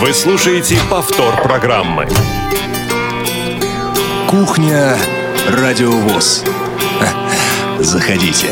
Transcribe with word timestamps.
Вы 0.00 0.14
слушаете 0.14 0.78
повтор 0.88 1.42
программы. 1.42 2.08
Кухня 4.30 4.96
Радиовоз. 5.46 6.42
Заходите. 7.80 8.48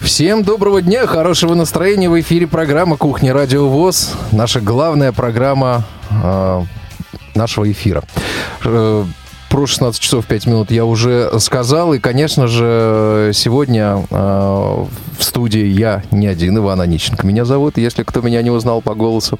Всем 0.00 0.44
доброго 0.44 0.80
дня, 0.80 1.08
хорошего 1.08 1.54
настроения. 1.54 2.08
В 2.08 2.20
эфире 2.20 2.46
программа 2.46 2.96
«Кухня 2.96 3.32
Радио 3.32 3.66
ВОЗ». 3.66 4.12
Наша 4.30 4.60
главная 4.60 5.10
программа 5.10 5.84
э, 6.22 6.62
нашего 7.34 7.68
эфира. 7.68 8.04
Э, 8.64 9.04
про 9.52 9.66
16 9.66 10.00
часов 10.00 10.24
5 10.24 10.46
минут 10.46 10.70
я 10.70 10.86
уже 10.86 11.30
сказал. 11.38 11.92
И, 11.92 11.98
конечно 11.98 12.46
же, 12.46 13.32
сегодня 13.34 14.02
э, 14.10 14.14
в 14.14 15.22
студии 15.22 15.66
я 15.66 16.02
не 16.10 16.26
один, 16.26 16.56
Иван 16.56 16.80
Онищенко 16.80 17.26
меня 17.26 17.44
зовут, 17.44 17.76
если 17.76 18.02
кто 18.02 18.22
меня 18.22 18.40
не 18.40 18.50
узнал 18.50 18.80
по 18.80 18.94
голосу. 18.94 19.38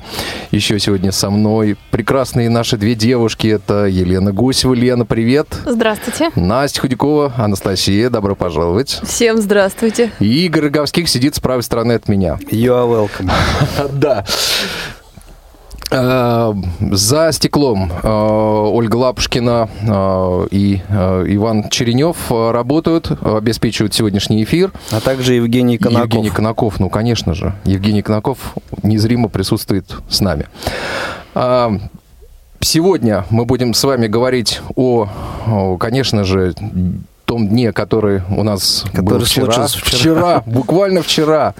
Еще 0.51 0.79
сегодня 0.81 1.13
со 1.13 1.31
мной 1.31 1.79
прекрасные 1.91 2.51
наши 2.51 2.77
две 2.77 2.95
девушки. 2.95 3.47
Это 3.47 3.87
Елена 3.87 4.33
Гусева. 4.33 4.75
Лена, 4.75 5.07
привет. 5.07 5.49
Здравствуйте. 5.65 6.31
Настя 6.37 6.83
Худякова, 6.83 7.33
Анастасия, 7.39 8.11
добро 8.11 8.35
пожаловать. 8.35 9.01
Всем 9.05 9.41
здравствуйте. 9.41 10.13
И 10.21 10.45
Игорь 10.45 10.65
Роговских 10.65 11.09
сидит 11.09 11.37
с 11.37 11.41
правой 11.41 11.63
стороны 11.63 11.93
от 11.93 12.09
меня. 12.09 12.39
You 12.51 12.69
are 12.75 13.09
welcome. 13.09 13.33
Да. 13.95 14.27
Э, 15.93 16.55
За 16.91 17.33
стеклом 17.33 17.93
э, 17.93 18.09
Ольга 18.09 18.97
Лапушкина 18.97 19.69
э, 19.81 20.47
и 20.51 20.77
Иван 20.77 21.69
Черенев 21.69 22.31
работают, 22.31 23.11
обеспечивают 23.23 23.95
сегодняшний 23.95 24.43
эфир. 24.45 24.73
А 24.91 25.01
также 25.01 25.35
Евгений 25.35 25.79
Конаков. 25.79 26.07
Евгений 26.07 26.31
Конаков, 26.31 26.81
ну, 26.81 26.89
конечно 26.89 27.35
же. 27.35 27.55
Евгений 27.65 28.03
Конаков 28.03 28.55
незримо 28.83 29.29
присутствует 29.29 29.97
с 30.09 30.21
нами. 30.21 30.47
Сегодня 32.61 33.25
мы 33.31 33.45
будем 33.45 33.75
с 33.75 33.83
вами 33.83 34.07
говорить 34.07 34.61
о, 34.77 35.09
конечно 35.81 36.25
же, 36.25 36.55
том 37.33 37.49
дне, 37.49 37.73
который 37.73 38.21
у 38.37 38.43
нас 38.43 38.85
Который 38.93 39.21
был 39.21 39.25
вчера. 39.25 39.67
вчера. 39.67 39.67
Вчера, 39.67 40.43
буквально 40.45 41.01
вчера. 41.01 41.55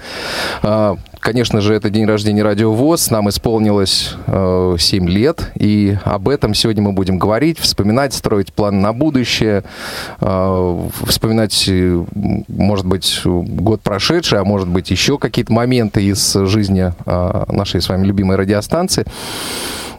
А, 0.61 0.97
Конечно 1.19 1.61
же, 1.61 1.73
это 1.73 1.89
день 1.89 2.05
рождения 2.05 2.43
Радио 2.43 2.73
ВОЗ. 2.73 3.09
Нам 3.09 3.29
исполнилось 3.29 4.13
э, 4.27 4.75
7 4.77 5.07
лет. 5.09 5.51
И 5.55 5.97
об 6.03 6.27
этом 6.27 6.53
сегодня 6.53 6.83
мы 6.83 6.91
будем 6.91 7.17
говорить, 7.17 7.59
вспоминать, 7.59 8.13
строить 8.13 8.51
план 8.51 8.81
на 8.81 8.91
будущее. 8.91 9.63
э, 10.19 10.89
вспоминать, 11.05 11.63
э, 11.69 12.03
может 12.49 12.85
быть, 12.85 13.21
год 13.23 13.81
прошедший, 13.81 14.39
а 14.39 14.43
может 14.43 14.67
быть, 14.67 14.91
еще 14.91 15.17
какие-то 15.17 15.53
моменты 15.53 16.03
из 16.03 16.33
жизни 16.33 16.93
э, 17.05 17.43
нашей 17.47 17.81
с 17.81 17.87
вами 17.87 18.05
любимой 18.05 18.35
радиостанции. 18.35 19.05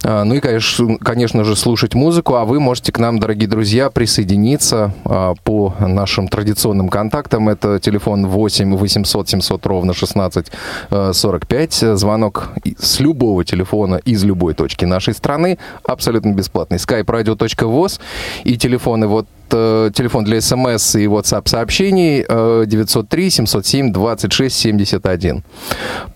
А, 0.04 0.24
Ну 0.24 0.34
и, 0.34 0.40
конечно, 0.40 1.44
же, 1.44 1.56
слушать 1.56 1.94
музыку, 1.94 2.34
а 2.34 2.44
вы 2.44 2.60
можете 2.60 2.92
к 2.92 2.98
нам, 2.98 3.18
дорогие 3.18 3.48
друзья, 3.48 3.88
присоединиться 3.90 4.92
а, 5.04 5.34
по 5.44 5.74
нашим 5.80 6.28
традиционным 6.28 6.88
контактам. 6.88 7.48
Это 7.48 7.80
телефон 7.80 8.26
8 8.26 8.76
800 8.76 9.28
700 9.28 9.66
ровно 9.66 9.94
16 9.94 10.52
э, 10.90 11.12
45. 11.14 11.74
Звонок 11.96 12.50
с 12.78 13.00
любого 13.00 13.44
телефона 13.44 13.96
из 13.96 14.24
любой 14.24 14.54
точки 14.54 14.84
нашей 14.84 15.14
страны. 15.14 15.58
Абсолютно 15.84 16.32
бесплатный. 16.32 16.76
skype 16.76 17.06
radio.voz 17.06 18.00
и 18.44 18.56
телефоны 18.56 19.06
вот 19.06 19.26
э, 19.52 19.90
телефон 19.94 20.24
для 20.24 20.40
смс 20.40 20.96
и 20.96 21.06
WhatsApp 21.06 21.48
сообщений 21.48 22.24
э, 22.26 22.64
903 22.66 23.30
707 23.30 23.92
26 23.92 24.56
71. 24.56 25.44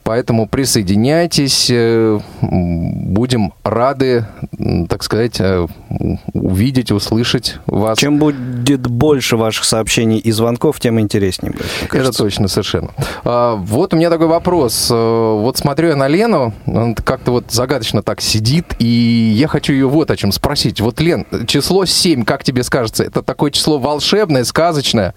Поэтому 0.02 0.48
присоединяйтесь, 0.48 1.68
э, 1.70 2.18
будем 2.40 3.52
рады, 3.62 4.26
так 4.88 5.02
сказать, 5.02 5.40
э, 5.40 5.66
увидеть, 6.32 6.92
услышать 6.92 7.56
вас. 7.66 7.98
Чем 7.98 8.18
будет 8.18 8.86
больше 8.86 9.36
ваших 9.36 9.64
сообщений 9.64 10.18
и 10.18 10.30
звонков, 10.30 10.80
тем 10.80 11.00
интереснее 11.00 11.52
будет. 11.52 11.66
Это 11.92 12.12
точно, 12.12 12.48
совершенно. 12.48 12.90
А, 13.24 13.56
вот 13.56 13.94
у 13.94 13.96
меня 13.96 14.10
такой 14.10 14.26
вопрос. 14.26 14.88
Вот 14.90 15.58
смотрю 15.58 15.88
я 15.88 15.96
на 15.96 16.08
Лену, 16.08 16.54
как-то 17.04 17.32
вот 17.32 17.50
загадочно 17.50 18.02
так 18.02 18.20
сидит, 18.20 18.74
и 18.78 18.86
я 19.36 19.48
хочу 19.48 19.72
ее 19.72 19.88
вот 19.88 20.10
о 20.10 20.16
чем 20.16 20.32
спросить. 20.32 20.80
Вот, 20.80 21.00
Лен, 21.00 21.26
число 21.46 21.84
7, 21.84 22.24
как 22.24 22.44
тебе 22.44 22.62
скажется, 22.62 23.04
это 23.04 23.17
такое 23.22 23.50
число 23.50 23.78
волшебное, 23.78 24.44
сказочное? 24.44 25.14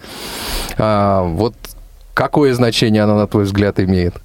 А, 0.78 1.24
вот 1.24 1.56
какое 2.14 2.54
значение 2.54 3.04
оно, 3.04 3.16
на 3.16 3.28
твой 3.28 3.44
взгляд, 3.44 3.80
имеет? 3.80 4.16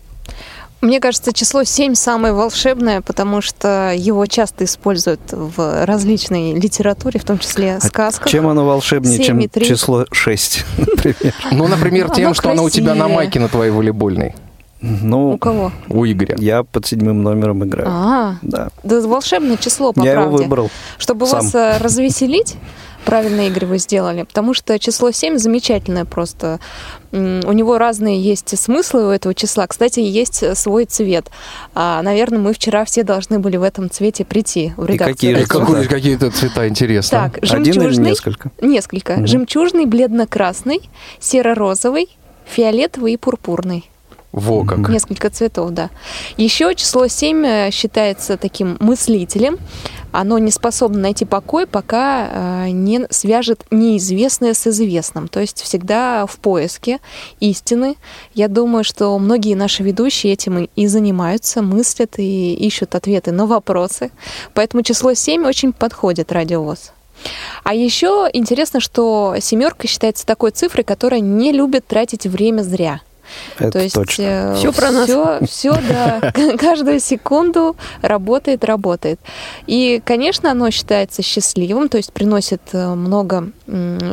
Мне 0.83 1.01
кажется, 1.01 1.33
число 1.33 1.65
7 1.65 1.95
самое 1.95 2.35
волшебное, 2.35 3.01
потому 3.01 3.41
что 3.41 3.93
его 3.97 4.27
часто 4.27 4.65
используют 4.65 5.21
в 5.33 5.85
различной 5.87 6.53
литературе, 6.53 7.19
в 7.19 7.25
том 7.25 7.39
числе 7.39 7.77
А 7.77 7.81
сказках. 7.81 8.29
Чем 8.29 8.47
оно 8.47 8.67
волшебнее, 8.67 9.17
чем 9.19 9.37
Семь 9.39 9.43
и 9.45 9.49
три. 9.49 9.65
число 9.65 10.05
6, 10.13 10.65
например? 10.79 11.35
Ну, 11.51 11.67
например, 11.67 12.05
Оно 12.07 12.15
тем, 12.15 12.35
что 12.35 12.51
оно 12.51 12.65
у 12.65 12.71
тебя 12.71 12.95
на 12.95 13.09
майке 13.09 13.41
на 13.41 13.49
твоей 13.49 13.71
волейбольной, 13.73 14.35
У 14.83 14.87
Ну, 14.87 15.39
кого? 15.39 15.73
у 15.89 16.05
Игоря. 16.05 16.37
я 16.39 16.63
под 16.63 16.87
седьмым 16.87 17.23
номером 17.23 17.65
играю. 17.65 17.89
А, 17.91 18.35
Да. 18.43 18.69
да 18.85 19.01
волшебное 19.01 19.57
число, 19.57 19.95
по 19.95 20.03
Я 20.03 20.13
его 20.13 20.25
правде. 20.25 20.37
выбрал. 20.45 20.71
Чтобы 20.99 21.27
сам. 21.27 21.41
вас 21.41 21.55
э, 21.55 21.79
развеселить, 21.79 22.57
правильно, 23.07 23.47
Игорь, 23.47 23.65
вы 23.65 23.79
сделали, 23.79 24.25
потому 24.25 24.53
что 24.53 24.79
число 24.79 25.11
7 25.11 25.39
замечательное 25.39 26.05
просто. 26.05 26.61
У 27.13 27.17
него 27.17 27.79
разные 27.79 28.21
есть 28.21 28.59
смыслы 28.59 29.07
у 29.07 29.11
этого 29.11 29.35
числа. 29.35 29.67
Кстати, 29.67 30.01
есть 30.01 30.43
свой 30.59 30.85
цвет. 30.85 31.31
А, 31.75 32.03
наверное, 32.03 32.39
мы 32.41 32.53
вчера 32.53 32.85
все 32.85 33.05
должны 33.05 33.39
были 33.39 33.57
в 33.57 33.63
этом 33.63 33.89
цвете 33.89 34.25
прийти 34.27 34.75
в 34.77 34.85
редакцию. 34.85 35.15
какие 35.15 35.31
же 35.35 35.41
И 35.41 35.45
«Радио». 35.45 35.61
какой- 35.61 35.87
какие-то 35.87 36.31
цвета 36.31 36.69
интересно. 36.69 37.31
Так, 37.33 37.39
Один 37.43 37.63
или 37.63 37.73
жемчужный. 37.73 38.11
несколько? 38.11 38.51
Несколько. 38.61 39.13
Мгм. 39.15 39.27
Жемчужный, 39.27 39.87
бледно-красный, 39.87 40.81
серо-розовый, 41.21 42.09
фиолетовый 42.45 43.15
и 43.15 43.17
пурпурный. 43.17 43.89
Во 44.37 44.65
как. 44.65 44.91
Несколько 44.91 45.31
цветов, 45.31 45.71
да. 45.71 45.89
Еще 46.37 46.75
число 46.75 47.09
7 47.09 47.45
э, 47.47 47.71
считается 47.71 48.37
таким 48.37 48.77
мыслителем. 48.81 49.57
Оно 50.13 50.37
не 50.39 50.51
способно 50.51 50.99
найти 51.01 51.25
покой, 51.25 51.67
пока 51.67 52.29
э, 52.67 52.69
не 52.71 53.07
свяжет 53.09 53.65
неизвестное 53.71 54.53
с 54.53 54.67
известным. 54.67 55.29
То 55.29 55.41
есть 55.41 55.63
всегда 55.63 56.27
в 56.27 56.37
поиске 56.37 57.01
истины. 57.41 57.97
Я 58.35 58.49
думаю, 58.49 58.85
что 58.85 59.19
многие 59.19 59.55
наши 59.55 59.83
ведущие 59.83 60.35
этим 60.35 60.59
и- 60.59 60.71
и 60.77 60.87
занимаются, 60.87 61.63
мыслят 61.63 62.19
и 62.19 62.53
ищут 62.55 62.95
ответы 62.95 63.33
на 63.33 63.47
вопросы. 63.47 64.11
Поэтому 64.53 64.83
число 64.83 65.15
7 65.15 65.47
очень 65.47 65.73
подходит 65.73 66.31
радиовоз. 66.31 66.93
А 67.65 67.73
еще 67.73 68.29
интересно, 68.35 68.81
что 68.81 69.37
семерка 69.41 69.89
считается 69.89 70.27
такой 70.27 70.51
цифрой, 70.51 70.85
которая 70.85 71.21
не 71.21 71.53
любит 71.53 71.87
тратить 71.87 72.27
время 72.27 72.61
зря. 72.63 73.01
Это 73.59 73.73
То 73.73 73.79
есть 73.81 73.95
точно. 73.95 74.55
все 74.57 74.73
про 74.73 74.91
нас. 74.91 75.11
Все, 75.49 75.73
да. 75.73 76.33
Каждую 76.59 77.01
секунду 77.01 77.77
работает, 78.03 78.65
работает. 78.65 79.21
И, 79.67 80.01
конечно, 80.05 80.51
оно 80.51 80.71
считается 80.71 81.23
счастливым, 81.23 81.89
то 81.89 81.97
есть 81.97 82.13
приносит 82.13 82.63
э, 82.73 82.95
много 82.95 83.51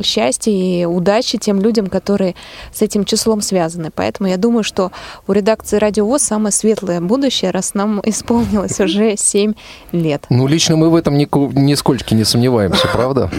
счастья 0.04 0.52
и 0.52 0.86
удачи 0.86 1.38
тем 1.38 1.62
людям, 1.62 1.88
которые 1.88 2.36
с 2.72 2.82
этим 2.82 3.06
числом 3.06 3.42
связаны. 3.42 3.92
Поэтому 3.94 4.30
я 4.30 4.38
думаю, 4.38 4.64
что 4.64 4.92
у 5.28 5.32
редакции 5.32 5.78
Радио 5.78 6.06
ВОЗ 6.06 6.24
самое 6.24 6.52
светлое 6.52 7.02
будущее, 7.02 7.52
раз 7.52 7.74
нам 7.74 8.02
исполнилось 8.06 8.80
уже 8.80 9.16
7 9.18 9.54
лет. 9.92 10.26
Ну, 10.30 10.48
лично 10.48 10.76
мы 10.76 10.90
в 10.90 10.96
этом 10.96 11.18
нисколько 11.18 12.16
не 12.16 12.24
сомневаемся, 12.24 12.88
правда? 12.88 13.30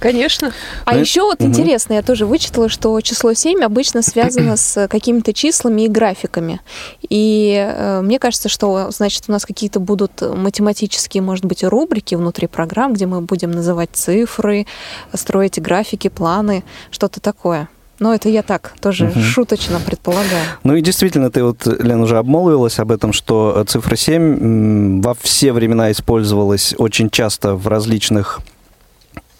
Конечно. 0.00 0.52
А 0.86 0.94
Ну, 0.94 1.00
еще 1.00 1.22
вот 1.22 1.40
мгм. 1.40 1.50
интересно, 1.50 1.92
я 1.94 2.02
тоже 2.02 2.26
вычитала, 2.26 2.68
что 2.68 3.00
число 3.00 3.32
7 3.34 3.62
обычно 3.62 4.02
связано 4.02 4.56
с 4.56 4.88
какими-то 4.90 5.32
числами 5.32 5.82
и 5.82 5.88
графиками. 5.88 6.60
И 7.08 7.54
э, 7.56 8.00
мне 8.00 8.18
кажется, 8.18 8.48
что, 8.48 8.90
значит, 8.90 9.24
у 9.28 9.32
нас 9.32 9.44
какие-то 9.44 9.78
будут 9.78 10.20
математические, 10.22 11.22
может 11.22 11.44
быть, 11.44 11.62
рубрики 11.62 12.14
внутри 12.14 12.46
программ, 12.46 12.94
где 12.94 13.06
мы 13.06 13.20
будем 13.20 13.50
называть 13.52 13.90
цифры, 13.92 14.66
строить 15.14 15.60
графики, 15.60 16.08
планы, 16.08 16.64
что-то 16.90 17.20
такое. 17.20 17.68
Но 17.98 18.14
это 18.14 18.30
я 18.30 18.42
так 18.42 18.72
тоже 18.80 19.04
Мгм. 19.08 19.20
шуточно 19.22 19.78
предполагаю. 19.78 20.42
Ну 20.64 20.74
и 20.74 20.80
действительно, 20.80 21.30
ты 21.30 21.44
вот, 21.44 21.66
Лен, 21.66 22.00
уже 22.00 22.16
обмолвилась 22.16 22.78
об 22.78 22.90
этом, 22.92 23.12
что 23.12 23.52
э, 23.56 23.64
цифра 23.68 23.94
7 23.94 24.22
м, 24.22 25.02
во 25.02 25.14
все 25.20 25.52
времена 25.52 25.90
использовалась 25.92 26.74
очень 26.78 27.10
часто 27.10 27.54
в 27.54 27.68
различных 27.68 28.40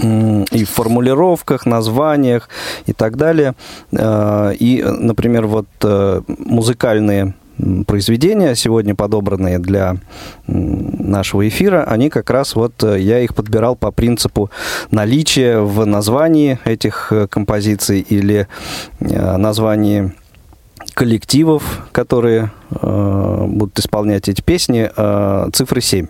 и 0.03 0.65
в 0.65 0.69
формулировках, 0.69 1.67
названиях 1.67 2.49
и 2.87 2.93
так 2.93 3.17
далее. 3.17 3.55
Э, 3.93 4.53
И, 4.59 4.83
например, 4.83 5.47
вот 5.47 5.67
э, 5.83 6.23
музыкальные 6.27 7.35
произведения, 7.87 8.55
сегодня 8.55 8.95
подобранные 8.95 9.59
для 9.59 9.97
нашего 10.47 11.47
эфира, 11.47 11.85
они 11.85 12.09
как 12.09 12.31
раз 12.31 12.55
вот, 12.55 12.83
э, 12.83 12.99
я 13.01 13.21
их 13.21 13.35
подбирал 13.35 13.77
по 13.77 13.91
принципу 13.91 14.51
наличия 14.91 15.61
в 15.61 15.85
названии 15.85 16.59
этих 16.65 17.13
композиций 17.31 18.01
или 18.01 18.47
названии 19.01 20.13
коллективов, 20.95 21.89
которые 21.93 22.51
э, 22.71 23.45
будут 23.47 23.79
исполнять 23.79 24.29
эти 24.29 24.43
песни, 24.43 24.91
э, 24.95 25.51
цифры 25.53 25.81
7. 25.81 26.07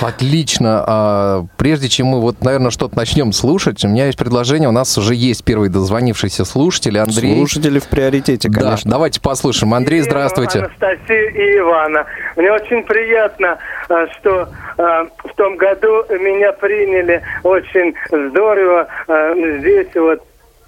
Отлично. 0.00 0.84
А, 0.86 1.44
прежде 1.56 1.88
чем 1.88 2.08
мы 2.08 2.20
вот, 2.20 2.42
наверное, 2.42 2.70
что-то 2.70 2.96
начнем 2.96 3.32
слушать, 3.32 3.84
у 3.84 3.88
меня 3.88 4.06
есть 4.06 4.18
предложение. 4.18 4.68
У 4.68 4.72
нас 4.72 4.96
уже 4.98 5.14
есть 5.14 5.44
первый 5.44 5.68
дозвонившийся 5.68 6.44
слушатель, 6.44 6.98
Андрей. 6.98 7.34
Слушатели 7.36 7.78
в 7.78 7.88
приоритете, 7.88 8.50
конечно. 8.50 8.90
Да, 8.90 8.96
давайте 8.96 9.20
послушаем. 9.20 9.74
Андрей, 9.74 10.00
здравствуйте. 10.00 10.60
Анастасия 10.60 11.30
и 11.30 11.58
Ивана. 11.58 12.06
Мне 12.36 12.52
очень 12.52 12.82
приятно, 12.82 13.58
а, 13.88 14.06
что 14.18 14.48
а, 14.76 15.06
в 15.24 15.34
том 15.36 15.56
году 15.56 16.04
меня 16.10 16.52
приняли 16.52 17.22
очень 17.42 17.94
здорово 18.10 18.88
а, 19.08 19.34
здесь 19.60 19.88
вот 19.94 20.22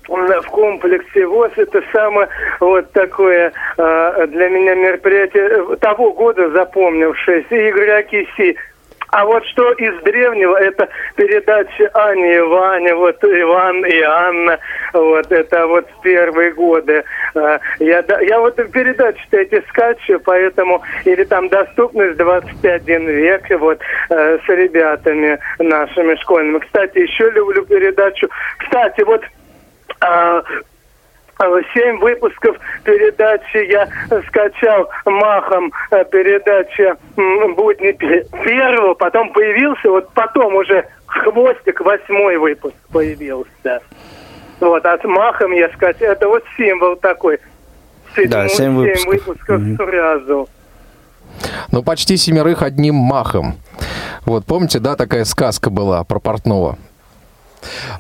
в 0.08 0.42
комплексе 0.50 1.26
ВОЗ 1.26 1.50
это 1.56 1.82
самое 1.92 2.28
вот 2.60 2.92
такое 2.92 3.52
э, 3.76 4.26
для 4.28 4.48
меня 4.50 4.76
мероприятие 4.76 5.76
того 5.80 6.12
года 6.12 6.48
запомнившееся. 6.50 7.56
Игорь 7.56 7.90
Акиси 7.90 8.56
а 9.16 9.24
вот 9.24 9.46
что 9.46 9.72
из 9.72 10.02
древнего, 10.02 10.56
это 10.56 10.90
передача 11.14 11.88
Ани 11.94 12.34
и 12.34 12.40
Ваня, 12.40 12.94
вот 12.96 13.16
Иван 13.24 13.86
и 13.86 14.00
Анна, 14.02 14.58
вот 14.92 15.32
это 15.32 15.66
вот 15.66 15.86
первые 16.02 16.52
годы. 16.52 17.02
А, 17.34 17.58
я, 17.78 18.04
я 18.20 18.40
вот 18.40 18.56
передачи-то 18.56 19.38
эти 19.38 19.64
скачу, 19.68 20.20
поэтому, 20.22 20.82
или 21.06 21.24
там 21.24 21.48
доступность 21.48 22.18
21 22.18 23.08
век, 23.08 23.42
вот 23.58 23.80
э, 24.10 24.38
с 24.44 24.48
ребятами 24.50 25.38
нашими 25.60 26.14
школьными. 26.16 26.58
Кстати, 26.58 26.98
еще 26.98 27.30
люблю 27.30 27.64
передачу. 27.64 28.28
Кстати, 28.58 29.00
вот 29.00 29.22
а, 30.00 30.42
Семь 31.38 31.98
выпусков 31.98 32.56
передачи 32.84 33.70
я 33.70 33.88
скачал 34.28 34.88
махом 35.04 35.70
э, 35.90 36.04
передача 36.06 36.96
«Будни 37.14 37.92
первого», 38.44 38.94
потом 38.94 39.32
появился, 39.32 39.90
вот 39.90 40.10
потом 40.14 40.54
уже 40.54 40.86
хвостик 41.06 41.80
восьмой 41.80 42.38
выпуск 42.38 42.74
появился. 42.90 43.82
Вот, 44.60 44.84
от 44.86 45.04
махом 45.04 45.52
я 45.52 45.68
скачал, 45.70 46.08
это 46.08 46.26
вот 46.26 46.42
символ 46.56 46.96
такой. 46.96 47.38
Седьмой, 48.14 48.28
да, 48.28 48.48
семь 48.48 48.74
выпусков. 48.74 49.02
Семь 49.02 49.10
выпусков 49.10 49.60
mm 49.60 49.76
сразу. 49.76 50.48
Ну, 51.70 51.82
почти 51.82 52.16
семерых 52.16 52.62
одним 52.62 52.94
махом. 52.94 53.56
Вот, 54.24 54.46
помните, 54.46 54.78
да, 54.78 54.96
такая 54.96 55.24
сказка 55.24 55.68
была 55.68 56.02
про 56.04 56.18
портного? 56.18 56.78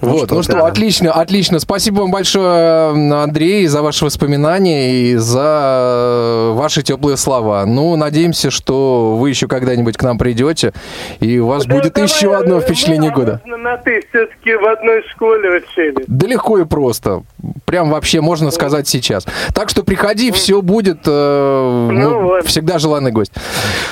Ну 0.00 0.10
вот, 0.10 0.26
что, 0.26 0.34
ну 0.34 0.42
что, 0.42 0.52
да. 0.52 0.66
отлично, 0.66 1.12
отлично. 1.12 1.58
Спасибо 1.58 2.00
вам 2.00 2.10
большое, 2.10 2.90
Андрей, 3.22 3.66
за 3.66 3.82
ваши 3.82 4.04
воспоминания 4.04 4.92
и 4.92 5.16
за 5.16 6.52
ваши 6.54 6.82
теплые 6.82 7.16
слова. 7.16 7.64
Ну, 7.66 7.96
надеемся, 7.96 8.50
что 8.50 9.16
вы 9.16 9.30
еще 9.30 9.48
когда-нибудь 9.48 9.96
к 9.96 10.02
нам 10.02 10.18
придете, 10.18 10.72
и 11.20 11.38
у 11.38 11.46
вас 11.46 11.64
да, 11.66 11.74
будет 11.74 11.94
давай, 11.94 12.08
еще 12.08 12.34
одно 12.34 12.60
впечатление 12.60 13.10
года. 13.10 13.40
На 13.44 13.76
ты 13.78 14.02
все-таки 14.08 14.54
в 14.54 14.64
одной 14.64 15.02
школе 15.10 15.58
учились. 15.58 16.04
Да 16.06 16.26
легко 16.26 16.58
и 16.58 16.64
просто. 16.64 17.22
Прям 17.64 17.90
вообще 17.90 18.20
можно 18.20 18.50
сказать 18.50 18.86
сейчас. 18.86 19.26
Так 19.54 19.70
что 19.70 19.82
приходи, 19.82 20.30
все 20.30 20.62
будет. 20.62 21.00
Э, 21.06 21.88
ну, 21.90 22.10
ну, 22.10 22.22
вот. 22.22 22.46
Всегда 22.46 22.78
желанный 22.78 23.12
гость. 23.12 23.32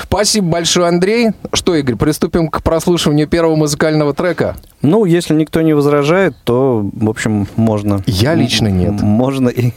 Спасибо 0.03 0.47
большое, 0.47 0.87
Андрей. 0.87 1.31
Что, 1.53 1.75
Игорь, 1.75 1.95
приступим 1.95 2.47
к 2.47 2.61
прослушиванию 2.63 3.27
первого 3.27 3.55
музыкального 3.55 4.13
трека? 4.13 4.55
Ну, 4.85 5.05
если 5.05 5.33
никто 5.33 5.61
не 5.61 5.73
возражает, 5.73 6.35
то, 6.43 6.87
в 6.93 7.09
общем, 7.09 7.47
можно. 7.55 8.03
Я 8.05 8.35
лично 8.35 8.67
нет. 8.67 9.01
Можно 9.01 9.49
и, 9.49 9.73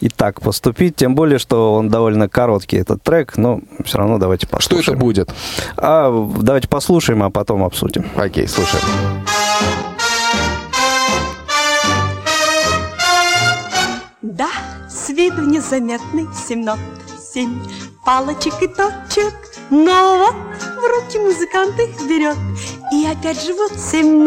и 0.00 0.08
так 0.10 0.42
поступить, 0.42 0.96
тем 0.96 1.14
более, 1.14 1.38
что 1.38 1.74
он 1.74 1.88
довольно 1.88 2.28
короткий, 2.28 2.76
этот 2.76 3.02
трек, 3.02 3.38
но 3.38 3.60
все 3.84 3.96
равно 3.96 4.18
давайте 4.18 4.46
послушаем. 4.46 4.82
Что 4.82 4.92
это 4.92 5.00
будет? 5.00 5.34
А, 5.78 6.30
давайте 6.40 6.68
послушаем, 6.68 7.22
а 7.22 7.30
потом 7.30 7.64
обсудим. 7.64 8.04
Окей, 8.16 8.46
слушаем. 8.46 8.84
Да, 14.20 14.50
с 14.90 15.08
виду 15.08 15.42
незаметный 15.42 16.26
семь 16.46 16.64
нот, 16.64 16.78
семь 17.32 17.58
палочек 18.10 18.60
и 18.60 18.66
точек, 18.66 19.34
но 19.70 20.18
вот 20.18 20.34
в 20.60 20.78
руки 20.78 21.16
музыкант 21.16 21.78
их 21.78 22.08
берет, 22.08 22.36
и 22.92 23.06
опять 23.06 23.40
живут 23.40 23.70
семь. 23.78 24.26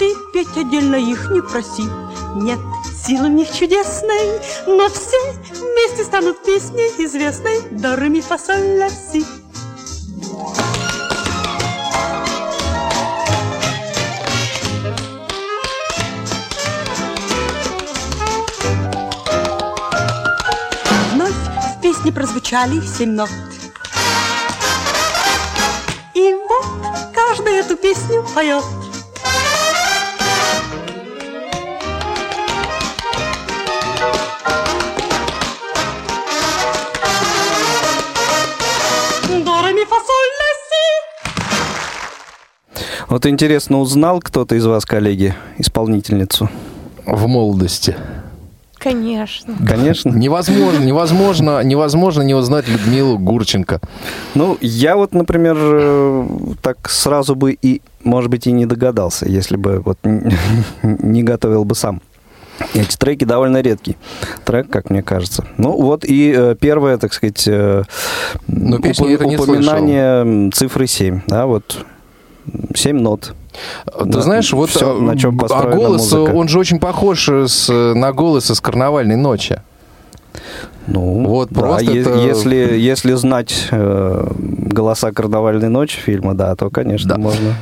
Ты 0.00 0.12
петь 0.32 0.56
отдельно 0.56 0.96
их 0.96 1.30
не 1.30 1.40
проси, 1.40 1.84
нет, 2.34 2.58
силы 3.06 3.28
в 3.28 3.34
них 3.34 3.52
чудесной, 3.52 4.40
но 4.66 4.88
все 4.88 5.16
вместе 5.60 6.02
станут 6.02 6.42
песней 6.42 6.92
известной 6.98 7.60
до 7.70 7.94
ре 7.94 8.20
фа 8.20 8.36
соль 8.36 8.78
ля 8.78 8.90
си. 8.90 9.24
Песне 21.88 22.12
прозвучали 22.12 22.82
семь 22.82 23.12
нот. 23.12 23.30
И 26.14 26.34
вот 26.34 26.66
каждый 27.14 27.54
эту 27.54 27.78
песню 27.78 28.22
поет. 28.34 28.62
Вот 43.08 43.24
интересно, 43.24 43.80
узнал 43.80 44.20
кто-то 44.20 44.56
из 44.56 44.66
вас, 44.66 44.84
коллеги, 44.84 45.34
исполнительницу? 45.56 46.50
В 47.06 47.26
молодости. 47.26 47.96
Конечно. 48.88 49.54
Конечно. 49.66 50.10
Невозможно, 50.10 50.84
невозможно, 50.84 51.62
невозможно 51.62 52.22
не 52.22 52.34
узнать 52.34 52.68
Людмилу 52.68 53.18
Гурченко. 53.18 53.80
Ну, 54.34 54.56
я 54.60 54.96
вот, 54.96 55.12
например, 55.12 55.56
э, 55.60 56.26
так 56.62 56.88
сразу 56.88 57.34
бы 57.34 57.52
и, 57.52 57.82
может 58.04 58.30
быть, 58.30 58.46
и 58.46 58.52
не 58.52 58.66
догадался, 58.66 59.28
если 59.28 59.56
бы 59.56 59.80
вот 59.84 59.98
не 60.82 61.22
готовил 61.22 61.64
бы 61.64 61.74
сам. 61.74 62.00
Эти 62.74 62.96
треки 62.96 63.24
довольно 63.24 63.60
редкий 63.60 63.96
трек, 64.44 64.68
как 64.68 64.90
мне 64.90 65.02
кажется. 65.02 65.44
Ну 65.58 65.72
вот 65.80 66.04
и 66.04 66.34
э, 66.36 66.56
первое, 66.58 66.96
так 66.98 67.12
сказать, 67.12 67.46
э, 67.46 67.84
Но 68.48 68.78
уп- 68.78 68.90
упоминание 69.42 70.50
цифры 70.50 70.86
7. 70.86 71.20
Да, 71.28 71.46
вот 71.46 71.84
7 72.74 72.98
нот. 72.98 73.34
Ты 73.84 74.20
знаешь, 74.20 74.52
вот 74.52 74.70
все, 74.70 74.94
на 74.98 75.18
чем 75.18 75.38
а 75.50 75.74
голос, 75.74 76.12
музыка. 76.12 76.30
он 76.30 76.48
же 76.48 76.58
очень 76.58 76.78
похож 76.78 77.28
с, 77.28 77.68
на 77.68 78.12
голос 78.12 78.50
из 78.50 78.60
«Карнавальной 78.60 79.16
ночи». 79.16 79.60
Ну, 80.86 81.26
вот 81.26 81.50
да, 81.50 81.60
просто 81.60 81.92
е- 81.92 82.00
это... 82.00 82.14
если, 82.14 82.56
если 82.78 83.12
знать 83.12 83.68
э, 83.70 84.26
голоса 84.32 85.12
карнавальной 85.12 85.68
ночи 85.68 85.98
фильма, 85.98 86.34
да, 86.34 86.56
то, 86.56 86.70
конечно, 86.70 87.10
да. 87.10 87.20
можно 87.20 87.54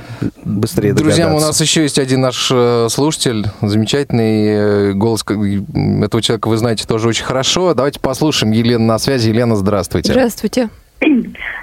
быстрее 0.45 0.93
Друзья, 0.93 1.25
догадаться. 1.25 1.45
у 1.45 1.49
нас 1.49 1.61
еще 1.61 1.83
есть 1.83 1.99
один 1.99 2.21
наш 2.21 2.50
э, 2.53 2.87
слушатель, 2.88 3.47
замечательный 3.62 4.91
э, 4.91 4.93
голос 4.93 5.23
этого 5.23 6.23
человека 6.23 6.47
вы 6.47 6.57
знаете 6.57 6.87
тоже 6.87 7.09
очень 7.09 7.25
хорошо. 7.25 7.75
Давайте 7.75 7.99
послушаем 7.99 8.53
Елена 8.53 8.85
на 8.85 8.99
связи. 8.99 9.29
Елена, 9.29 9.57
здравствуйте. 9.57 10.12
Здравствуйте. 10.12 10.69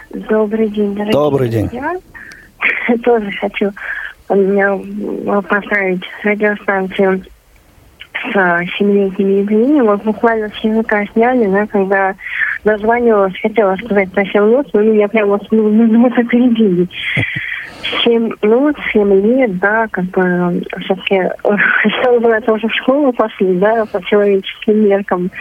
Добрый 0.10 0.70
день, 0.70 0.94
дорогие 0.96 1.13
Добрый 1.13 1.50
день. 1.50 1.70
Друзья. 1.70 1.98
тоже 3.04 3.32
хочу 3.40 3.72
поздравить 4.27 6.03
радиостанцию 6.24 7.24
с 8.32 8.36
а, 8.36 8.63
семилетним 8.77 9.39
юбилеем. 9.39 9.86
Вот 9.86 10.03
буквально 10.03 10.50
с 10.50 10.63
языка 10.63 11.06
сняли, 11.13 11.48
да, 11.48 11.65
когда 11.68 12.15
названивалась, 12.63 13.39
хотела 13.42 13.75
сказать 13.75 14.12
про 14.12 14.25
7 14.25 14.44
минут, 14.44 14.68
но 14.74 14.82
меня 14.82 15.08
прямо 15.08 15.39
ну, 15.51 15.70
ну, 15.70 16.01
вот 16.01 16.18
опередили. 16.18 16.88
7 18.03 18.32
минут, 18.42 18.77
7 18.94 19.13
лет, 19.25 19.58
да, 19.60 19.88
как 19.92 20.06
бы 20.06 20.62
все-таки, 20.82 21.22
что 22.00 22.12
называется, 22.13 22.53
уже 22.53 22.68
в 22.68 22.75
школу 22.75 23.12
пошли, 23.13 23.56
да, 23.56 23.86
по 23.86 24.03
человеческим 24.06 24.88
меркам. 24.88 25.32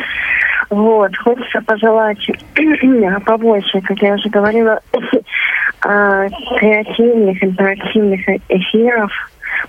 Вот, 0.70 1.16
хочется 1.18 1.60
пожелать 1.62 2.26
побольше, 3.26 3.80
как 3.82 4.00
я 4.00 4.14
уже 4.14 4.28
говорила, 4.28 4.80
а, 5.84 6.28
креативных, 6.58 7.42
интерактивных 7.42 8.20
эфиров, 8.48 9.10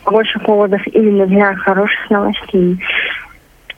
больше 0.06 0.40
поводов 0.40 0.82
именно 0.88 1.26
для 1.26 1.56
хороших 1.56 2.10
новостей. 2.10 2.78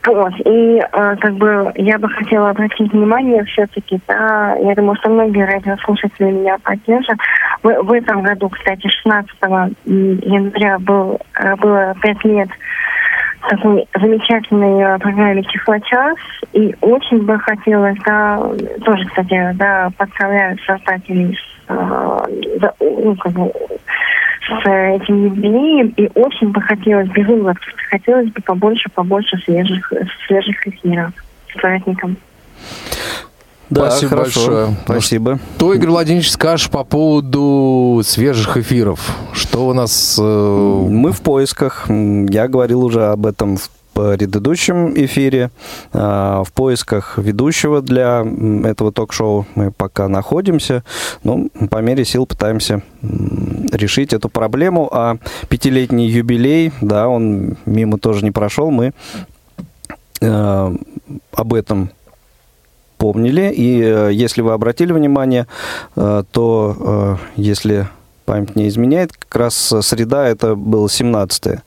Вот. 0.06 0.34
И 0.46 0.80
э, 0.80 1.16
как 1.20 1.34
бы 1.34 1.72
я 1.76 1.98
бы 1.98 2.08
хотела 2.10 2.52
обратить 2.52 2.94
внимание 2.94 3.44
все-таки, 3.46 4.00
да, 4.08 4.56
я 4.56 4.76
думаю, 4.76 4.96
что 4.98 5.10
многие 5.10 5.46
радиослушатели 5.46 6.30
меня 6.30 6.58
поддержат. 6.60 7.18
В, 7.64 7.70
в 7.70 7.92
этом 7.92 8.22
году, 8.22 8.50
кстати, 8.50 8.88
16 8.88 9.36
января 9.86 10.78
был, 10.78 11.20
было 11.58 11.96
пять 12.02 12.24
лет 12.24 12.50
такой 13.50 13.88
замечательной 14.00 15.00
программе 15.00 15.44
«Тифлочас». 15.44 16.18
И 16.54 16.76
очень 16.82 17.24
бы 17.24 17.40
хотелось, 17.40 17.98
да, 18.06 18.38
тоже, 18.84 19.06
кстати, 19.06 19.52
да, 19.56 19.90
поздравляю 19.98 20.58
создателей 20.66 21.38
за- 21.68 22.74
ну, 22.80 23.16
как 23.16 23.32
бы, 23.34 23.52
с 24.48 24.68
этим 24.68 25.24
юбилеем. 25.26 25.88
И 25.98 26.10
очень 26.16 26.50
бы 26.52 26.62
хотелось, 26.62 27.10
безумно 27.10 27.54
хотелось 27.90 28.30
бы 28.30 28.42
побольше, 28.42 28.90
побольше 28.94 29.38
свежих, 29.44 29.92
свежих 30.28 30.68
эфиров 30.68 31.12
с 31.54 31.60
праздником. 31.60 32.18
Да, 33.72 33.90
Спасибо 33.90 34.10
хорошо. 34.12 34.40
большое. 34.46 34.68
Спасибо. 34.86 35.40
Что, 35.58 35.74
Игорь 35.74 35.90
Владимирович, 35.90 36.30
скажешь 36.32 36.70
по 36.70 36.84
поводу 36.84 38.02
свежих 38.04 38.58
эфиров? 38.58 39.00
Что 39.34 39.68
у 39.68 39.74
нас... 39.74 40.20
э, 40.22 40.24
Мы 40.24 41.12
в 41.12 41.22
поисках. 41.22 41.88
Я 41.90 42.48
говорил 42.48 42.84
уже 42.84 43.08
об 43.08 43.26
этом 43.26 43.58
в 43.58 43.70
предыдущем 43.96 44.94
эфире. 44.94 45.50
А, 45.94 46.44
В 46.44 46.52
поисках 46.52 47.18
ведущего 47.18 47.82
для 47.82 48.26
этого 48.66 48.92
ток-шоу 48.92 49.48
мы 49.56 49.72
пока 49.72 50.08
находимся. 50.08 50.84
Ну, 51.24 51.50
по 51.70 51.78
мере 51.78 52.04
сил 52.06 52.26
пытаемся 52.26 52.84
решить 53.72 54.14
эту 54.14 54.30
проблему. 54.30 54.90
А 54.92 55.18
пятилетний 55.50 56.08
юбилей, 56.08 56.74
да, 56.82 57.08
он 57.08 57.58
мимо 57.66 57.98
тоже 57.98 58.24
не 58.24 58.32
прошел. 58.32 58.70
Мы 58.70 58.92
э, 60.22 60.76
об 61.32 61.54
этом 61.54 61.90
помнили. 62.98 63.54
И 63.56 63.82
э, 63.82 64.10
если 64.12 64.42
вы 64.42 64.52
обратили 64.52 64.92
внимание, 64.92 65.48
э, 65.96 66.24
то 66.32 66.76
э, 66.78 67.42
если 67.42 67.88
память 68.26 68.56
не 68.56 68.68
изменяет, 68.68 69.14
как 69.14 69.36
раз 69.36 69.56
среда 69.82 70.28
это 70.28 70.56
было 70.56 70.90
17 70.90 71.46
э, 71.48 71.58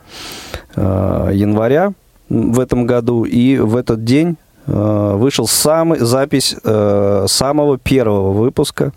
января 1.32 1.94
в 2.28 2.60
этом 2.60 2.86
году. 2.86 3.24
И 3.24 3.58
в 3.58 3.76
этот 3.76 4.04
день 4.04 4.36
э, 4.66 5.14
вышел 5.16 5.46
самый, 5.46 5.98
запись 6.00 6.54
э, 6.62 7.26
самого 7.28 7.78
первого 7.78 8.32
выпуска 8.32 8.92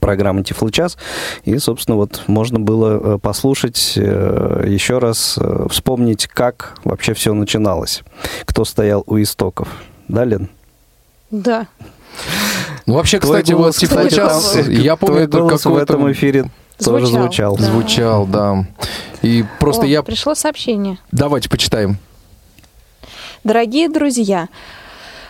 программы 0.00 0.42
Тифлочас. 0.42 0.96
И, 1.44 1.56
собственно, 1.58 1.96
вот 1.96 2.22
можно 2.26 2.58
было 2.58 3.16
э, 3.16 3.18
послушать 3.18 3.94
э, 3.96 4.64
еще 4.66 4.98
раз, 4.98 5.38
э, 5.40 5.66
вспомнить, 5.70 6.26
как 6.26 6.78
вообще 6.84 7.14
все 7.14 7.34
начиналось. 7.34 8.02
Кто 8.44 8.64
стоял 8.64 9.04
у 9.06 9.20
истоков. 9.20 9.68
Да, 10.08 10.24
Лен? 10.24 10.48
Да. 11.30 11.66
Ну, 12.86 12.94
вообще, 12.94 13.18
Твой 13.18 13.40
кстати, 13.40 13.52
голос, 13.52 13.76
вот 13.76 13.80
Тифлочас, 13.80 14.44
кстати, 14.44 14.64
там, 14.64 14.72
я 14.74 14.96
помню, 14.96 15.22
это 15.22 15.38
голос 15.40 15.64
в 15.64 15.76
этом 15.76 16.10
эфире 16.12 16.50
тоже 16.82 17.06
Звучал, 17.06 17.56
звучал. 17.56 17.56
да. 17.56 17.64
Звучал, 17.64 18.26
да. 18.26 18.66
И 19.22 19.44
просто 19.58 19.82
О, 19.82 19.86
я... 19.86 20.02
Пришло 20.02 20.34
сообщение. 20.34 20.98
Давайте 21.10 21.48
почитаем. 21.48 21.98
Дорогие 23.46 23.88
друзья, 23.88 24.48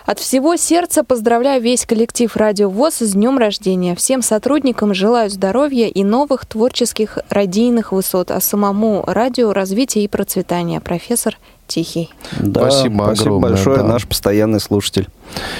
от 0.06 0.18
всего 0.20 0.56
сердца 0.56 1.04
поздравляю 1.04 1.60
весь 1.60 1.84
коллектив 1.84 2.34
Радио 2.34 2.70
ВОЗ 2.70 3.00
с 3.00 3.12
днем 3.12 3.36
рождения. 3.36 3.94
Всем 3.94 4.22
сотрудникам 4.22 4.94
желаю 4.94 5.28
здоровья 5.28 5.86
и 5.86 6.02
новых 6.02 6.46
творческих 6.46 7.18
радийных 7.28 7.92
высот, 7.92 8.30
а 8.30 8.40
самому 8.40 9.04
радио 9.06 9.52
развития 9.52 10.02
и 10.02 10.08
процветания. 10.08 10.80
Профессор 10.80 11.36
Тихий. 11.66 12.08
Да, 12.40 12.70
Спасибо 12.70 13.10
огромное, 13.10 13.50
большое, 13.50 13.76
да. 13.80 13.82
наш 13.82 14.08
постоянный 14.08 14.60
слушатель. 14.60 15.08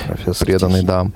Профессор 0.07 0.47
Преданный, 0.47 0.83
да. 0.83 1.07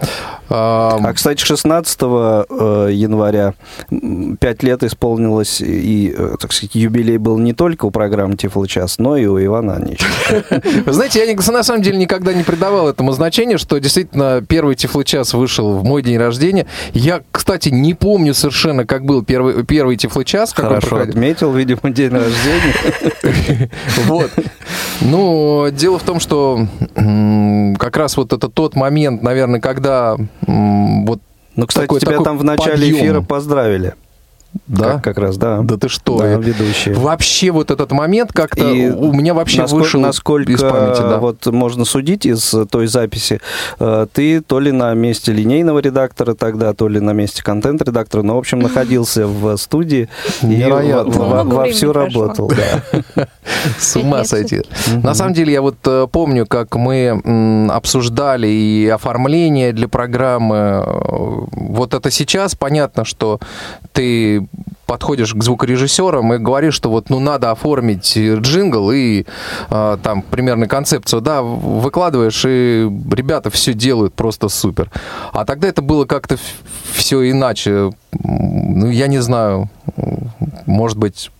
А, 0.48 1.12
кстати, 1.14 1.42
16 1.44 1.98
э, 2.02 2.88
января 2.92 3.54
м, 3.90 4.36
пять 4.36 4.62
лет 4.62 4.82
исполнилось, 4.82 5.60
и, 5.60 6.14
э, 6.16 6.36
так 6.40 6.52
сказать, 6.52 6.74
юбилей 6.74 7.18
был 7.18 7.38
не 7.38 7.52
только 7.52 7.86
у 7.86 7.90
программы 7.90 8.36
Тифло 8.36 8.66
час, 8.66 8.98
но 8.98 9.16
и 9.16 9.26
у 9.26 9.42
Ивана 9.42 9.76
Анича. 9.76 10.06
Вы 10.86 10.92
знаете, 10.92 11.24
я 11.24 11.52
на 11.52 11.62
самом 11.62 11.82
деле 11.82 11.98
никогда 11.98 12.32
не 12.32 12.42
придавал 12.42 12.88
этому 12.88 13.12
значения, 13.12 13.58
что 13.58 13.78
действительно 13.78 14.42
первый 14.46 14.74
Тифлочас 14.74 15.34
вышел 15.34 15.78
в 15.78 15.84
мой 15.84 16.02
день 16.02 16.18
рождения. 16.18 16.66
Я, 16.92 17.22
кстати, 17.30 17.68
не 17.68 17.94
помню 17.94 18.34
совершенно, 18.34 18.84
как 18.84 19.04
был 19.04 19.22
первый, 19.24 19.64
первый 19.64 19.96
Тифлочас. 19.96 20.52
как 20.52 20.64
он 20.64 20.74
Хорошо 20.76 20.96
отметил, 20.96 21.52
видимо, 21.52 21.90
день 21.90 22.10
рождения. 22.10 23.70
Вот. 24.06 24.30
Ну, 25.00 25.68
дело 25.70 25.98
в 25.98 26.02
том, 26.02 26.20
что 26.20 26.66
как 27.78 27.96
раз 27.96 28.16
вот 28.16 28.32
это 28.40 28.48
тот 28.48 28.74
момент, 28.74 29.22
наверное, 29.22 29.60
когда 29.60 30.16
вот 30.46 31.20
Ну, 31.56 31.66
кстати, 31.66 31.84
Такой- 31.86 32.00
тебя 32.00 32.12
такой 32.12 32.24
там 32.24 32.38
в 32.38 32.44
начале 32.44 32.72
подъем. 32.72 32.96
эфира 32.96 33.20
поздравили. 33.20 33.94
Да, 34.66 34.94
Как, 34.94 35.04
как 35.04 35.18
раз, 35.18 35.36
да. 35.36 35.60
да 35.62 35.76
ты 35.76 35.88
что? 35.88 36.18
Да, 36.18 36.34
ведущие. 36.34 36.94
Вообще 36.94 37.50
вот 37.50 37.70
этот 37.70 37.92
момент 37.92 38.32
как-то 38.32 38.68
И 38.68 38.88
у 38.90 39.12
меня 39.12 39.32
вообще 39.34 39.62
насколько, 39.62 39.82
вышел 39.84 40.00
насколько 40.00 40.50
из 40.52 40.60
памяти, 40.60 41.00
да. 41.02 41.18
вот 41.18 41.46
можно 41.46 41.84
судить 41.84 42.26
из 42.26 42.54
той 42.70 42.86
записи, 42.86 43.40
э, 43.78 44.06
ты 44.12 44.40
то 44.40 44.58
ли 44.60 44.72
на 44.72 44.92
месте 44.94 45.32
линейного 45.32 45.78
редактора 45.80 46.34
тогда, 46.34 46.72
то 46.74 46.88
ли 46.88 46.98
на 47.00 47.12
месте 47.12 47.42
контент-редактора, 47.42 48.22
но, 48.22 48.34
в 48.34 48.38
общем, 48.38 48.58
находился 48.60 49.26
в 49.26 49.56
студии 49.56 50.08
и 50.42 50.46
Невероятно. 50.46 51.12
во- 51.12 51.24
во- 51.28 51.34
Много 51.44 51.54
вовсю 51.54 51.92
прошло. 51.92 52.22
работал. 52.22 52.48
да. 53.16 53.26
С 53.78 53.96
ума 53.96 54.24
сойти. 54.24 54.62
На 55.02 55.14
самом 55.14 55.34
деле, 55.34 55.52
я 55.52 55.62
вот 55.62 55.76
э, 55.86 56.06
помню, 56.10 56.46
как 56.46 56.74
мы 56.76 57.68
обсуждали 57.70 58.46
и 58.48 58.88
оформление 58.88 59.72
для 59.72 59.88
программы. 59.88 60.56
Э, 60.56 61.40
Вот 61.52 61.94
это 61.94 62.10
сейчас 62.10 62.54
понятно, 62.54 63.04
что 63.04 63.38
ты 63.92 64.39
подходишь 64.86 65.34
к 65.34 65.42
звукорежиссерам 65.42 66.34
и 66.34 66.38
говоришь, 66.38 66.74
что 66.74 66.90
вот 66.90 67.10
ну 67.10 67.20
надо 67.20 67.50
оформить 67.52 68.16
джингл 68.16 68.90
и 68.90 69.24
э, 69.70 69.98
там 70.02 70.22
примерно 70.22 70.66
концепцию, 70.66 71.20
да, 71.20 71.42
выкладываешь, 71.42 72.44
и 72.44 72.90
ребята 73.12 73.50
все 73.50 73.72
делают 73.72 74.14
просто 74.14 74.48
супер. 74.48 74.90
А 75.32 75.44
тогда 75.44 75.68
это 75.68 75.80
было 75.80 76.06
как-то 76.06 76.38
все 76.92 77.30
иначе. 77.30 77.92
Ну, 78.12 78.90
я 78.90 79.06
не 79.06 79.18
знаю, 79.18 79.70
может 80.66 80.98
быть, 80.98 81.30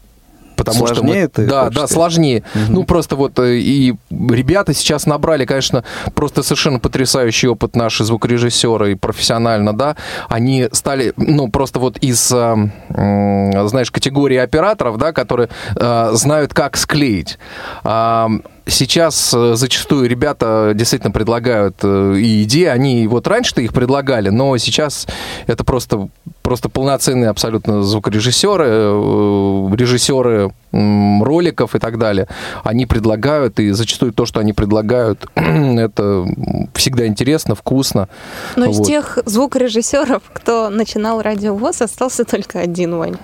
потому 0.61 0.87
Сложнее 0.87 0.95
что... 0.95 1.05
мы- 1.23 1.29
ты 1.29 1.47
да, 1.47 1.65
да, 1.65 1.71
сказать? 1.71 1.91
сложнее. 1.91 2.43
Ну, 2.69 2.85
просто 2.85 3.17
вот 3.17 3.39
э, 3.39 3.57
и 3.57 3.95
ребята 4.11 4.75
сейчас 4.75 5.07
набрали, 5.07 5.47
конечно, 5.47 5.85
просто 6.15 6.43
совершенно 6.43 6.79
потрясающий 6.79 7.49
опыт 7.49 7.77
наши 7.77 8.05
звукорежиссеры 8.05 8.93
и 8.93 8.95
профессионально, 8.95 9.75
да. 9.75 9.97
Они 10.29 10.69
стали, 10.73 11.15
ну, 11.17 11.49
просто 11.49 11.81
вот 11.81 11.97
из, 11.99 12.31
э, 12.31 12.57
знаешь, 12.91 13.91
категории 13.91 14.37
операторов, 14.37 14.99
да, 14.99 15.13
которые 15.13 15.49
э, 15.77 16.11
знают, 16.13 16.53
как 16.53 16.77
склеить. 16.77 17.39
А, 17.83 18.29
Сейчас 18.67 19.31
зачастую 19.31 20.09
ребята 20.09 20.73
действительно 20.77 21.11
предлагают 21.11 21.83
и 21.83 22.45
идеи, 22.45 22.67
они 22.67 23.09
вот 23.09 23.27
раньше-то 23.27 23.63
их 23.63 23.73
предлагали, 23.73 24.29
но 24.29 24.57
сейчас 24.59 25.09
это 25.49 25.65
просто, 25.65 26.09
просто 26.51 26.69
полноценные 26.69 27.31
абсолютно 27.31 27.85
звукорежиссеры, 27.85 28.67
э, 28.67 29.71
режиссеры 29.77 30.51
роликов 30.73 31.77
и 31.77 31.79
так 31.79 31.97
далее. 31.97 32.27
Они 32.65 32.87
предлагают, 32.87 33.61
и 33.61 33.71
зачастую 33.71 34.13
то, 34.13 34.27
что 34.27 34.41
они 34.41 34.53
предлагают, 34.53 35.27
это 35.37 36.27
всегда 36.75 37.07
интересно, 37.07 37.55
вкусно. 37.55 38.09
Но 38.57 38.65
из 38.65 38.79
Вот. 38.79 38.87
тех 38.89 39.19
звукорежиссеров, 39.27 40.23
кто 40.33 40.71
начинал 40.71 41.23
радио 41.23 41.55
ВОЗ, 41.55 41.83
остался 41.83 42.25
только 42.25 42.59
один, 42.59 42.97
Вань. 42.97 43.17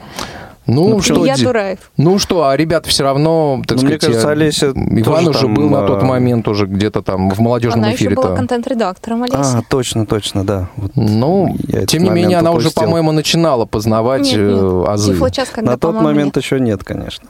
Ну, 0.66 1.00
что, 1.00 1.22
Илья 1.24 1.36
де- 1.36 1.44
Тураев. 1.44 1.78
ну 1.96 2.18
что, 2.18 2.48
а 2.48 2.56
ребята 2.56 2.88
все 2.88 3.04
равно, 3.04 3.62
так 3.66 3.76
Ну, 3.78 3.84
мне 3.84 3.98
сказать, 3.98 4.00
кажется, 4.00 4.26
я- 4.28 4.32
Олеся 4.32 4.66
Иван 4.70 5.24
тоже 5.24 5.28
уже 5.30 5.40
там, 5.42 5.54
был 5.54 5.68
на 5.70 5.86
тот 5.86 6.02
а, 6.02 6.06
момент 6.06 6.48
уже 6.48 6.66
где-то 6.66 7.02
там 7.02 7.30
в 7.30 7.38
молодежном 7.38 7.80
Она 7.80 7.92
еще 7.92 8.06
эфире. 8.06 8.16
была 8.16 8.34
контент-редактором, 8.36 9.22
Олеся. 9.22 9.58
А, 9.58 9.62
точно, 9.68 10.06
точно, 10.06 10.44
да. 10.44 10.68
Вот 10.76 10.90
Ну, 10.96 11.56
я 11.68 11.86
тем 11.86 12.02
не 12.02 12.10
менее, 12.10 12.38
она 12.38 12.50
уже, 12.50 12.70
по-моему, 12.70 13.12
начинала 13.12 13.64
познавать 13.64 14.22
Нет, 14.22 14.36
э, 14.38 14.52
нет. 14.52 14.88
азы. 14.88 15.12
Тифлочас, 15.12 15.48
когда, 15.50 15.72
На 15.72 15.78
тот 15.78 15.94
момент 16.00 16.34
нет. 16.36 16.44
еще 16.44 16.58
нет, 16.58 16.82
конечно. 16.82 17.28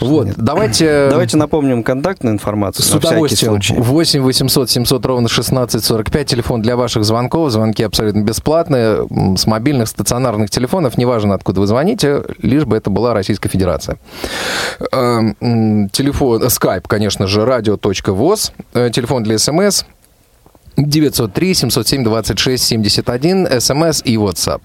Вот, 0.00 0.26
Нет. 0.26 0.34
давайте... 0.38 1.08
Давайте 1.10 1.36
напомним 1.36 1.82
контактную 1.82 2.34
информацию 2.34 2.84
С 2.84 2.94
удовольствием. 2.94 3.52
случай. 3.52 3.74
8 3.74 4.22
800 4.22 4.70
700 4.70 5.06
ровно 5.06 5.28
16 5.28 5.84
45. 5.84 6.26
Телефон 6.26 6.62
для 6.62 6.76
ваших 6.76 7.04
звонков. 7.04 7.50
Звонки 7.50 7.82
абсолютно 7.82 8.22
бесплатные. 8.22 9.06
С 9.36 9.46
мобильных, 9.46 9.88
стационарных 9.88 10.50
телефонов. 10.50 10.96
Неважно, 10.98 11.34
откуда 11.34 11.60
вы 11.60 11.66
звоните, 11.66 12.22
лишь 12.42 12.64
бы 12.64 12.76
это 12.76 12.90
была 12.90 13.14
Российская 13.14 13.48
Федерация. 13.48 13.98
Э, 14.92 15.32
м, 15.40 15.88
Телефон, 15.90 16.48
скайп, 16.50 16.88
конечно 16.88 17.26
же, 17.26 17.44
радио.воз. 17.44 18.52
Э, 18.74 18.90
Телефон 18.92 19.22
для 19.22 19.38
СМС 19.38 19.84
903 20.88 21.54
707 21.54 22.04
26 22.04 22.62
71, 22.64 23.60
СМС 23.60 24.02
и 24.04 24.16
WhatsApp. 24.16 24.60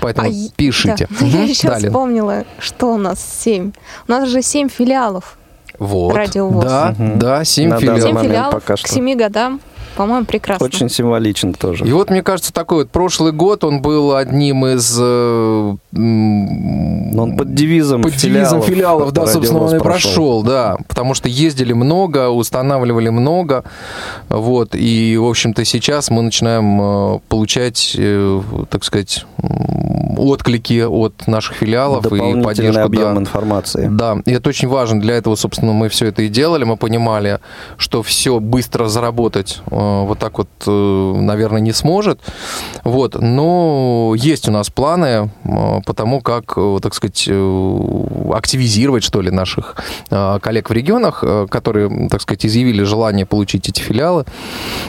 Поэтому 0.00 0.28
А 0.28 0.30
я- 0.30 0.48
пишите. 0.56 1.08
да. 1.10 1.16
Я 1.26 1.38
Мгм, 1.38 1.44
еще 1.46 1.68
далее. 1.68 1.90
вспомнила, 1.90 2.44
что 2.58 2.94
у 2.94 2.98
нас 2.98 3.18
семь. 3.20 3.72
У 4.08 4.12
нас 4.12 4.28
же 4.28 4.42
семь 4.42 4.68
филиалов. 4.68 5.36
Вот. 5.78 6.14
Радио 6.14 6.48
ВОЗ. 6.48 6.64
Да, 6.64 6.94
Мгм. 6.98 7.18
да, 7.18 7.44
7 7.44 7.68
На 7.70 7.78
филиалов. 7.78 8.02
Семь 8.02 8.12
момент 8.14 8.32
филиалов 8.32 8.54
пока 8.54 8.74
к 8.74 8.78
что. 8.78 8.88
семи 8.88 9.14
годам. 9.16 9.60
По-моему, 9.96 10.24
прекрасно. 10.24 10.66
Очень 10.66 10.88
символично 10.88 11.52
тоже. 11.52 11.86
И 11.86 11.92
вот, 11.92 12.10
мне 12.10 12.22
кажется, 12.22 12.52
такой 12.52 12.78
вот 12.78 12.90
прошлый 12.90 13.32
год, 13.32 13.64
он 13.64 13.82
был 13.82 14.14
одним 14.14 14.66
из... 14.66 14.96
э, 14.98 15.76
Но 15.92 17.22
он 17.22 17.36
под 17.36 17.54
девизом 17.54 18.02
под 18.02 18.16
девизом 18.16 18.62
филиалов, 18.62 19.12
да, 19.12 19.22
Радио 19.22 19.32
собственно, 19.34 19.62
он 19.64 19.76
и 19.76 19.78
прошел, 19.78 20.42
да, 20.42 20.76
потому 20.88 21.14
что 21.14 21.28
ездили 21.28 21.72
много, 21.72 22.28
устанавливали 22.30 23.08
много, 23.10 23.64
вот, 24.28 24.74
и, 24.74 25.16
в 25.16 25.26
общем-то, 25.26 25.64
сейчас 25.64 26.10
мы 26.10 26.22
начинаем 26.22 26.80
э, 26.80 27.18
получать, 27.28 27.94
э, 27.98 28.40
так 28.70 28.84
сказать, 28.84 29.26
отклики 30.16 30.84
от 30.84 31.26
наших 31.26 31.56
филиалов 31.56 32.06
и 32.06 32.42
поддержку. 32.42 32.82
объем 32.82 33.14
да. 33.14 33.20
информации. 33.20 33.88
Да, 33.90 34.18
и 34.24 34.32
это 34.32 34.48
очень 34.48 34.68
важно. 34.68 35.00
Для 35.00 35.16
этого, 35.16 35.34
собственно, 35.34 35.72
мы 35.72 35.88
все 35.88 36.06
это 36.06 36.22
и 36.22 36.28
делали. 36.28 36.64
Мы 36.64 36.76
понимали, 36.76 37.40
что 37.76 38.02
все 38.02 38.38
быстро 38.40 38.88
заработать 38.88 39.60
вот 40.06 40.18
так 40.18 40.38
вот, 40.38 40.48
э, 40.66 41.14
наверное, 41.16 41.60
не 41.60 41.72
сможет. 41.72 42.20
Вот, 42.84 43.16
но 43.20 44.14
есть 44.16 44.48
у 44.48 44.52
нас 44.52 44.70
планы 44.70 45.30
э, 45.44 45.80
по 45.84 45.94
тому, 45.94 46.20
как, 46.20 46.54
э, 46.56 46.78
так 46.82 46.94
сказать, 46.94 47.24
э, 47.28 48.04
активизировать, 48.32 49.04
что 49.04 49.20
ли, 49.20 49.30
наших 49.30 49.76
э, 50.10 50.38
коллег 50.40 50.70
в 50.70 50.72
регионах, 50.72 51.22
э, 51.22 51.46
которые, 51.48 52.08
так 52.08 52.20
сказать, 52.20 52.46
изъявили 52.46 52.82
желание 52.82 53.26
получить 53.26 53.68
эти 53.68 53.80
филиалы. 53.80 54.24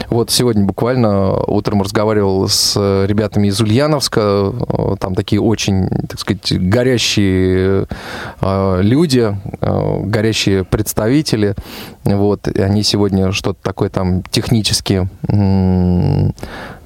Вот 0.08 0.30
сегодня 0.30 0.64
буквально 0.64 1.34
утром 1.44 1.82
разговаривал 1.82 2.48
с 2.48 2.76
ребятами 3.06 3.48
из 3.48 3.60
Ульяновска. 3.60 4.20
Э, 4.20 4.96
Там 4.98 5.14
такие 5.14 5.40
очень, 5.40 5.88
так 6.08 6.18
сказать, 6.20 6.52
горящие 6.52 7.86
э, 8.40 8.78
люди, 8.82 9.36
э, 9.60 10.00
горящие 10.04 10.64
представители. 10.64 11.54
Вот, 12.04 12.48
и 12.48 12.60
они 12.60 12.82
сегодня 12.82 13.32
что-то 13.32 13.58
такое 13.62 13.88
там 13.88 14.22
технически 14.24 14.83
э, 14.90 16.30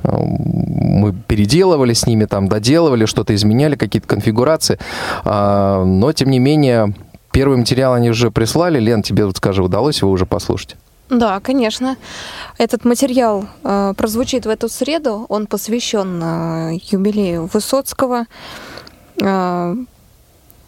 мы 0.03 1.13
переделывали 1.27 1.93
с 1.93 2.07
ними, 2.07 2.25
там 2.25 2.49
доделывали, 2.49 3.07
что-то 3.07 3.35
изменяли, 3.35 3.77
какие-то 3.77 4.09
конфигурации. 4.09 4.79
А, 5.25 5.85
Но, 5.85 6.13
тем 6.13 6.31
не 6.31 6.39
менее, 6.39 6.95
первый 7.33 7.59
материал 7.59 7.95
они 7.95 8.11
уже 8.11 8.31
прислали. 8.31 8.81
Лен, 8.81 9.03
тебе, 9.03 9.27
вот 9.27 9.37
скажи, 9.37 9.63
удалось 9.63 10.01
его 10.01 10.11
уже 10.11 10.27
послушать? 10.27 10.77
Да, 11.11 11.41
конечно. 11.41 11.97
Этот 12.59 12.85
материал 12.85 13.47
э, 13.65 13.95
прозвучит 13.97 14.45
в 14.45 14.49
эту 14.51 14.69
среду. 14.69 15.25
Он 15.29 15.47
посвящен 15.47 16.23
э, 16.23 16.79
юбилею 16.91 17.49
Высоцкого. 17.53 18.27
Э, 19.23 19.75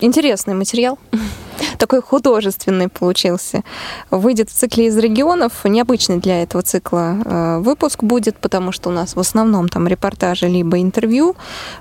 интересный 0.01 0.55
материал. 0.55 0.99
Такой 1.79 2.03
художественный 2.03 2.89
получился. 2.89 3.63
Выйдет 4.11 4.51
в 4.51 4.53
цикле 4.53 4.87
из 4.87 4.97
регионов. 4.97 5.65
Необычный 5.65 6.19
для 6.19 6.43
этого 6.43 6.63
цикла 6.63 7.17
э, 7.25 7.59
выпуск 7.59 8.03
будет, 8.03 8.39
потому 8.39 8.73
что 8.73 8.91
у 8.91 8.93
нас 8.93 9.17
в 9.17 9.21
основном 9.21 9.69
там 9.69 9.87
репортажи 9.87 10.47
либо 10.47 10.81
интервью. 10.81 11.37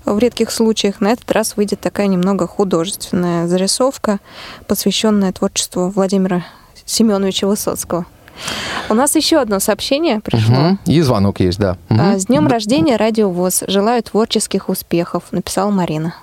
В 0.05 0.17
редких 0.19 0.51
случаях 0.51 1.01
на 1.01 1.11
этот 1.11 1.31
раз 1.31 1.57
выйдет 1.57 1.79
такая 1.79 2.07
немного 2.07 2.47
художественная 2.47 3.47
зарисовка, 3.47 4.19
посвященная 4.67 5.31
творчеству 5.31 5.89
Владимира 5.89 6.43
Семеновича 6.85 7.47
Высоцкого. 7.47 8.05
У 8.89 8.93
нас 8.93 9.15
еще 9.15 9.37
одно 9.37 9.59
сообщение 9.59 10.19
пришло. 10.19 10.55
Мгм. 10.55 10.79
И 10.85 11.01
звонок 11.01 11.39
есть, 11.39 11.59
да. 11.59 11.77
А, 11.89 12.17
С 12.17 12.25
днем 12.25 12.47
рождения 12.47 12.95
Радио 12.95 13.29
ВОЗ. 13.29 13.63
Желаю 13.67 14.01
творческих 14.01 14.69
успехов, 14.69 15.23
написала 15.31 15.69
Марина. 15.69 16.15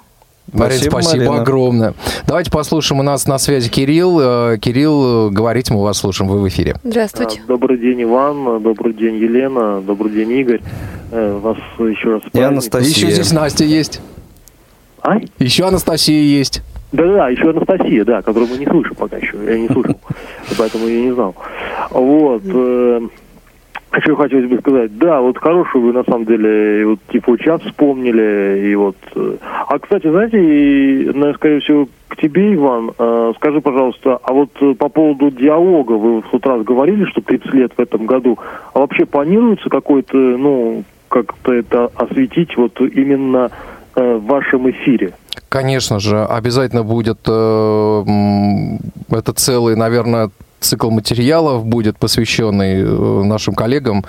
Марин, 0.53 0.77
Спасибо, 0.79 0.91
спасибо, 1.01 1.25
Марина. 1.25 1.43
огромное. 1.43 1.95
Давайте 2.27 2.51
послушаем. 2.51 3.01
У 3.01 3.03
нас 3.03 3.27
на 3.27 3.39
связи 3.39 3.69
Кирилл. 3.69 4.21
Э, 4.21 4.59
Кирилл, 4.59 5.29
э, 5.29 5.31
говорите, 5.31 5.75
мы 5.75 5.83
вас 5.83 5.99
слушаем. 5.99 6.31
Вы 6.31 6.41
в 6.41 6.49
эфире. 6.49 6.77
Здравствуйте. 6.85 7.41
А, 7.45 7.49
Добрый 7.49 7.79
день, 7.79 8.05
Иван. 8.05 8.63
Добрый 8.63 8.95
день, 8.95 9.17
Елена. 9.17 9.81
Добрый 9.81 10.13
день, 10.13 10.31
Игорь. 10.33 10.61
Э, 11.11 11.39
Вас 11.39 11.57
еще 11.79 12.15
раз 12.15 12.23
И. 12.33 12.41
Анастасия. 12.41 12.89
Еще 12.91 13.11
здесь 13.11 13.33
Настя 13.33 13.65
есть. 13.65 14.01
А? 15.03 15.19
Еще 15.39 15.67
Анастасия 15.67 16.23
есть. 16.23 16.63
Да-да, 16.93 17.29
еще 17.29 17.51
Анастасия, 17.51 18.05
да, 18.05 18.23
которую 18.23 18.49
мы 18.49 18.59
не 18.59 18.67
слышим 18.67 18.95
пока 18.95 19.17
еще. 19.17 19.37
Я 19.45 19.59
не 19.59 19.69
слышал, 19.69 19.97
поэтому 20.59 20.87
я 20.87 21.01
не 21.03 21.13
знал. 21.13 21.35
Вот. 21.91 22.43
Что 24.03 24.15
хотелось 24.17 24.51
бы 24.51 24.59
сказать? 24.59 24.99
Да, 24.99 25.21
вот 25.21 25.39
хорошую 25.39 25.87
вы 25.87 25.93
на 25.93 26.05
самом 26.05 26.27
деле, 26.27 26.87
вот 26.87 26.99
типа 27.11 27.37
сейчас 27.39 27.63
вспомнили, 27.63 28.69
и 28.69 28.75
вот... 28.75 28.97
э, 29.15 29.37
А, 29.69 29.79
кстати, 29.79 30.11
знаете, 30.11 30.39
и, 30.39 31.07
наверное, 31.07 31.35
скорее 31.35 31.61
всего, 31.61 31.89
к 32.09 32.17
тебе, 32.17 32.55
Иван, 32.55 32.93
э, 32.99 33.33
скажи, 33.37 33.61
пожалуйста, 33.61 34.19
а 34.23 34.33
вот 34.33 34.51
э, 34.61 34.75
по 34.75 34.89
поводу 34.89 35.31
диалога, 35.31 35.93
вы 35.93 36.23
тот 36.31 36.47
раз 36.47 36.63
говорили, 36.63 37.05
что 37.07 37.23
30 37.23 37.55
лет 37.55 37.73
в 37.77 37.81
этом 37.81 38.07
году, 38.07 38.39
а 38.75 38.81
вообще 38.81 39.07
планируется 39.07 39.71
какой-то, 39.71 40.17
ну, 40.17 40.85
как-то 41.09 41.53
это 41.53 41.91
осветить 41.95 42.57
вот 42.57 42.79
именно 42.81 43.51
э, 43.95 44.17
в 44.17 44.27
вашем 44.27 44.69
эфире? 44.71 45.15
Конечно 45.49 46.01
же, 46.01 46.23
обязательно 46.25 46.83
будет 46.83 47.21
э, 47.27 48.05
это 49.11 49.33
целый, 49.33 49.77
наверное, 49.77 50.31
цикл 50.67 50.91
материалов 50.91 51.65
будет 51.65 51.97
посвященный 51.99 52.83
э, 52.83 53.23
нашим 53.25 53.55
коллегам. 53.55 54.05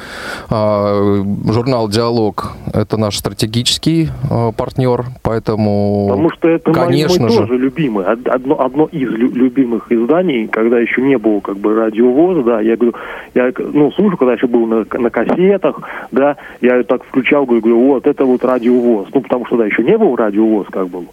А, 0.50 1.24
Журнал 1.52 1.88
«Диалог»— 1.89 2.54
это 2.74 2.98
наш 2.98 3.17
стратегический 3.17 4.10
э, 4.30 4.52
партнер, 4.58 5.06
поэтому... 5.24 6.08
Потому 6.10 6.32
что 6.32 6.48
это 6.50 6.72
мой- 6.72 6.80
конечно 6.80 7.22
мой 7.24 7.32
же. 7.32 7.38
тоже 7.39 7.58
любимый, 7.58 8.06
од- 8.06 8.28
одно, 8.28 8.60
одно 8.62 8.86
из 8.91 9.10
лю- 9.10 9.34
любимых 9.34 9.91
изданий, 9.91 10.48
когда 10.48 10.80
еще 10.80 11.02
не 11.02 11.17
было 11.17 11.39
как 11.39 11.58
бы 11.58 11.76
радиовоза, 11.76 12.43
да, 12.43 12.62
я 12.62 12.76
говорю, 12.76 12.93
я 13.36 13.52
ну 13.58 13.91
слушаю, 13.91 14.17
когда 14.17 14.34
еще 14.34 14.48
был 14.48 14.65
на, 14.65 14.86
на 15.00 15.10
кассетах, 15.10 15.82
да, 16.12 16.38
я 16.62 16.84
так 16.84 17.04
включал, 17.04 17.46
говорю, 17.46 17.62
говорю, 17.62 17.88
вот 17.88 18.08
это 18.08 18.26
вот 18.26 18.43
радиовоз, 18.43 19.08
ну 19.13 19.22
потому 19.22 19.46
что 19.46 19.58
да, 19.58 19.65
еще 19.65 19.84
не 19.84 19.98
был 19.98 20.15
радиовоз, 20.15 20.67
как 20.72 20.88
был, 20.89 21.06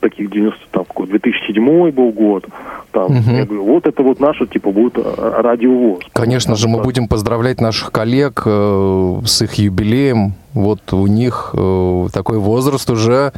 таких 0.00 0.30
90, 0.30 0.58
там, 0.70 0.84
какой, 0.84 1.06
2007 1.06 1.90
был 1.90 2.10
год, 2.10 2.46
там, 2.92 3.12
Мгм. 3.12 3.34
я 3.36 3.44
говорю, 3.44 3.64
вот 3.64 3.86
это 3.86 4.02
вот 4.02 4.20
наше, 4.20 4.46
типа, 4.46 4.70
будет 4.70 4.96
э, 4.98 5.02
радиовоз. 5.42 6.00
Конечно 6.12 6.56
же, 6.56 6.68
мы 6.68 6.78
Да. 6.78 6.84
будем 6.84 7.08
поздравлять 7.08 7.60
наших 7.60 7.92
коллег 7.92 8.42
э, 8.46 9.20
с 9.24 9.42
их 9.42 9.54
юбилеем. 9.54 10.32
Вот 10.54 10.92
у 10.92 11.06
них 11.06 11.50
э, 11.54 12.06
такой 12.12 12.38
возраст 12.38 12.88
уже 12.90 13.32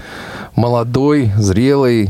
молодой, 0.56 1.30
зрелый. 1.36 2.08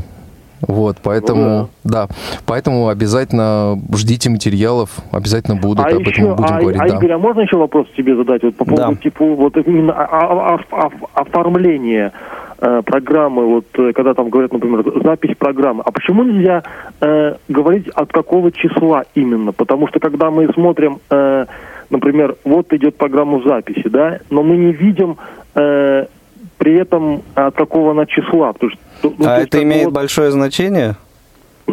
Вот, 0.69 0.99
поэтому, 1.03 1.71
да. 1.85 2.07
поэтому 2.45 2.89
обязательно 2.89 3.81
ждите 3.95 4.29
материалов, 4.29 4.91
обязательно 5.11 5.57
будут, 5.57 5.87
а 5.87 5.89
об 5.89 6.01
еще, 6.01 6.11
этом 6.11 6.25
мы 6.29 6.35
будем 6.35 6.55
а, 6.55 6.61
говорить, 6.61 6.81
а, 6.83 6.87
да. 6.89 6.97
Игорь, 6.99 7.13
а 7.13 7.19
можно 7.19 7.41
еще 7.41 7.57
вопрос 7.57 7.87
тебе 7.97 8.15
задать 8.15 8.43
вот 8.43 8.57
по 8.57 8.67
поводу 8.67 8.93
Да. 8.93 8.97
типа 8.97 9.25
вот 9.25 9.57
именно 9.57 9.93
оформления 11.15 12.13
э, 12.61 12.83
программы, 12.85 13.46
вот 13.46 13.66
э, 13.75 13.92
когда 13.92 14.14
там 14.14 14.31
говорят, 14.31 14.53
например, 14.53 14.85
запись 15.03 15.37
программы. 15.38 15.83
А 15.87 15.90
почему 15.90 16.23
нельзя 16.25 16.62
э, 17.01 17.35
говорить 17.49 17.88
от 17.88 18.12
какого 18.12 18.53
числа 18.53 19.05
именно? 19.14 19.53
Потому 19.53 19.88
что 19.88 19.99
когда 20.01 20.31
мы 20.31 20.46
смотрим, 20.53 21.01
э, 21.11 21.46
например, 21.90 22.37
вот 22.44 22.73
идет 22.73 22.96
программа 22.96 23.42
записи, 23.42 23.88
да, 23.88 24.20
но 24.31 24.42
мы 24.42 24.57
не 24.57 24.73
видим 24.73 25.16
э, 25.55 26.07
при 26.59 26.75
этом 26.75 27.23
от 27.35 27.55
какого 27.57 27.92
она 27.92 28.07
числа. 28.07 28.53
Потому 28.53 28.73
что, 28.73 28.81
ну, 29.03 29.27
А 29.27 29.38
это 29.38 29.62
имеет 29.62 29.87
вот- 29.87 29.94
большое 29.94 30.31
значение? 30.31 30.96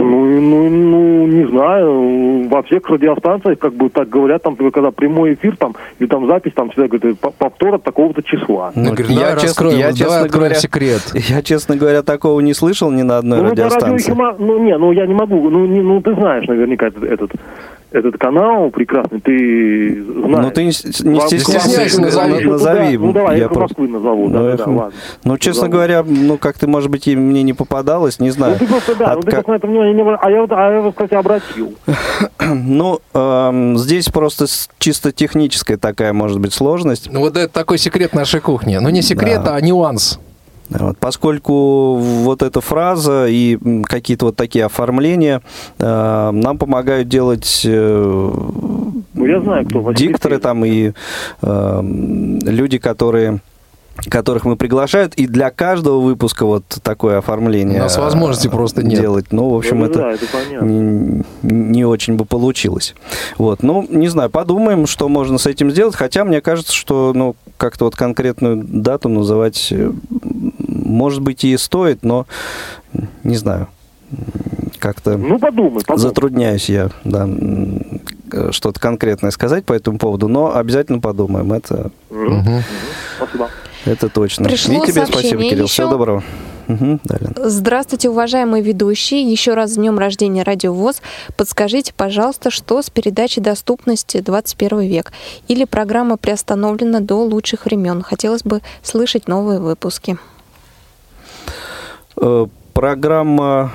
Ну, 0.04 0.40
ну, 0.42 0.70
ну, 0.70 1.28
не 1.28 1.48
знаю. 1.48 2.48
Во 2.50 2.64
всех 2.64 2.90
радиостанциях, 2.90 3.60
как 3.60 3.74
бы 3.74 3.90
так 3.90 4.10
говорят, 4.10 4.44
там, 4.44 4.56
когда 4.56 4.92
прямой 4.92 5.34
эфир, 5.34 5.56
там, 5.58 5.76
или 6.00 6.08
там 6.08 6.28
запись, 6.28 6.52
там 6.56 6.70
всегда 6.72 6.88
говорят, 6.88 7.20
«По- 7.20 7.32
повтор 7.32 7.76
от 7.76 7.84
такого-то 7.84 8.22
числа. 8.24 8.72
Ну, 8.76 8.94
Игорь, 8.94 9.08
давай 9.08 9.34
честно- 9.34 9.42
раскроем, 9.48 9.78
я, 9.78 9.92
давай 9.92 9.96
честно 10.24 10.28
говоря, 10.30 10.56
секрет. 10.56 11.02
Я, 11.30 11.42
честно 11.42 11.76
говоря, 11.76 12.04
такого 12.04 12.40
не 12.42 12.54
слышал 12.54 12.92
ни 12.92 13.02
на 13.02 13.18
одной 13.18 13.42
Ну, 13.42 13.50
радиостанции. 13.52 14.12
радиоэфима- 14.12 14.36
ну, 14.40 14.60
не, 14.64 14.78
ну, 14.78 14.92
я 14.92 15.06
не 15.06 15.14
могу, 15.14 15.50
ну, 15.50 15.66
не, 15.66 15.82
ну, 15.82 16.02
ты 16.02 16.14
знаешь 16.16 16.48
наверняка 16.48 16.88
этот, 16.88 17.04
этот, 17.04 17.32
этот 17.92 18.18
канал 18.18 18.70
прекрасный, 18.70 19.22
ты 19.22 20.04
знаешь. 20.04 20.46
Ну, 20.46 20.52
ты 20.52 20.64
не, 20.66 20.72
стесняйся, 20.72 21.40
стесняйся, 21.40 22.00
на- 22.02 22.06
назови. 22.08 22.44
на- 22.46 22.52
назови. 22.52 22.98
Ну, 22.98 23.14
давай, 23.14 23.38
я, 23.38 23.44
Я 23.44 23.50
просто- 23.50 23.82
Москвы 23.82 23.88
назову, 23.88 24.30
да, 24.30 24.40
Ну, 24.40 24.46
да, 24.46 24.58
да, 24.58 24.64
ну, 24.68 24.78
ладно. 24.78 24.94
Ну, 25.24 25.38
честно 25.38 25.62
Назову. 25.64 25.72
говоря, 25.74 26.04
ну, 26.08 26.38
как-то, 26.38 26.68
может 26.68 26.90
быть, 26.92 27.08
и 27.08 27.16
мне 27.16 27.44
не 27.44 27.54
попадалось, 27.54 28.20
не 28.20 28.28
Ну, 28.28 28.34
знаю. 28.34 28.58
ты 28.60 28.68
просто, 28.68 28.96
да, 28.96 29.14
ну, 29.14 29.20
От 29.20 29.26
ты 29.26 29.32
как- 29.32 29.46
просто 29.46 29.52
на 29.52 29.56
это 29.56 29.68
внимание 29.68 29.94
не 29.94 30.02
А 30.02 30.30
я 30.32 30.42
вот, 30.42 30.52
а 30.52 30.74
я 30.74 30.82
вот, 30.82 30.92
кстати, 30.96 31.14
обратил. 31.14 31.74
Ну, 32.54 33.00
эм, 33.14 33.78
здесь 33.78 34.10
просто 34.10 34.46
чисто 34.80 35.12
техническая 35.12 35.78
такая, 35.78 36.14
может 36.14 36.40
быть, 36.40 36.54
сложность. 36.54 37.10
Ну, 37.12 37.20
вот 37.22 37.36
это 37.38 37.48
такой 37.52 37.78
секрет 37.78 38.14
нашей 38.14 38.40
кухни. 38.42 38.78
Ну, 38.78 38.90
не 38.90 39.02
секрет, 39.02 39.44
Да. 39.44 39.56
а 39.56 39.62
нюанс. 39.62 40.20
Вот, 40.70 40.98
поскольку 40.98 41.96
вот 41.96 42.42
эта 42.42 42.62
фраза 42.62 43.28
и 43.28 43.58
какие-то 43.84 44.26
вот 44.26 44.36
такие 44.36 44.66
оформления 44.66 45.42
э, 45.80 46.32
нам 46.32 46.58
помогают 46.58 47.08
делать 47.08 47.62
э, 47.66 48.32
Ну, 49.14 49.26
я 49.26 49.40
знаю, 49.42 49.66
кто. 49.66 49.94
Дикторы 49.94 50.40
там 50.40 50.66
и 50.66 50.92
э, 51.42 51.82
люди, 52.44 52.78
которые 52.80 53.40
которых 54.10 54.46
мы 54.46 54.56
приглашают, 54.56 55.16
и 55.16 55.28
для 55.28 55.50
каждого 55.50 56.00
выпуска 56.00 56.46
вот 56.46 56.64
такое 56.84 57.18
оформление. 57.18 57.80
У 57.80 57.84
нас 57.84 57.98
возможности 57.98 58.48
просто 58.48 58.84
нет. 58.84 59.00
Делать. 59.02 59.26
Ну, 59.32 59.50
в 59.50 59.58
общем, 59.58 59.80
Ну 59.80 59.86
это, 59.86 60.00
да, 60.00 60.12
это 60.12 60.26
понятно. 60.32 60.66
не, 60.66 61.24
не 61.44 61.86
очень 61.86 62.16
бы 62.16 62.26
получилось. 62.26 62.96
Вот. 63.38 63.64
Ну, 63.64 63.86
не 63.90 64.08
знаю, 64.08 64.30
подумаем, 64.30 64.86
что 64.88 65.10
можно 65.10 65.38
с 65.38 65.46
этим 65.48 65.72
сделать. 65.72 65.96
Хотя 65.96 66.24
мне 66.26 66.42
кажется, 66.42 66.74
что 66.74 67.12
ну, 67.16 67.36
как-то 67.58 67.86
вот 67.86 67.96
конкретную 67.96 68.64
дату 68.64 69.10
называть, 69.10 69.68
э, 69.72 69.92
может 70.60 71.22
быть, 71.22 71.44
и 71.44 71.58
стоит, 71.58 72.04
но 72.04 72.28
не 73.24 73.36
знаю. 73.36 73.68
Как-то 74.80 75.18
Ну, 75.18 75.38
подумай, 75.40 75.82
подумай. 75.84 75.98
затрудняюсь 76.10 76.70
я, 76.70 76.92
да, 77.04 77.28
э, 78.32 78.52
что-то 78.52 78.80
конкретное 78.80 79.32
сказать 79.32 79.66
по 79.66 79.74
этому 79.74 79.98
поводу, 79.98 80.28
но 80.28 80.56
обязательно 80.56 81.00
подумаем. 81.00 81.52
Это, 81.52 81.92
Мгм. 82.10 82.38
Мгм. 82.38 82.62
Спасибо. 83.18 83.50
Это 83.86 84.10
точно. 84.10 84.46
Пришло 84.46 84.76
и 84.84 84.88
тебе 84.88 85.06
спасибо, 85.06 85.14
сообщение 85.14 85.50
Кирилл. 85.50 85.66
еще. 85.66 85.74
Всего 85.74 85.90
доброго. 85.90 86.24
Мгм, 86.68 87.00
далее. 87.06 87.32
Здравствуйте, 87.38 88.10
уважаемые 88.10 88.62
ведущие. 88.62 89.22
Еще 89.22 89.54
раз 89.54 89.72
с 89.72 89.76
днем 89.76 89.98
рождения 89.98 90.44
Радио 90.44 90.74
ВОЗ. 90.74 91.02
Подскажите, 91.38 91.94
пожалуйста, 91.96 92.52
что 92.52 92.82
с 92.82 92.90
передачей 92.90 93.40
доступности 93.40 94.20
21 94.20 94.82
век? 94.82 95.14
Или 95.48 95.64
программа 95.64 96.18
приостановлена 96.18 97.00
до 97.00 97.24
лучших 97.24 97.66
времен? 97.66 98.02
Хотелось 98.02 98.44
бы 98.44 98.62
слышать 98.84 99.28
новые 99.30 99.60
выпуски. 99.60 100.18
Э, 102.22 102.48
Программа, 102.74 103.72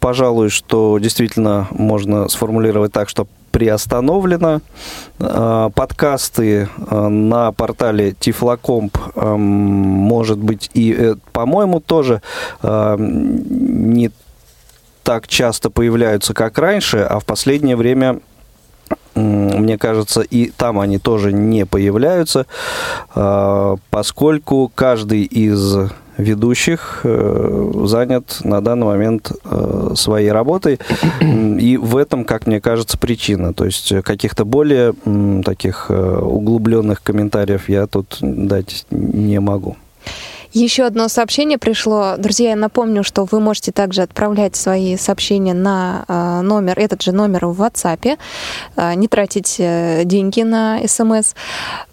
пожалуй, 0.00 0.48
что 0.48 0.98
действительно 0.98 1.68
можно 1.70 2.28
сформулировать 2.30 2.92
так, 2.92 3.10
что 3.10 3.26
приостановлена. 3.50 4.60
Э, 5.18 5.70
Подкасты 5.74 6.68
э, 6.90 7.08
на 7.08 7.52
портале 7.52 8.12
Тифлокомп, 8.12 8.96
эм, 9.16 9.40
может 9.40 10.38
быть, 10.38 10.70
и, 10.74 10.94
э, 10.96 11.14
по-моему, 11.32 11.80
тоже 11.80 12.22
э, 12.62 12.96
не 12.98 14.10
так 15.02 15.26
часто 15.26 15.70
появляются, 15.70 16.34
как 16.34 16.58
раньше, 16.58 16.98
а 16.98 17.18
в 17.18 17.24
последнее 17.24 17.76
время 17.76 18.20
мне 19.14 19.78
кажется, 19.78 20.20
и 20.20 20.50
там 20.50 20.78
они 20.78 20.98
тоже 20.98 21.32
не 21.32 21.66
появляются, 21.66 22.46
а, 23.14 23.76
поскольку 23.90 24.70
каждый 24.74 25.22
из 25.22 25.90
ведущих 26.18 27.00
э, 27.04 27.72
занят 27.84 28.40
на 28.44 28.60
данный 28.60 28.86
момент 28.86 29.32
э, 29.44 29.92
своей 29.94 30.30
работой. 30.30 30.78
И 31.22 31.78
в 31.80 31.96
этом, 31.96 32.24
как 32.24 32.46
мне 32.46 32.60
кажется, 32.60 32.98
причина. 32.98 33.54
То 33.54 33.64
есть 33.64 33.92
э, 33.92 34.02
каких-то 34.02 34.44
более 34.44 34.94
таких 35.44 35.90
углубленных 35.90 37.02
комментариев 37.02 37.68
я 37.68 37.86
тут 37.86 38.18
дать 38.20 38.84
не 38.90 39.40
могу. 39.40 39.76
Еще 40.52 40.84
одно 40.84 41.08
сообщение 41.08 41.58
пришло. 41.58 42.14
Друзья, 42.16 42.50
я 42.50 42.56
напомню, 42.56 43.04
что 43.04 43.26
вы 43.30 43.38
можете 43.38 43.70
также 43.70 44.02
отправлять 44.02 44.56
свои 44.56 44.96
сообщения 44.96 45.52
на 45.54 46.04
э, 46.08 46.40
номер, 46.40 46.78
этот 46.78 47.02
же 47.02 47.12
номер 47.12 47.46
в 47.46 47.62
WhatsApp, 47.62 48.18
э, 48.76 48.94
не 48.94 49.08
тратить 49.08 49.56
э, 49.58 50.02
деньги 50.04 50.40
на 50.42 50.80
смс. 50.86 51.34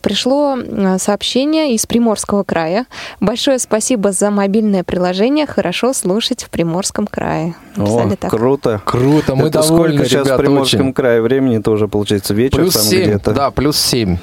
Пришло 0.01 0.57
э, 0.57 0.97
сообщение 0.99 1.73
из 1.75 1.85
Приморского 1.85 2.43
края. 2.43 2.85
Большое 3.19 3.59
спасибо 3.59 4.11
за 4.13 4.31
мобильное 4.31 4.83
приложение. 4.83 5.47
Хорошо 5.47 5.91
слушать 5.93 6.43
в 6.43 6.49
Приморском 6.49 7.07
крае. 7.07 7.55
Написали 7.75 8.13
О, 8.13 8.15
так. 8.15 8.31
круто. 8.31 8.81
Круто, 8.85 9.35
мы 9.35 9.49
Это 9.49 9.61
довольны, 9.61 9.95
сколько 9.97 10.05
сейчас 10.09 10.25
ребята, 10.27 10.35
в 10.35 10.37
Приморском 10.37 10.79
очень. 10.81 10.93
крае 10.93 11.21
времени 11.21 11.57
тоже 11.59 11.87
получается 11.89 12.33
вечер 12.33 12.59
Плюс 12.59 12.73
там 12.73 12.83
7, 12.83 13.01
где-то. 13.03 13.31
да, 13.33 13.51
плюс 13.51 13.77
7. 13.77 14.17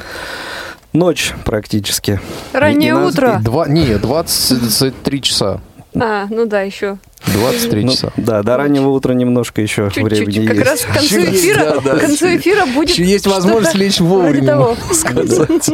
Ночь 0.93 1.33
практически. 1.45 2.21
Раннее 2.53 2.91
И 2.91 2.93
нас- 2.93 3.15
утро. 3.15 3.41
Два, 3.43 3.67
не, 3.67 3.97
23 3.99 5.23
часа. 5.23 5.61
А, 5.95 6.27
ну 6.31 6.47
да, 6.47 6.63
еще 6.63 6.99
23 7.27 7.85
Ну, 7.85 7.93
часа. 7.93 8.13
да, 8.17 8.43
до 8.43 8.57
раннего 8.57 8.89
утра 8.91 9.13
немножко 9.15 9.61
еще 9.61 9.85
времени 9.85 10.25
чуть-чуть. 10.33 10.47
Как 10.49 10.57
есть. 10.57 10.67
раз 10.69 10.81
к 10.81 10.93
концу 10.95 11.17
эфира, 11.21 11.65
да, 11.65 11.81
да. 11.81 11.97
к 11.97 12.01
концу 12.01 12.27
эфира 12.37 12.67
будет 12.67 12.91
Еще 12.91 13.05
есть 13.05 13.27
возможность 13.27 13.75
лечь 13.75 14.01
вовремя, 14.01 14.75
сказать. 14.93 15.71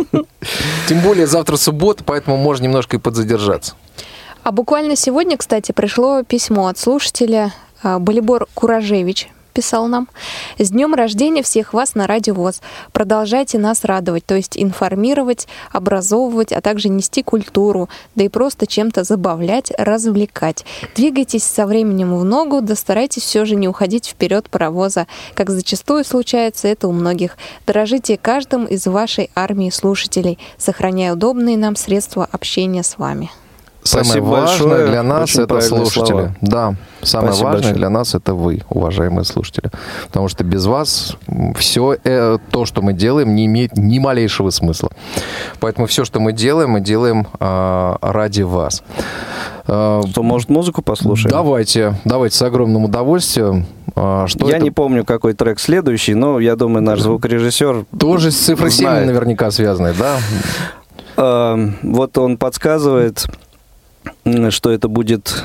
Тем 0.88 1.00
более 1.00 1.26
завтра 1.26 1.56
суббота, 1.56 2.02
поэтому 2.04 2.36
можно 2.36 2.64
немножко 2.64 2.96
и 2.96 3.00
подзадержаться. 3.00 3.74
А 4.42 4.50
буквально 4.52 4.96
сегодня, 4.96 5.36
кстати, 5.36 5.72
пришло 5.72 6.22
письмо 6.22 6.66
от 6.68 6.78
слушателя 6.78 7.52
а, 7.82 7.98
Болибор 7.98 8.46
Куражевич 8.54 9.28
писал 9.58 9.88
нам. 9.88 10.06
С 10.56 10.70
днем 10.70 10.94
рождения 10.94 11.42
всех 11.42 11.74
вас 11.74 11.96
на 11.96 12.06
Радио 12.06 12.32
ВОЗ. 12.32 12.62
Продолжайте 12.92 13.58
нас 13.58 13.82
радовать, 13.82 14.24
то 14.24 14.36
есть 14.36 14.56
информировать, 14.56 15.48
образовывать, 15.72 16.52
а 16.52 16.60
также 16.60 16.88
нести 16.88 17.24
культуру, 17.24 17.88
да 18.14 18.22
и 18.22 18.28
просто 18.28 18.68
чем-то 18.68 19.02
забавлять, 19.02 19.72
развлекать. 19.76 20.64
Двигайтесь 20.94 21.42
со 21.42 21.66
временем 21.66 22.16
в 22.16 22.24
ногу, 22.24 22.60
да 22.60 22.76
старайтесь 22.76 23.24
все 23.24 23.44
же 23.44 23.56
не 23.56 23.66
уходить 23.66 24.06
вперед 24.06 24.48
паровоза, 24.48 25.08
как 25.34 25.50
зачастую 25.50 26.04
случается 26.04 26.68
это 26.68 26.86
у 26.86 26.92
многих. 26.92 27.36
Дорожите 27.66 28.16
каждым 28.16 28.64
из 28.64 28.86
вашей 28.86 29.28
армии 29.34 29.70
слушателей, 29.70 30.38
сохраняя 30.56 31.14
удобные 31.14 31.56
нам 31.56 31.74
средства 31.74 32.28
общения 32.30 32.84
с 32.84 32.96
вами. 32.96 33.28
Самое 33.82 34.04
Спасибо 34.06 34.24
важное 34.26 34.68
большое. 34.68 34.86
для 34.90 35.02
нас 35.02 35.30
Очень 35.30 35.42
это 35.44 35.60
слушатели. 35.60 36.04
слова. 36.06 36.34
Да, 36.42 36.74
самое 37.02 37.28
Спасибо 37.32 37.46
важное 37.46 37.52
большое. 37.62 37.74
для 37.74 37.90
нас 37.90 38.14
это 38.14 38.34
вы, 38.34 38.62
уважаемые 38.68 39.24
слушатели. 39.24 39.70
Потому 40.08 40.28
что 40.28 40.44
без 40.44 40.66
вас 40.66 41.16
все 41.56 41.96
то, 42.50 42.66
что 42.66 42.82
мы 42.82 42.92
делаем, 42.92 43.34
не 43.34 43.46
имеет 43.46 43.76
ни 43.78 43.98
малейшего 43.98 44.50
смысла. 44.50 44.90
Поэтому 45.60 45.86
все, 45.86 46.04
что 46.04 46.20
мы 46.20 46.32
делаем, 46.32 46.70
мы 46.70 46.80
делаем 46.80 47.26
а, 47.40 47.96
ради 48.02 48.42
вас. 48.42 48.82
А, 49.66 50.02
Что, 50.10 50.22
может, 50.22 50.50
музыку 50.50 50.82
послушаем? 50.82 51.30
Давайте, 51.30 51.94
давайте 52.04 52.36
с 52.36 52.42
огромным 52.42 52.84
удовольствием. 52.84 53.66
А, 53.94 54.26
Что 54.26 54.48
я 54.50 54.56
это? 54.56 54.64
не 54.64 54.70
помню, 54.70 55.04
какой 55.04 55.32
трек 55.32 55.60
следующий, 55.60 56.14
но 56.14 56.40
я 56.40 56.56
думаю, 56.56 56.82
наш 56.82 57.00
звукорежиссер... 57.00 57.86
Тоже 57.98 58.32
с 58.32 58.36
цифрой 58.36 58.70
7 58.70 58.86
знает. 58.86 59.06
наверняка 59.06 59.50
связанной, 59.50 59.94
да? 59.98 60.18
Э, 61.16 61.70
вот 61.82 62.16
он 62.18 62.36
подсказывает, 62.36 63.24
что 64.50 64.70
это 64.70 64.88
будет 64.88 65.44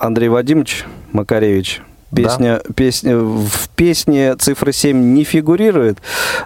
Андрей 0.00 0.28
Вадимович 0.28 0.84
Макаревич. 1.12 1.82
Песня, 2.14 2.60
песня, 2.76 3.16
в 3.16 3.70
песне 3.74 4.36
цифра 4.36 4.70
7 4.70 5.14
не 5.14 5.24
фигурирует. 5.24 5.98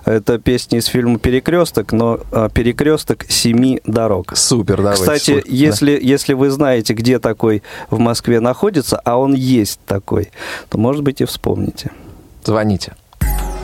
Это 0.04 0.38
песня 0.38 0.78
из 0.78 0.86
фильма 0.86 1.18
«Перекресток», 1.18 1.92
но 1.92 2.20
а, 2.30 2.48
«Перекресток 2.48 3.24
семи 3.28 3.80
дорог». 3.84 4.36
Супер, 4.36 4.76
давайте. 4.76 5.02
Кстати, 5.02 5.40
слушай. 5.40 5.44
если, 5.48 5.98
если 6.00 6.34
вы 6.34 6.50
знаете, 6.50 6.94
где 6.94 7.18
такой 7.18 7.64
в 7.90 7.98
Москве 7.98 8.38
находится, 8.38 9.00
а 9.04 9.18
он 9.18 9.34
есть 9.34 9.80
такой, 9.86 10.30
то, 10.68 10.78
может 10.78 11.02
быть, 11.02 11.20
и 11.20 11.24
вспомните. 11.24 11.90
Да. 11.92 12.52
Звоните. 12.52 12.94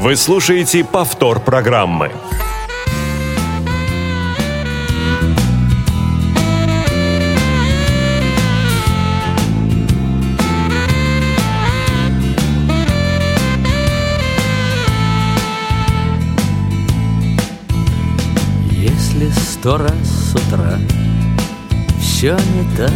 Вы 0.00 0.16
слушаете 0.16 0.84
повтор 0.84 1.38
программы. 1.38 2.10
Сто 19.62 19.78
раз 19.78 19.92
с 20.02 20.34
утра. 20.34 20.76
Все 22.00 22.32
не 22.32 22.76
так, 22.76 22.90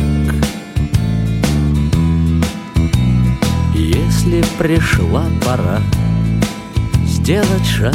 Если 3.73 4.43
пришла 4.59 5.27
пора 5.45 5.81
сделать 7.07 7.65
шаг, 7.65 7.95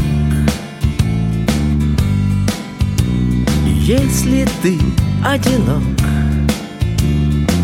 Если 3.65 4.47
ты 4.63 4.79
одинок, 5.21 5.83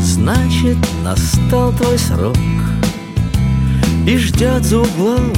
значит 0.02 0.76
настал 1.06 1.72
твой 1.72 1.98
срок, 1.98 2.38
И 4.06 4.18
ждет 4.18 4.66
за 4.66 4.80
углом 4.80 5.32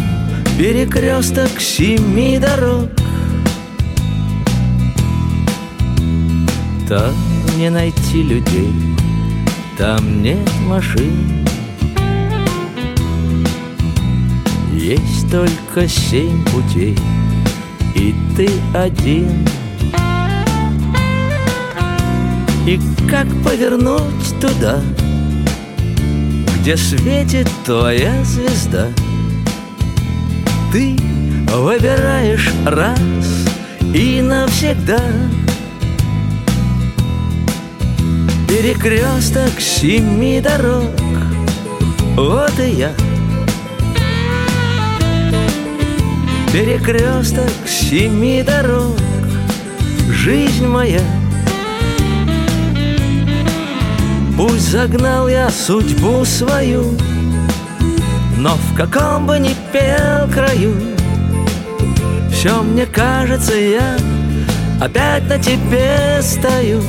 перекресток 0.58 1.60
семи 1.60 2.39
дорог. 2.39 2.89
Там 6.89 7.13
не 7.56 7.69
найти 7.69 8.23
людей, 8.23 8.73
там 9.78 10.23
нет 10.23 10.49
машин. 10.67 11.45
Есть 14.73 15.30
только 15.30 15.88
семь 15.88 16.43
путей, 16.45 16.97
и 17.93 18.15
ты 18.36 18.49
один. 18.73 19.47
И 22.65 22.80
как 23.08 23.28
повернуть 23.43 24.39
туда, 24.41 24.82
где 26.60 26.75
светит 26.75 27.47
твоя 27.65 28.23
звезда? 28.23 28.88
Ты 30.71 30.97
выбираешь 31.54 32.49
раз 32.65 32.99
и 33.93 34.23
навсегда. 34.23 34.99
Перекресток 38.50 39.60
семи 39.60 40.42
дорог. 40.42 40.90
Вот 42.16 42.60
и 42.60 42.72
я. 42.72 42.92
Перекресток 46.52 47.52
семи 47.68 48.42
дорог. 48.42 48.98
Жизнь 50.10 50.66
моя. 50.66 51.00
Пусть 54.36 54.72
загнал 54.72 55.30
я 55.30 55.50
судьбу 55.50 56.26
свою 56.26 56.96
Но 58.38 58.56
в 58.56 58.76
каком 58.76 59.28
бы 59.28 59.38
ни 59.38 59.54
пел 59.74 60.28
краю 60.34 60.74
Все 62.32 62.64
мне 62.64 62.86
кажется, 62.86 63.54
я 63.54 63.98
опять 64.80 65.28
на 65.28 65.38
тебе 65.38 66.22
стою 66.22 66.82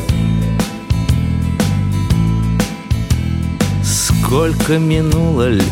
Сколько 4.30 4.78
минуло 4.78 5.48
лет, 5.48 5.64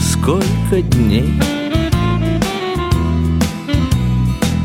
сколько 0.00 0.80
дней? 0.80 1.38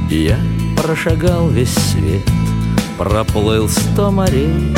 Я 0.10 0.38
прошагал 0.82 1.50
весь 1.50 1.74
свет, 1.74 2.24
проплыл 2.98 3.68
сто 3.68 4.12
морей. 4.12 4.74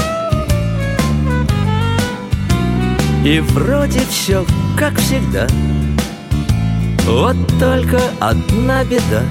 И 3.23 3.39
вроде 3.39 3.99
все 4.09 4.43
как 4.75 4.97
всегда. 4.97 5.45
Вот 7.05 7.37
только 7.59 8.01
одна 8.19 8.83
беда. 8.83 9.21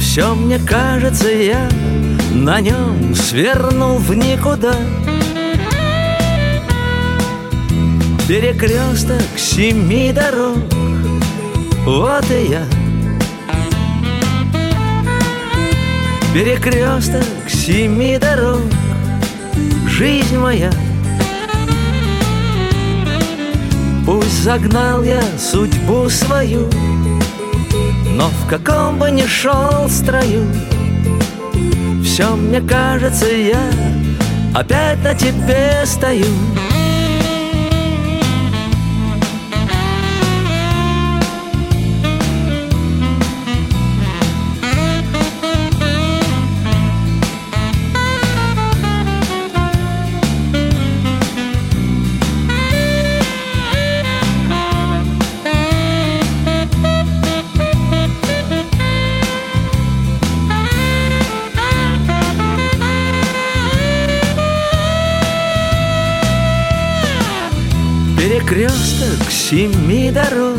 Все 0.00 0.34
мне 0.34 0.58
кажется, 0.58 1.28
я 1.28 1.68
на 2.34 2.60
нем 2.60 3.14
свернул 3.14 3.98
в 3.98 4.12
никуда 4.12 4.74
Перекресток 8.30 9.36
семи 9.36 10.12
дорог. 10.12 10.58
Вот 11.84 12.30
и 12.30 12.52
я. 12.52 12.62
Перекресток 16.32 17.24
семи 17.48 18.18
дорог. 18.18 18.60
Жизнь 19.88 20.38
моя. 20.38 20.70
Пусть 24.06 24.44
загнал 24.44 25.02
я 25.02 25.22
судьбу 25.36 26.08
свою 26.08 26.70
Но 28.14 28.28
в 28.28 28.48
каком 28.48 29.00
бы 29.00 29.10
ни 29.10 29.26
шел 29.26 29.88
строю 29.88 30.46
Все 32.04 32.36
мне 32.36 32.60
кажется, 32.60 33.26
я 33.26 33.60
опять 34.54 35.02
на 35.02 35.14
тебе 35.16 35.82
стою 35.84 36.26
Перекресток 68.50 69.30
семи 69.30 70.10
дорог. 70.10 70.58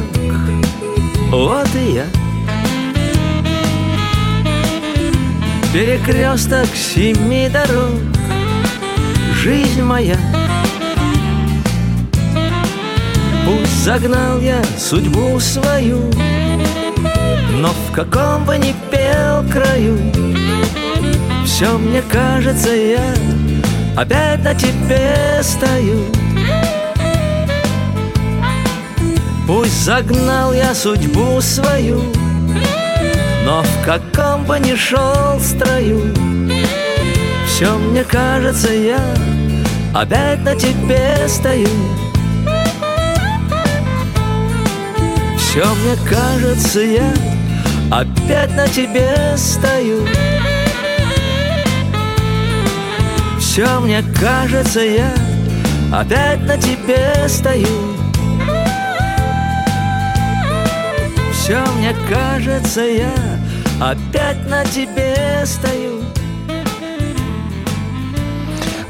Вот 1.30 1.68
и 1.76 1.96
я. 1.96 2.06
Перекресток 5.74 6.68
семи 6.74 7.50
дорог. 7.50 7.92
Жизнь 9.34 9.82
моя. 9.82 10.16
Пусть 13.46 13.84
загнал 13.84 14.40
я 14.40 14.64
судьбу 14.78 15.38
свою 15.42 16.00
Но 17.58 17.74
в 17.74 17.92
каком 17.92 18.46
бы 18.46 18.58
ни 18.58 18.74
пел 18.90 19.44
краю 19.52 20.00
Все 21.44 21.78
мне 21.78 22.02
кажется, 22.04 22.74
я 22.74 23.14
опять 23.98 24.42
на 24.46 24.56
тебе 24.56 25.42
стою 25.42 26.06
Пусть 29.52 29.84
загнал 29.84 30.54
я 30.54 30.74
судьбу 30.74 31.42
свою 31.42 32.02
Но 33.44 33.62
в 33.62 33.86
каком 33.86 34.46
бы 34.46 34.58
ни 34.60 34.74
шел 34.76 35.42
строю 35.42 36.16
Все 37.46 37.70
мне 37.78 38.06
кажется, 38.06 38.72
я 38.72 38.98
опять 39.94 40.40
на 40.44 40.56
тебе 40.56 41.28
стою. 41.28 41.68
Все 45.38 45.66
мне 45.66 45.98
кажется, 46.10 46.80
я 46.80 47.14
опять 47.92 48.56
на 48.56 48.70
тебе 48.70 49.36
стою. 49.36 50.08
Все 53.38 53.68
мне 53.82 54.02
кажется, 54.18 54.80
я 54.80 55.14
опять 55.92 56.40
на 56.40 56.58
тебе 56.58 57.28
стою 57.28 57.91
Все 61.52 61.66
мне 61.74 61.94
кажется, 62.10 62.80
я 62.80 63.14
опять 63.82 64.50
на 64.50 64.64
тебе 64.64 65.46
стою. 65.46 66.01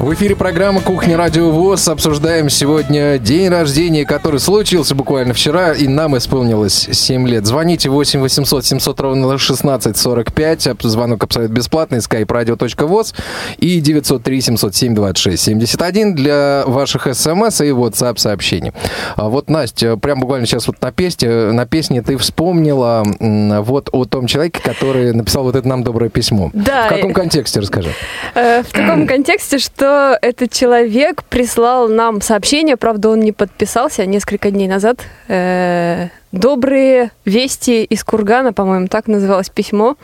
В 0.02 0.12
эфире 0.16 0.36
программа 0.36 0.82
«Кухня 0.82 1.16
Радио 1.16 1.52
ВОЗ». 1.52 1.88
Обсуждаем 1.90 2.50
сегодня 2.50 3.20
день 3.20 3.50
рождения, 3.50 4.04
который 4.04 4.40
случился 4.40 4.96
буквально 4.96 5.36
вчера, 5.36 5.74
и 5.74 5.88
нам 5.88 6.18
исполнилось 6.18 6.90
7 6.92 7.28
лет. 7.28 7.46
Звоните 7.46 7.88
8 7.90 8.20
800 8.20 8.66
700 8.66 9.00
ровно 9.00 9.38
16 9.38 9.96
45. 9.96 10.70
Звонок 10.82 11.24
абсолютно 11.24 11.54
бесплатный. 11.54 12.00
skype 12.00 12.26
radio.voz 12.26 13.14
и 13.60 13.80
903 13.80 14.42
707 14.42 14.96
26 14.96 15.44
71 15.44 16.16
для 16.16 16.64
ваших 16.66 17.04
смс 17.14 17.62
и 17.62 17.66
WhatsApp 17.66 18.18
сообщений. 18.18 18.74
А 19.18 19.30
вот, 19.30 19.52
Настя, 19.52 19.98
прям 19.98 20.20
буквально 20.20 20.48
сейчас 20.48 20.66
вот 20.66 20.82
на 20.82 20.92
песне, 20.92 21.30
на 21.30 21.68
песне 21.68 22.02
ты 22.02 22.18
вспомнила 22.18 23.04
вот 23.20 23.90
о 23.92 24.06
том 24.06 24.26
человеке, 24.26 24.62
который 24.64 25.14
написал 25.14 25.44
вот 25.44 25.56
это 25.56 25.68
нам 25.68 25.84
доброе 25.84 26.10
письмо. 26.10 26.50
Да. 26.56 26.88
В 26.88 26.90
каком 26.90 27.14
контексте, 27.14 27.60
расскажи? 27.60 27.92
Э, 28.34 28.64
В 28.64 28.72
таком 28.72 29.06
контексте, 29.06 29.60
что 29.60 29.91
этот 30.22 30.52
человек 30.52 31.24
прислал 31.24 31.88
нам 31.88 32.22
сообщение, 32.22 32.78
правда, 32.78 33.10
он 33.10 33.20
не 33.20 33.32
подписался 33.32 34.06
несколько 34.06 34.52
дней 34.52 34.68
назад. 34.68 35.00
Э, 35.28 36.10
Добрые 36.32 37.12
вести 37.26 37.84
из 37.84 38.06
Кургана, 38.06 38.54
по-моему, 38.54 38.88
так 38.88 39.08
называлось 39.08 39.50
письмо, 39.50 39.98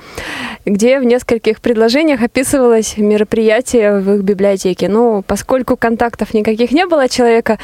где 0.65 0.99
в 0.99 1.05
нескольких 1.05 1.61
предложениях 1.61 2.21
описывалось 2.21 2.97
мероприятие 2.97 3.99
в 3.99 4.15
их 4.15 4.23
библиотеке. 4.23 4.89
Ну, 4.89 5.23
поскольку 5.25 5.77
контактов 5.77 6.33
никаких 6.33 6.71
не 6.71 6.85
было 6.85 7.07
человека, 7.07 7.59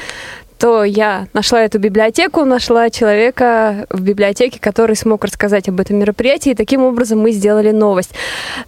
то 0.57 0.83
я 0.83 1.27
нашла 1.33 1.61
эту 1.61 1.79
библиотеку, 1.79 2.45
нашла 2.45 2.89
человека 2.89 3.85
в 3.89 4.01
библиотеке, 4.01 4.59
который 4.59 4.95
смог 4.95 5.23
рассказать 5.25 5.69
об 5.69 5.79
этом 5.79 5.97
мероприятии, 5.97 6.51
и 6.51 6.55
таким 6.55 6.83
образом 6.83 7.19
мы 7.19 7.31
сделали 7.31 7.71
новость. 7.71 8.11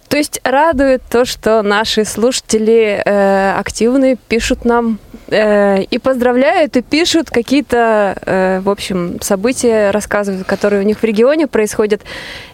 То 0.08 0.16
есть 0.16 0.40
радует 0.44 1.02
то, 1.08 1.24
что 1.24 1.62
наши 1.62 2.04
слушатели 2.04 3.02
э, 3.04 3.52
активны, 3.58 4.16
пишут 4.28 4.64
нам 4.64 4.98
э, 5.28 5.82
и 5.82 5.98
поздравляют, 5.98 6.76
и 6.76 6.82
пишут 6.82 7.30
какие-то, 7.30 8.16
э, 8.24 8.60
в 8.60 8.70
общем, 8.70 9.20
события, 9.20 9.90
рассказывают, 9.90 10.46
которые 10.46 10.82
у 10.82 10.84
них 10.84 11.00
в 11.00 11.04
регионе 11.04 11.46
происходят. 11.46 12.02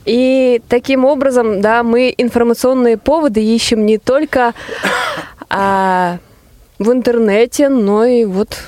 И 0.05 0.61
таким 0.69 1.05
образом, 1.05 1.61
да, 1.61 1.83
мы 1.83 2.15
информационные 2.17 2.97
поводы 2.97 3.43
ищем 3.43 3.87
не 3.87 3.99
только 3.99 4.53
а, 5.49 6.19
в 6.79 6.91
интернете, 6.91 7.69
но 7.69 8.05
и 8.05 8.25
вот 8.25 8.59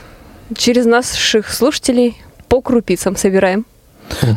через 0.56 0.86
наших 0.86 1.52
слушателей 1.52 2.16
по 2.48 2.60
крупицам 2.60 3.16
собираем. 3.16 3.64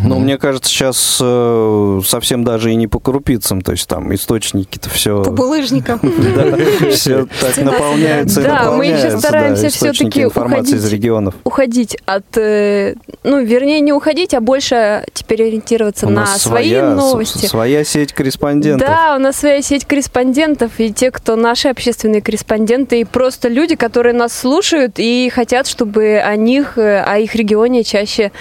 Но 0.03 0.19
мне 0.19 0.37
кажется, 0.37 0.69
сейчас 0.69 1.19
э, 1.21 2.01
совсем 2.05 2.43
даже 2.43 2.71
и 2.71 2.75
не 2.75 2.87
по 2.87 2.99
крупицам, 2.99 3.61
то 3.61 3.71
есть 3.71 3.87
там 3.87 4.13
источники-то 4.13 4.89
все... 4.89 5.23
По 5.23 5.31
булыжникам. 5.31 5.99
Все 6.91 7.27
так 7.41 7.57
наполняется 7.57 8.41
Да, 8.41 8.71
мы 8.71 8.85
еще 8.85 9.17
стараемся 9.17 9.69
все-таки 9.69 10.23
информации 10.23 10.77
из 10.77 10.91
регионов. 10.91 11.35
Уходить 11.43 11.97
от, 12.05 12.37
э, 12.37 12.95
ну, 13.23 13.43
вернее, 13.43 13.79
не 13.79 13.93
уходить, 13.93 14.33
а 14.33 14.41
больше 14.41 15.05
теперь 15.13 15.43
ориентироваться 15.43 16.07
на 16.09 16.25
свои 16.25 16.79
новости. 16.81 17.45
своя 17.45 17.83
сеть 17.83 18.13
корреспондентов. 18.13 18.87
Да, 18.87 19.15
у 19.15 19.19
нас 19.19 19.37
своя 19.37 19.61
сеть 19.61 19.85
корреспондентов, 19.85 20.71
и 20.79 20.91
те, 20.91 21.11
кто 21.11 21.35
наши 21.35 21.69
общественные 21.69 22.21
корреспонденты, 22.21 23.01
и 23.01 23.03
просто 23.03 23.47
люди, 23.47 23.75
которые 23.75 24.13
нас 24.13 24.33
слушают 24.33 24.95
и 24.97 25.29
хотят, 25.33 25.67
чтобы 25.67 26.19
о 26.19 26.35
них, 26.35 26.77
э, 26.77 27.01
о 27.01 27.17
их 27.17 27.35
регионе 27.35 27.83
чаще 27.83 28.31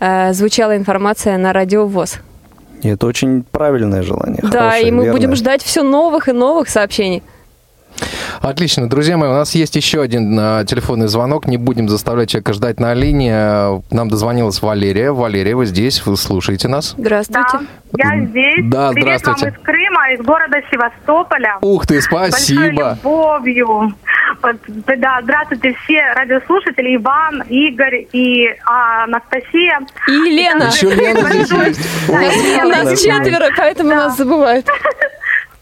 э, 0.00 0.32
звучала 0.68 0.76
информация 0.76 1.38
на 1.38 1.52
радио 1.52 1.86
ВОЗ. 1.86 2.18
И 2.82 2.88
это 2.88 3.06
очень 3.06 3.42
правильное 3.42 4.02
желание. 4.02 4.40
да, 4.42 4.78
и 4.78 4.90
мы 4.90 5.10
будем 5.10 5.30
верное. 5.30 5.36
ждать 5.36 5.62
все 5.62 5.82
новых 5.82 6.28
и 6.28 6.32
новых 6.32 6.68
сообщений. 6.68 7.22
Отлично. 8.40 8.88
Друзья 8.88 9.16
мои, 9.16 9.28
у 9.28 9.32
нас 9.32 9.54
есть 9.54 9.74
еще 9.76 10.00
один 10.00 10.38
э, 10.38 10.64
телефонный 10.66 11.08
звонок. 11.08 11.46
Не 11.46 11.56
будем 11.56 11.88
заставлять 11.88 12.30
человека 12.30 12.52
ждать 12.52 12.80
на 12.80 12.94
линии. 12.94 13.32
Э, 13.78 13.80
Нам 13.90 14.08
дозвонилась 14.08 14.62
Валерия. 14.62 15.12
Валерия, 15.12 15.56
вы 15.56 15.66
здесь, 15.66 16.04
вы 16.06 16.16
слушаете 16.16 16.68
нас? 16.68 16.94
Здравствуйте. 16.96 17.66
Я 17.96 18.20
здесь. 18.26 18.64
Да, 18.64 18.90
Привет 18.92 19.20
здравствуйте. 19.20 19.44
вам 19.46 19.60
из 19.60 19.64
Крыма, 19.64 20.12
из 20.12 20.20
города 20.20 20.60
Севастополя. 20.70 21.58
Ух 21.62 21.86
ты, 21.86 22.00
С 22.00 22.04
спасибо. 22.04 22.96
любовью. 23.02 23.92
Вот, 24.42 24.56
да, 24.98 25.20
здравствуйте 25.22 25.74
все 25.84 26.12
радиослушатели. 26.14 26.96
Иван, 26.96 27.42
Игорь 27.48 28.06
и 28.12 28.46
а, 28.64 29.04
Анастасия. 29.04 29.80
И 30.06 30.12
Елена. 30.12 30.64
Еще 30.64 30.90
Лена 30.94 31.28
здесь 31.30 31.50
есть. 31.50 31.80
Да, 32.08 32.20
Елена. 32.20 32.84
Нас 32.84 33.00
четверо, 33.00 33.48
поэтому 33.56 33.90
нас 33.90 34.16
забывают. 34.16 34.66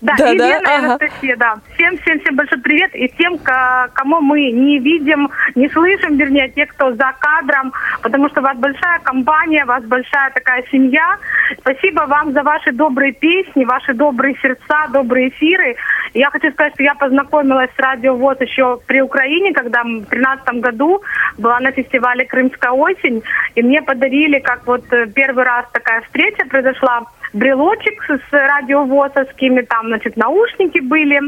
Да, 0.07 0.14
Да, 0.19 0.33
и 0.33 0.38
да, 0.38 0.47
Лена, 0.49 0.61
и 0.61 0.71
ага. 0.71 0.87
Анастасия, 0.87 1.37
да. 1.37 1.57
Всем, 1.75 1.99
всем, 1.99 2.21
всем 2.21 2.37
большой 2.37 2.59
привет. 2.61 2.95
И 2.95 3.09
тем, 3.19 3.38
ко- 3.38 3.90
кому 3.92 4.21
мы 4.21 4.51
не 4.53 4.79
видим, 4.79 5.29
не 5.57 5.69
слышим, 5.71 6.16
вернее, 6.16 6.49
те, 6.51 6.66
кто 6.66 6.92
за 6.92 7.12
кадром, 7.19 7.73
потому 8.03 8.29
что 8.29 8.40
у 8.40 8.45
вас 8.45 8.57
большая 8.57 9.01
компания, 9.01 9.64
у 9.64 9.66
вас 9.66 9.83
большая 9.85 10.31
такая 10.31 10.62
семья. 10.71 11.16
Спасибо 11.59 12.03
вам 12.07 12.33
за 12.33 12.42
ваши 12.42 12.71
добрые 12.73 13.12
песни, 13.12 13.64
ваши 13.64 13.95
добрые 13.95 14.37
сердца, 14.40 14.87
добрые 14.92 15.29
эфиры. 15.31 15.75
И 16.12 16.21
я 16.21 16.31
хочу 16.31 16.51
сказать, 16.53 16.75
что 16.75 16.85
я 16.85 16.95
познакомилась 16.95 17.71
с 17.77 17.81
радио 17.81 18.14
ВОЗ 18.14 18.40
еще 18.40 18.79
при 18.87 19.01
Украине, 19.01 19.53
когда 19.53 19.83
в 19.83 19.87
2013 19.88 20.49
году 20.61 21.03
была 21.37 21.59
на 21.61 21.73
фестивале 21.73 22.25
«Крымская 22.27 22.71
осень», 22.71 23.23
и 23.57 23.62
мне 23.62 23.83
подарили, 23.83 24.38
как 24.38 24.66
вот 24.66 24.85
э, 24.92 25.07
первый 25.09 25.45
раз 25.45 25.66
такая 25.73 26.01
встреча 26.03 26.47
произошла, 26.47 27.03
брелочек 27.37 28.03
с, 28.03 28.33
радиовозовскими, 28.33 29.62
там, 29.62 29.87
значит, 29.87 30.16
наушники 30.16 30.81
были. 30.81 31.20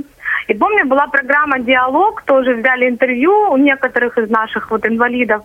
И 0.48 0.54
помню, 0.54 0.86
была 0.86 1.06
программа 1.06 1.58
«Диалог», 1.58 2.22
тоже 2.22 2.54
взяли 2.54 2.88
интервью 2.88 3.50
у 3.50 3.56
некоторых 3.56 4.16
из 4.18 4.30
наших 4.30 4.70
вот 4.70 4.86
инвалидов. 4.86 5.42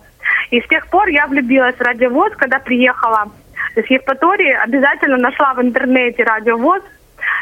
И 0.50 0.60
с 0.60 0.66
тех 0.68 0.86
пор 0.88 1.08
я 1.08 1.26
влюбилась 1.26 1.76
в 1.76 1.82
радиовоз, 1.82 2.32
когда 2.36 2.58
приехала 2.58 3.30
из 3.76 3.84
Евпатории, 3.90 4.52
обязательно 4.52 5.16
нашла 5.18 5.54
в 5.54 5.60
интернете 5.60 6.24
радиовоз 6.24 6.82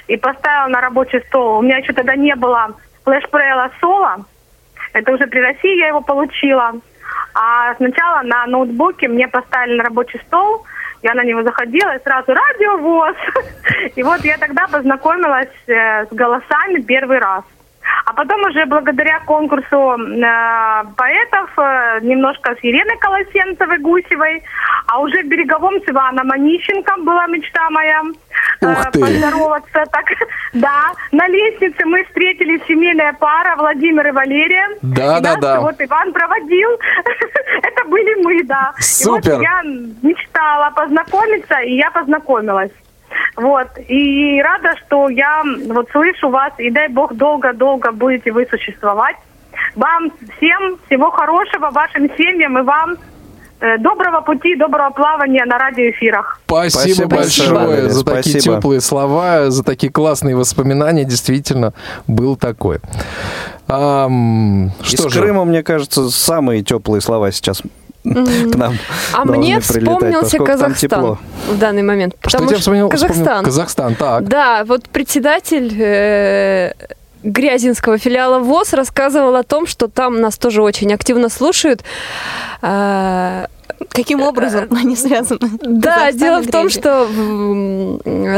и 0.08 0.16
поставила 0.16 0.68
на 0.68 0.80
рабочий 0.80 1.20
стол. 1.28 1.58
У 1.58 1.62
меня 1.62 1.78
еще 1.78 1.92
тогда 1.92 2.16
не 2.16 2.34
было 2.34 2.74
флешплеера 3.04 3.70
соло, 3.80 4.24
это 4.92 5.12
уже 5.12 5.26
при 5.26 5.40
России 5.40 5.78
я 5.78 5.88
его 5.88 6.00
получила. 6.00 6.72
А 7.34 7.74
сначала 7.76 8.22
на 8.22 8.46
ноутбуке 8.46 9.08
мне 9.08 9.28
поставили 9.28 9.76
на 9.76 9.84
рабочий 9.84 10.20
стол, 10.26 10.64
я 11.02 11.14
на 11.14 11.24
него 11.24 11.42
заходила 11.42 11.94
и 11.96 12.02
сразу 12.02 12.32
радиовоз. 12.32 13.16
И 13.96 14.02
вот 14.02 14.24
я 14.24 14.38
тогда 14.38 14.66
познакомилась 14.68 15.52
э, 15.66 16.06
с 16.06 16.08
голосами 16.12 16.80
первый 16.80 17.18
раз. 17.18 17.44
А 18.04 18.12
потом 18.12 18.40
уже 18.42 18.64
благодаря 18.66 19.20
конкурсу 19.26 19.96
э, 19.96 20.84
поэтов, 20.96 21.50
э, 21.58 21.98
немножко 22.02 22.54
с 22.54 22.64
Еленой 22.64 22.96
Колосенцевой 22.98 23.78
Гусевой, 23.78 24.42
а 24.86 25.00
уже 25.00 25.22
в 25.22 25.28
Береговом 25.28 25.74
с 25.80 25.88
Иваном 25.88 26.30
Онищенком 26.30 27.04
была 27.04 27.26
мечта 27.26 27.68
моя 27.70 28.02
Ух 28.66 28.90
ты. 28.92 29.00
поздороваться. 29.00 29.84
Так, 29.90 30.04
да, 30.52 30.92
на 31.12 31.26
лестнице 31.28 31.84
мы 31.84 32.04
встретились 32.04 32.60
семейная 32.66 33.12
пара 33.14 33.56
Владимир 33.56 34.06
и 34.08 34.10
Валерия. 34.12 34.68
Да, 34.82 35.18
И 35.18 35.20
да, 35.22 35.32
нас 35.32 35.40
да. 35.40 35.60
Вот 35.60 35.74
Иван 35.78 36.12
проводил. 36.12 36.70
Это 37.62 37.88
были 37.88 38.22
мы, 38.22 38.42
да. 38.44 38.72
И 38.78 38.82
Супер. 38.82 39.34
вот 39.34 39.42
я 39.42 39.62
мечтала 40.02 40.70
познакомиться, 40.74 41.58
и 41.60 41.76
я 41.76 41.90
познакомилась. 41.90 42.72
Вот. 43.36 43.68
И 43.88 44.40
рада, 44.42 44.74
что 44.86 45.08
я 45.08 45.42
вот 45.68 45.88
слышу 45.90 46.28
вас, 46.28 46.52
и 46.58 46.70
дай 46.70 46.88
бог 46.88 47.14
долго-долго 47.14 47.92
будете 47.92 48.32
вы 48.32 48.46
существовать. 48.50 49.16
Вам 49.74 50.10
всем 50.36 50.78
всего 50.86 51.10
хорошего, 51.10 51.70
вашим 51.70 52.08
семьям 52.16 52.58
и 52.58 52.62
вам 52.62 52.92
э, 52.92 52.96
доброго 53.78 54.20
пути, 54.22 54.56
доброго 54.56 54.90
плавания 54.90 55.44
на 55.44 55.58
радиоэфирах. 55.58 56.40
Спасибо, 56.46 56.94
Спасибо 56.94 57.08
большое 57.08 57.90
за 57.90 58.04
такие 58.04 58.32
спасибо. 58.40 58.56
теплые 58.56 58.80
слова, 58.80 59.50
за 59.50 59.62
такие 59.62 59.92
классные 59.92 60.36
воспоминания. 60.36 61.04
Действительно, 61.04 61.72
был 62.06 62.36
такой. 62.36 62.80
Ам, 63.68 64.72
что 64.82 65.08
Из 65.08 65.12
же? 65.12 65.20
Крыма, 65.20 65.44
мне 65.44 65.62
кажется, 65.62 66.10
самые 66.10 66.62
теплые 66.62 67.00
слова 67.00 67.30
сейчас 67.30 67.62
к 68.04 68.56
нам 68.56 68.74
А 69.12 69.24
мне 69.24 69.60
вспомнился 69.60 70.38
Казахстан 70.38 71.18
в 71.48 71.58
данный 71.58 71.82
момент. 71.82 72.16
Что 72.26 72.38
вспомнил, 72.38 72.58
вспомнил 72.58 72.88
Казахстан. 72.88 73.44
Казахстан, 73.44 73.94
так. 73.94 74.24
Да, 74.24 74.64
вот 74.64 74.88
председатель 74.88 75.72
э, 75.80 76.72
Грязинского 77.22 77.98
филиала 77.98 78.38
ВОЗ 78.40 78.72
рассказывал 78.74 79.36
о 79.36 79.42
том, 79.42 79.66
что 79.66 79.88
там 79.88 80.20
нас 80.20 80.38
тоже 80.38 80.62
очень 80.62 80.92
активно 80.92 81.28
слушают. 81.28 81.82
А, 82.60 83.46
Каким 83.88 84.22
образом 84.22 84.68
они 84.70 84.94
связаны? 84.96 85.40
Да, 85.62 86.12
дело 86.12 86.40
в 86.40 86.46
том, 86.50 86.68
что 86.70 87.08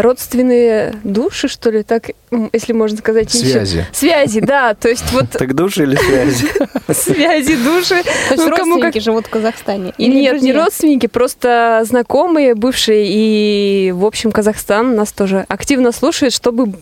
родственные 0.03 0.95
души, 1.05 1.49
что 1.49 1.71
ли, 1.71 1.83
так, 1.83 2.11
если 2.53 2.73
можно 2.73 2.97
сказать. 2.99 3.33
еще- 3.35 3.47
Связи. 3.53 3.87
Связи, 3.93 4.41
да. 4.41 4.75
То 4.75 4.89
есть 4.89 5.05
вот 5.13 5.31
Так 5.31 5.55
души 5.55 5.83
или 5.83 5.97
связи? 5.97 6.47
связи 6.93 7.57
души. 7.57 8.03
То 8.29 8.35
есть 8.35 8.45
ну, 8.45 8.51
родственники 8.51 8.93
как- 8.95 9.03
живут 9.03 9.27
в 9.27 9.31
Казахстане? 9.31 9.93
Или 9.99 10.15
Нет, 10.23 10.33
не 10.35 10.39
друзья? 10.53 10.65
родственники, 10.65 11.07
просто 11.09 11.83
знакомые, 11.85 12.55
бывшие. 12.55 13.05
И, 13.07 13.93
в 13.93 14.05
общем, 14.07 14.33
Казахстан 14.33 14.97
нас 14.97 15.13
тоже 15.13 15.45
активно 15.49 15.93
слушает, 15.93 16.33
чтобы 16.33 16.73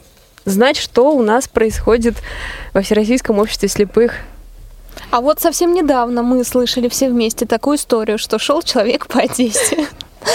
знать, 0.44 0.76
что 0.76 1.12
у 1.12 1.22
нас 1.22 1.48
происходит 1.48 2.14
во 2.72 2.82
Всероссийском 2.82 3.38
обществе 3.38 3.68
слепых. 3.68 4.14
А 5.10 5.20
вот 5.20 5.40
совсем 5.40 5.74
недавно 5.74 6.22
мы 6.22 6.44
слышали 6.44 6.88
все 6.88 7.08
вместе 7.08 7.46
такую 7.46 7.76
историю, 7.76 8.18
что 8.18 8.38
шел 8.38 8.62
человек 8.62 9.06
по 9.06 9.20
Одессе. 9.20 9.86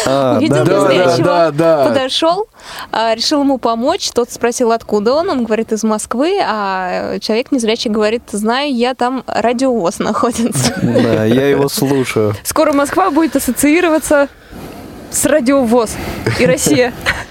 А, 0.06 0.38
Увидел 0.38 0.58
да, 0.58 0.65
да, 0.65 0.82
да. 0.82 0.93
незрячего, 0.93 1.24
да, 1.24 1.52
да. 1.52 1.86
подошел, 1.88 2.48
а, 2.91 3.15
решил 3.15 3.41
ему 3.41 3.58
помочь. 3.58 4.10
Тот 4.12 4.32
спросил, 4.32 4.72
откуда 4.72 5.13
он. 5.13 5.30
Он 5.30 5.43
говорит, 5.46 5.72
из 5.72 5.84
Москвы. 5.84 6.39
А 6.43 7.20
человек 7.20 7.52
незрячий 7.52 7.89
говорит, 7.89 8.24
знаю, 8.32 8.74
я 8.74 8.96
там 8.96 9.24
радиовоз 9.28 10.00
находится. 10.00 10.74
Да, 10.82 11.26
я 11.26 11.48
его 11.50 11.70
слушаю. 11.70 12.34
Скоро 12.43 12.74
Москва 12.74 13.12
будет 13.12 13.36
ассоциироваться 13.36 14.30
с 15.12 15.26
радиовоз 15.26 15.91
и 16.39 16.46
Россия. 16.46 16.93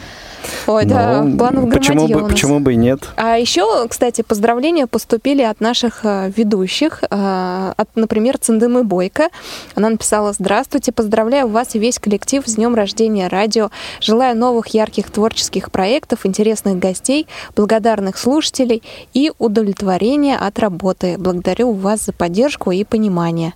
Ой, 0.66 0.84
да, 0.84 1.22
Ну, 1.22 1.36
планов 1.36 1.70
почему 1.70 2.08
бы, 2.08 2.26
почему 2.28 2.60
бы 2.60 2.72
и 2.72 2.76
нет? 2.76 3.08
А 3.16 3.36
еще, 3.36 3.86
кстати, 3.88 4.22
поздравления 4.22 4.86
поступили 4.86 5.42
от 5.42 5.60
наших 5.60 6.00
э, 6.04 6.32
ведущих, 6.36 7.04
э, 7.08 7.72
от, 7.76 7.88
например, 7.94 8.38
Циндымы 8.38 8.82
Бойко. 8.82 9.28
Она 9.74 9.90
написала 9.90 10.32
«Здравствуйте, 10.32 10.92
поздравляю 10.92 11.48
вас 11.48 11.74
и 11.74 11.78
весь 11.78 11.98
коллектив 11.98 12.42
с 12.46 12.56
днем 12.56 12.74
рождения 12.74 13.28
радио. 13.28 13.70
Желаю 14.00 14.36
новых 14.36 14.68
ярких 14.68 15.10
творческих 15.10 15.70
проектов, 15.70 16.26
интересных 16.26 16.78
гостей, 16.78 17.26
благодарных 17.54 18.18
слушателей 18.18 18.82
и 19.14 19.32
удовлетворения 19.38 20.36
от 20.36 20.58
работы. 20.58 21.16
Благодарю 21.18 21.72
вас 21.72 22.06
за 22.06 22.12
поддержку 22.12 22.72
и 22.72 22.84
понимание». 22.84 23.54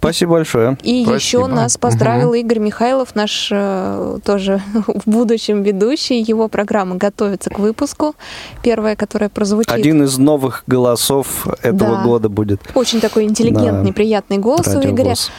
Спасибо 0.00 0.32
большое. 0.32 0.78
И 0.82 1.04
Спасибо. 1.04 1.14
еще 1.14 1.46
нас 1.46 1.76
поздравил 1.76 2.32
Игорь 2.32 2.58
Михайлов, 2.58 3.14
наш 3.14 3.50
э, 3.52 4.18
тоже 4.24 4.62
в 4.86 5.02
будущем 5.08 5.62
ведущий. 5.62 6.20
Его 6.22 6.48
программа 6.48 6.96
готовится 6.96 7.50
к 7.50 7.58
выпуску. 7.58 8.14
Первая, 8.62 8.96
которая 8.96 9.28
прозвучит. 9.28 9.70
Один 9.70 10.02
из 10.02 10.16
новых 10.16 10.64
голосов 10.66 11.46
этого 11.62 11.96
Да. 11.96 12.02
года 12.02 12.28
будет. 12.30 12.62
Очень 12.74 13.00
такой 13.00 13.24
интеллигентный, 13.24 13.90
Да. 13.90 13.92
приятный 13.92 14.38
голос 14.38 14.66
у 14.68 14.76
Радио 14.76 14.90
Игоря. 14.90 15.08
ВОЗ. 15.10 15.30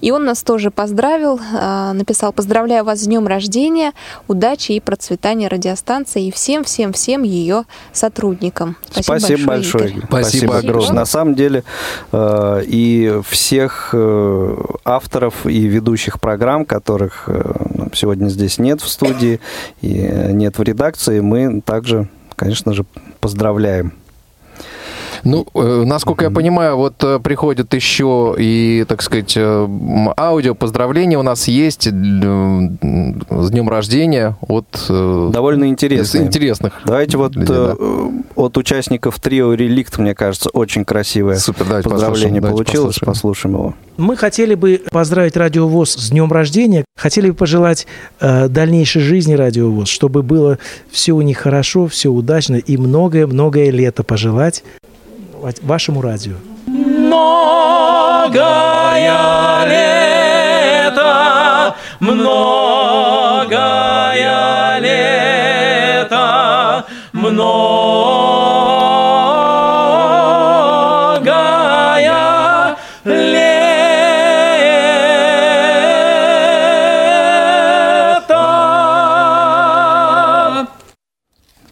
И 0.00 0.10
он 0.10 0.24
нас 0.24 0.42
тоже 0.42 0.70
поздравил, 0.70 1.38
а, 1.54 1.92
написал 1.92 2.32
«Поздравляю 2.32 2.84
вас 2.84 3.00
с 3.00 3.02
днем 3.02 3.26
рождения, 3.26 3.92
удачи 4.28 4.72
и 4.72 4.80
процветания 4.80 5.48
радиостанции 5.48 6.26
и 6.28 6.30
всем-всем-всем 6.32 7.22
ее 7.22 7.64
сотрудникам». 7.92 8.76
Спасибо, 8.90 9.18
Спасибо 9.18 9.46
большое. 9.46 9.88
Игорь. 9.90 10.02
Спасибо, 10.06 10.16
Спасибо 10.22 10.56
огромное. 10.58 10.92
На 10.92 11.04
самом 11.04 11.34
деле 11.34 11.64
э, 12.12 12.62
и 12.66 13.20
всех 13.28 13.90
э, 13.92 14.05
авторов 14.84 15.46
и 15.46 15.66
ведущих 15.66 16.20
программ, 16.20 16.64
которых 16.64 17.24
э, 17.28 17.88
сегодня 17.94 18.28
здесь 18.28 18.58
нет 18.58 18.80
в 18.80 18.88
студии 18.88 19.40
и 19.80 19.92
нет 20.32 20.58
в 20.58 20.62
редакции, 20.62 21.20
мы 21.20 21.60
также, 21.60 22.08
конечно 22.36 22.72
же, 22.72 22.84
поздравляем. 23.20 23.92
Ну, 25.26 25.44
э, 25.54 25.82
насколько 25.84 26.24
я 26.24 26.30
понимаю, 26.30 26.76
вот 26.76 27.02
э, 27.02 27.18
приходят 27.18 27.74
еще 27.74 28.34
и, 28.38 28.84
так 28.88 29.02
сказать, 29.02 29.34
э, 29.36 29.68
аудио 30.16 30.54
поздравления 30.54 31.18
у 31.18 31.22
нас 31.22 31.48
есть 31.48 31.82
с 31.82 31.90
днем 31.90 33.68
рождения 33.68 34.36
от... 34.46 34.66
Довольно 34.88 35.68
интересных. 35.68 36.22
Интересных. 36.22 36.80
Давайте 36.84 37.18
вот 37.18 37.34
людей, 37.34 37.54
да. 37.54 37.76
от 38.36 38.56
участников 38.56 39.18
трио 39.18 39.54
«Реликт», 39.54 39.98
мне 39.98 40.14
кажется, 40.14 40.48
очень 40.50 40.84
красивое 40.84 41.36
Супер, 41.36 41.66
давайте 41.66 41.90
поздравление 41.90 42.40
послушаем, 42.40 42.56
получилось. 42.56 42.96
Давайте 43.00 43.06
послушаем. 43.06 43.54
послушаем 43.54 43.54
его. 43.54 43.74
Мы 43.96 44.16
хотели 44.16 44.54
бы 44.54 44.82
поздравить 44.90 45.36
Радио 45.36 45.66
ВОЗ 45.66 45.94
с 45.94 46.10
днем 46.10 46.30
рождения. 46.30 46.84
Хотели 46.96 47.30
бы 47.30 47.36
пожелать 47.36 47.86
э, 48.20 48.48
дальнейшей 48.48 49.02
жизни 49.02 49.34
Радио 49.34 49.70
ВОЗ, 49.70 49.88
чтобы 49.88 50.22
было 50.22 50.58
все 50.90 51.12
у 51.12 51.22
них 51.22 51.38
хорошо, 51.38 51.88
все 51.88 52.10
удачно 52.10 52.56
и 52.56 52.76
многое-многое 52.76 53.70
лето 53.70 54.04
пожелать 54.04 54.62
вашему 55.62 56.02
радио. 56.02 56.34
Многое 56.66 58.42
лето, 59.66 61.74
многое 62.00 62.80
лето, 64.80 66.84
многое 67.12 67.46
лето. 73.04 73.56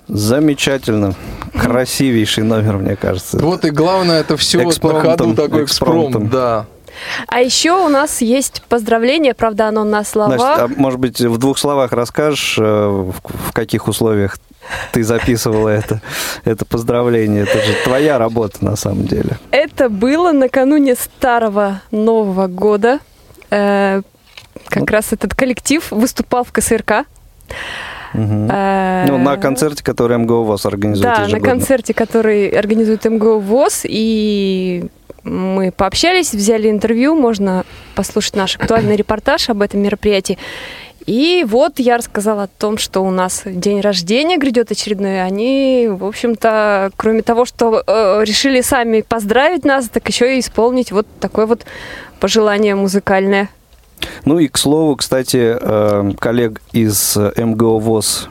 Замечательно 0.09 1.14
красивейший 1.59 2.44
номер, 2.44 2.78
мне 2.78 2.96
кажется. 2.96 3.38
Вот 3.38 3.64
и 3.64 3.70
главное, 3.70 4.20
это 4.20 4.36
все 4.36 4.62
на 4.62 5.00
ходу 5.00 5.34
такой 5.34 5.64
экспромт, 5.64 6.30
да. 6.30 6.66
А 7.26 7.40
еще 7.40 7.72
у 7.72 7.88
нас 7.88 8.20
есть 8.20 8.62
поздравление, 8.68 9.34
правда, 9.34 9.68
оно 9.68 9.84
на 9.84 10.05
словах. 10.05 10.40
Значит, 10.40 10.78
а 10.78 10.80
может 10.80 11.00
быть, 11.00 11.20
в 11.20 11.38
двух 11.38 11.59
словах 11.59 11.92
расскажешь, 11.92 12.57
э, 12.59 12.62
в 12.62 13.52
каких 13.52 13.88
условиях 13.88 14.38
ты 14.92 15.02
записывала 15.02 15.68
это, 15.68 16.00
это 16.44 16.64
поздравление. 16.64 17.42
Это 17.42 17.59
же 17.62 17.74
твоя 17.84 18.18
работа 18.18 18.64
на 18.64 18.76
самом 18.76 19.07
деле. 19.07 19.38
Это 19.50 19.88
было 19.88 20.32
накануне 20.32 20.94
старого 20.94 21.82
Нового 21.90 22.46
года. 22.46 23.00
Э, 23.50 24.02
как 24.68 24.90
раз 24.90 25.12
этот 25.12 25.34
коллектив 25.34 25.86
выступал 25.90 26.44
в 26.44 26.52
КСРК. 26.52 27.07
Угу. 28.14 28.48
А, 28.50 29.06
ну, 29.08 29.18
на 29.18 29.36
концерте, 29.36 29.82
который 29.82 30.18
МГУ 30.18 30.44
ВОЗ 30.44 30.66
организует 30.66 31.14
Да, 31.14 31.22
ежегодно. 31.22 31.38
на 31.38 31.44
концерте, 31.44 31.94
который 31.94 32.48
организует 32.48 33.04
МГУ 33.04 33.40
ВОЗ. 33.40 33.82
И 33.84 34.84
мы 35.24 35.72
пообщались, 35.72 36.32
взяли 36.32 36.70
интервью, 36.70 37.16
можно 37.16 37.64
послушать 37.94 38.36
наш 38.36 38.56
актуальный 38.56 38.96
репортаж 38.96 39.50
об 39.50 39.62
этом 39.62 39.80
мероприятии. 39.80 40.38
И 41.06 41.44
вот 41.46 41.78
я 41.80 41.98
рассказала 41.98 42.44
о 42.44 42.46
том, 42.46 42.78
что 42.78 43.02
у 43.02 43.10
нас 43.10 43.42
день 43.44 43.80
рождения 43.80 44.38
грядет 44.38 44.70
очередной. 44.70 45.22
Они, 45.22 45.86
в 45.90 46.04
общем-то, 46.04 46.92
кроме 46.96 47.22
того, 47.22 47.44
что 47.44 47.82
э, 47.86 48.24
решили 48.24 48.62
сами 48.62 49.02
поздравить 49.02 49.64
нас, 49.64 49.88
так 49.90 50.08
еще 50.08 50.36
и 50.36 50.40
исполнить 50.40 50.92
вот 50.92 51.06
такое 51.20 51.46
вот 51.46 51.66
пожелание 52.20 52.74
музыкальное. 52.74 53.50
Ну 54.24 54.38
и, 54.38 54.48
к 54.48 54.59
слову, 54.59 54.96
кстати, 54.96 55.57
э, 55.61 56.12
коллег 56.18 56.61
из 56.72 57.16
МГО 57.16 57.78
ВОЗ 57.78 58.28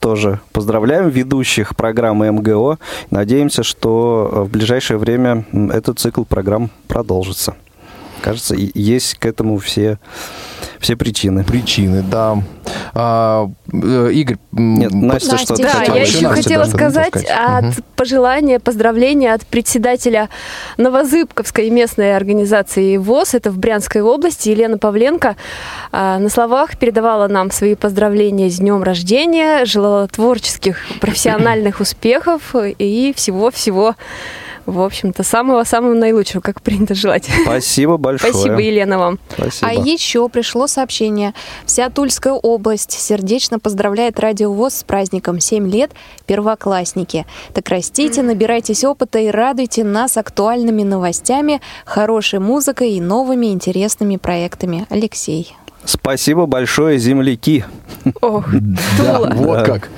тоже 0.00 0.40
поздравляем 0.52 1.08
ведущих 1.08 1.74
программы 1.74 2.30
МГО. 2.30 2.78
Надеемся, 3.10 3.62
что 3.62 4.46
в 4.46 4.50
ближайшее 4.50 4.98
время 4.98 5.44
этот 5.72 5.98
цикл 5.98 6.24
программ 6.24 6.70
продолжится. 6.88 7.54
Кажется, 8.20 8.54
есть 8.54 9.14
к 9.14 9.26
этому 9.26 9.58
все 9.58 9.98
все 10.80 10.96
причины. 10.96 11.44
Причины, 11.44 12.02
да. 12.02 12.42
А, 12.94 13.48
э, 13.72 14.10
Игорь, 14.12 14.38
Нет, 14.52 14.92
Настя, 14.92 15.32
Настя 15.32 15.44
что-то 15.46 15.62
Да, 15.62 15.68
хотела. 15.68 15.96
я 15.96 16.02
еще 16.02 16.28
Настя 16.28 16.42
хотела 16.42 16.64
сказать, 16.64 17.08
сказать 17.08 17.30
от 17.30 17.64
угу. 17.64 17.84
пожелания, 17.96 18.58
поздравления 18.58 19.34
от 19.34 19.46
председателя 19.46 20.28
Новозыбковской 20.78 21.70
местной 21.70 22.16
организации 22.16 22.96
ВОЗ, 22.96 23.34
это 23.34 23.50
в 23.50 23.58
Брянской 23.58 24.02
области, 24.02 24.48
Елена 24.48 24.78
Павленко, 24.78 25.36
а, 25.92 26.18
на 26.18 26.28
словах 26.28 26.78
передавала 26.78 27.28
нам 27.28 27.50
свои 27.50 27.74
поздравления 27.74 28.48
с 28.48 28.56
днем 28.58 28.82
рождения, 28.82 29.64
желала 29.64 30.08
творческих, 30.08 30.78
профессиональных 31.00 31.80
успехов 31.80 32.54
и 32.56 33.12
всего-всего 33.16 33.94
в 34.70 34.80
общем-то, 34.80 35.22
самого-самого 35.22 35.94
наилучшего, 35.94 36.40
как 36.40 36.62
принято 36.62 36.94
желать. 36.94 37.28
Спасибо 37.42 37.96
большое. 37.96 38.32
Спасибо, 38.32 38.58
Елена, 38.58 38.98
вам. 38.98 39.18
Спасибо. 39.30 39.70
А 39.70 39.74
еще 39.74 40.28
пришло 40.28 40.66
сообщение. 40.66 41.34
Вся 41.66 41.90
Тульская 41.90 42.32
область 42.32 42.92
сердечно 42.92 43.58
поздравляет 43.58 44.18
Радио 44.20 44.52
ВОЗ 44.52 44.74
с 44.74 44.84
праздником 44.84 45.40
7 45.40 45.70
лет 45.70 45.92
первоклассники. 46.26 47.26
Так 47.54 47.68
растите, 47.68 48.22
набирайтесь 48.22 48.84
опыта 48.84 49.18
и 49.18 49.28
радуйте 49.28 49.84
нас 49.84 50.16
актуальными 50.16 50.82
новостями, 50.82 51.60
хорошей 51.84 52.38
музыкой 52.38 52.92
и 52.92 53.00
новыми 53.00 53.46
интересными 53.46 54.16
проектами. 54.16 54.86
Алексей. 54.90 55.54
Спасибо 55.84 56.46
большое, 56.46 56.98
земляки. 56.98 57.64
Ох, 58.20 58.48
да, 58.98 59.20
вот 59.20 59.64
как. 59.64 59.88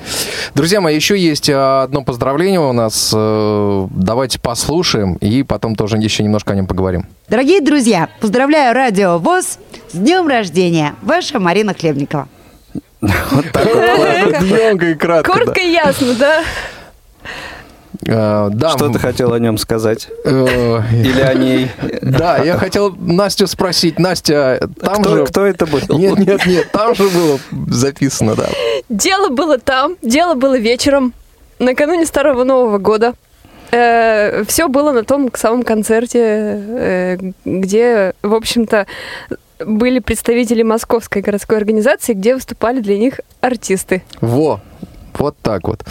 Друзья 0.55 0.81
мои, 0.81 0.95
еще 0.95 1.17
есть 1.17 1.49
а, 1.49 1.83
одно 1.83 2.03
поздравление 2.03 2.59
у 2.59 2.73
нас. 2.73 3.11
Э, 3.15 3.87
давайте 3.91 4.39
послушаем 4.39 5.15
и 5.15 5.43
потом 5.43 5.75
тоже 5.75 5.97
еще 5.97 6.23
немножко 6.23 6.53
о 6.53 6.55
нем 6.55 6.67
поговорим. 6.67 7.05
Дорогие 7.27 7.61
друзья, 7.61 8.09
поздравляю 8.19 8.73
Радио 8.73 9.17
ВОЗ 9.17 9.59
с 9.91 9.95
днем 9.95 10.27
рождения. 10.27 10.95
Ваша 11.01 11.39
Марина 11.39 11.73
Хлебникова. 11.73 12.27
Вот 13.01 13.45
так 13.51 13.65
вот. 13.65 14.83
и 14.83 14.95
кратко. 14.95 15.31
Коротко 15.31 15.59
и 15.59 15.71
ясно, 15.71 16.13
да? 16.13 16.43
Uh, 18.05 18.49
да. 18.49 18.71
Что 18.71 18.89
ты 18.89 18.99
хотел 18.99 19.33
о 19.33 19.39
нем 19.39 19.57
сказать? 19.57 20.09
Uh, 20.25 20.81
Или 20.93 21.21
о 21.21 21.33
ней? 21.33 21.71
Да, 22.01 22.37
я 22.37 22.57
хотел 22.57 22.91
Настю 22.91 23.47
спросить. 23.47 23.97
Настя, 23.97 24.69
там 24.81 25.01
кто, 25.01 25.17
же... 25.17 25.25
Кто 25.25 25.45
это 25.45 25.65
был? 25.65 25.79
Нет, 25.89 26.19
нет, 26.19 26.45
нет, 26.45 26.71
там 26.71 26.95
же 26.95 27.07
было 27.09 27.39
записано, 27.69 28.35
да. 28.35 28.49
Дело 28.89 29.29
было 29.29 29.57
там, 29.57 29.95
дело 30.01 30.33
было 30.35 30.57
вечером, 30.57 31.13
накануне 31.59 32.05
Старого 32.05 32.43
Нового 32.43 32.77
года. 32.77 33.13
Э, 33.71 34.43
все 34.45 34.67
было 34.67 34.91
на 34.91 35.03
том 35.03 35.31
самом 35.33 35.63
концерте, 35.63 36.19
э, 36.19 37.17
где, 37.45 38.13
в 38.21 38.35
общем-то, 38.35 38.85
были 39.65 39.99
представители 39.99 40.61
Московской 40.61 41.21
городской 41.21 41.57
организации, 41.57 42.13
где 42.13 42.35
выступали 42.35 42.81
для 42.81 42.97
них 42.97 43.19
артисты. 43.41 44.03
Во, 44.21 44.61
вот 45.19 45.35
так 45.41 45.67
вот. 45.67 45.83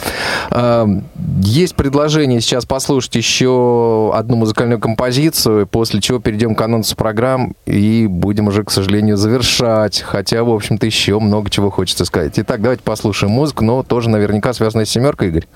Есть 1.41 1.75
предложение 1.75 2.41
сейчас 2.41 2.65
послушать 2.65 3.15
еще 3.15 4.11
одну 4.13 4.37
музыкальную 4.37 4.79
композицию, 4.79 5.67
после 5.67 6.01
чего 6.01 6.19
перейдем 6.19 6.55
к 6.55 6.61
анонсу 6.61 6.95
программ 6.95 7.55
и 7.65 8.07
будем 8.07 8.47
уже, 8.47 8.63
к 8.63 8.71
сожалению, 8.71 9.17
завершать. 9.17 10.01
Хотя, 10.01 10.43
в 10.43 10.49
общем-то, 10.49 10.85
еще 10.85 11.19
много 11.19 11.49
чего 11.49 11.69
хочется 11.69 12.05
сказать. 12.05 12.33
Итак, 12.37 12.61
давайте 12.61 12.83
послушаем 12.83 13.33
музыку, 13.33 13.63
но 13.63 13.83
тоже 13.83 14.09
наверняка 14.09 14.53
связанная 14.53 14.85
с 14.85 14.89
семеркой, 14.89 15.29
Игорь. 15.29 15.47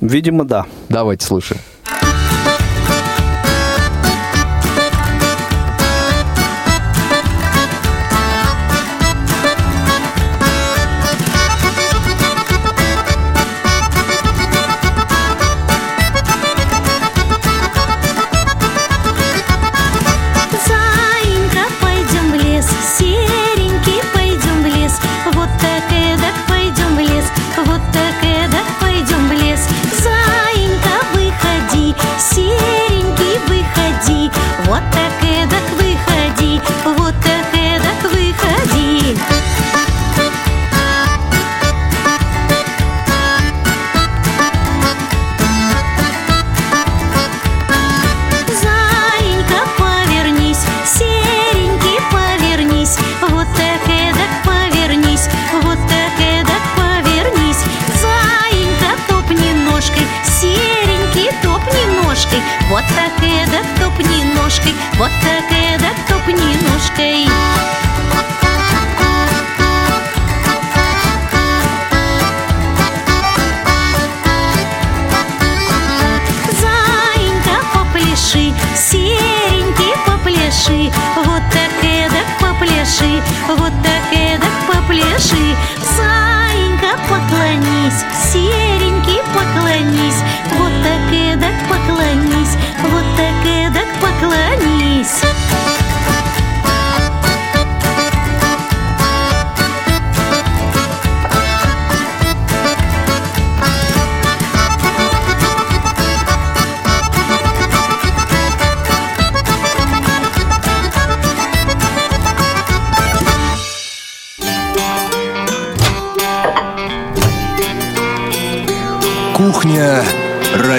Видимо, 0.00 0.44
да. 0.44 0.66
Давайте 0.88 1.26
слушаем. 1.26 1.60
Ножкой, 64.98 65.10
вот 65.20 65.35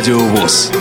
Радиовоз. 0.07 0.71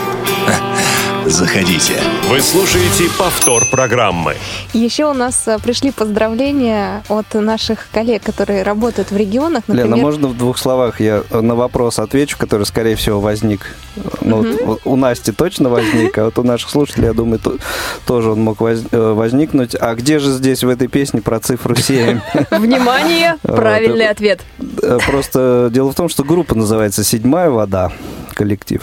Заходите. 1.26 1.94
Вы 2.30 2.40
слушаете 2.40 3.10
повтор 3.18 3.64
программы. 3.72 4.36
Еще 4.72 5.04
у 5.06 5.14
нас 5.14 5.48
э, 5.48 5.58
пришли 5.58 5.90
поздравления 5.90 7.02
от 7.08 7.34
наших 7.34 7.88
коллег, 7.90 8.22
которые 8.22 8.62
работают 8.62 9.10
в 9.10 9.16
регионах. 9.16 9.64
Например, 9.66 9.86
Лена, 9.86 9.96
можно 9.96 10.28
в 10.28 10.38
двух 10.38 10.56
словах 10.58 11.00
я 11.00 11.24
на 11.32 11.56
вопрос 11.56 11.98
отвечу, 11.98 12.38
который, 12.38 12.66
скорее 12.66 12.94
всего, 12.94 13.18
возник. 13.20 13.74
Ну, 14.20 14.36
вот 14.36 14.46
Мгм. 14.46 14.78
у 14.84 14.94
Насти 14.94 15.32
точно 15.32 15.70
возник, 15.70 16.16
а 16.18 16.26
вот 16.26 16.38
у 16.38 16.44
наших 16.44 16.70
слушателей, 16.70 17.06
я 17.08 17.12
думаю, 17.12 17.40
то- 17.40 17.56
тоже 18.06 18.30
он 18.30 18.40
мог 18.44 18.60
воз- 18.60 18.84
э, 18.92 19.12
возникнуть. 19.12 19.74
А 19.74 19.96
где 19.96 20.20
же 20.20 20.30
здесь 20.30 20.62
в 20.62 20.68
этой 20.68 20.86
песне 20.86 21.20
про 21.20 21.40
цифру 21.40 21.74
7? 21.74 22.20
Внимание, 22.52 23.38
правильный 23.42 24.04
э, 24.04 24.10
ответ. 24.10 24.42
Э, 24.80 24.98
Просто 25.04 25.68
дело 25.72 25.90
в 25.90 25.96
том, 25.96 26.08
что 26.08 26.22
группа 26.22 26.54
называется 26.54 27.02
«Седьмая 27.02 27.50
вода», 27.50 27.90
коллектив. 28.34 28.82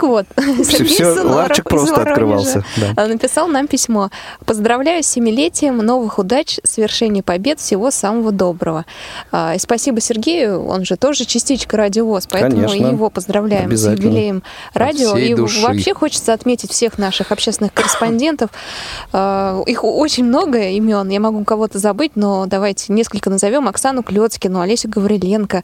Так 0.00 0.08
вот, 0.08 0.26
Сергей 0.64 0.94
всё, 0.94 1.14
Суноров 1.14 1.34
ларчик 1.36 1.68
просто 1.68 1.90
Воронежа, 1.90 2.10
открывался, 2.10 2.64
да. 2.78 3.02
а, 3.02 3.06
написал 3.06 3.48
нам 3.48 3.66
письмо. 3.66 4.08
Поздравляю 4.46 5.02
с 5.02 5.06
семилетием, 5.06 5.76
новых 5.76 6.18
удач, 6.18 6.58
свершений 6.64 7.22
побед, 7.22 7.60
всего 7.60 7.90
самого 7.90 8.32
доброго. 8.32 8.86
А, 9.30 9.54
И 9.54 9.58
спасибо 9.58 10.00
Сергею, 10.00 10.64
он 10.64 10.86
же 10.86 10.96
тоже 10.96 11.26
частичка 11.26 11.76
радиовоз, 11.76 12.26
поэтому 12.30 12.66
Конечно. 12.66 12.86
его 12.86 13.10
поздравляем 13.10 13.70
с 13.76 13.86
юбилеем 13.86 14.42
радио. 14.72 15.18
И 15.18 15.34
души. 15.34 15.60
вообще 15.60 15.92
хочется 15.92 16.32
отметить 16.32 16.70
всех 16.70 16.96
наших 16.96 17.30
общественных 17.30 17.74
корреспондентов. 17.74 18.50
А, 19.12 19.62
Их 19.66 19.84
очень 19.84 20.24
много 20.24 20.58
имен, 20.70 21.10
я 21.10 21.20
могу 21.20 21.44
кого-то 21.44 21.78
забыть, 21.78 22.12
но 22.14 22.46
давайте 22.46 22.90
несколько 22.92 23.28
назовем. 23.28 23.68
Оксану 23.68 24.02
Клецкину, 24.02 24.60
Олесю 24.60 24.88
Гавриленко, 24.88 25.62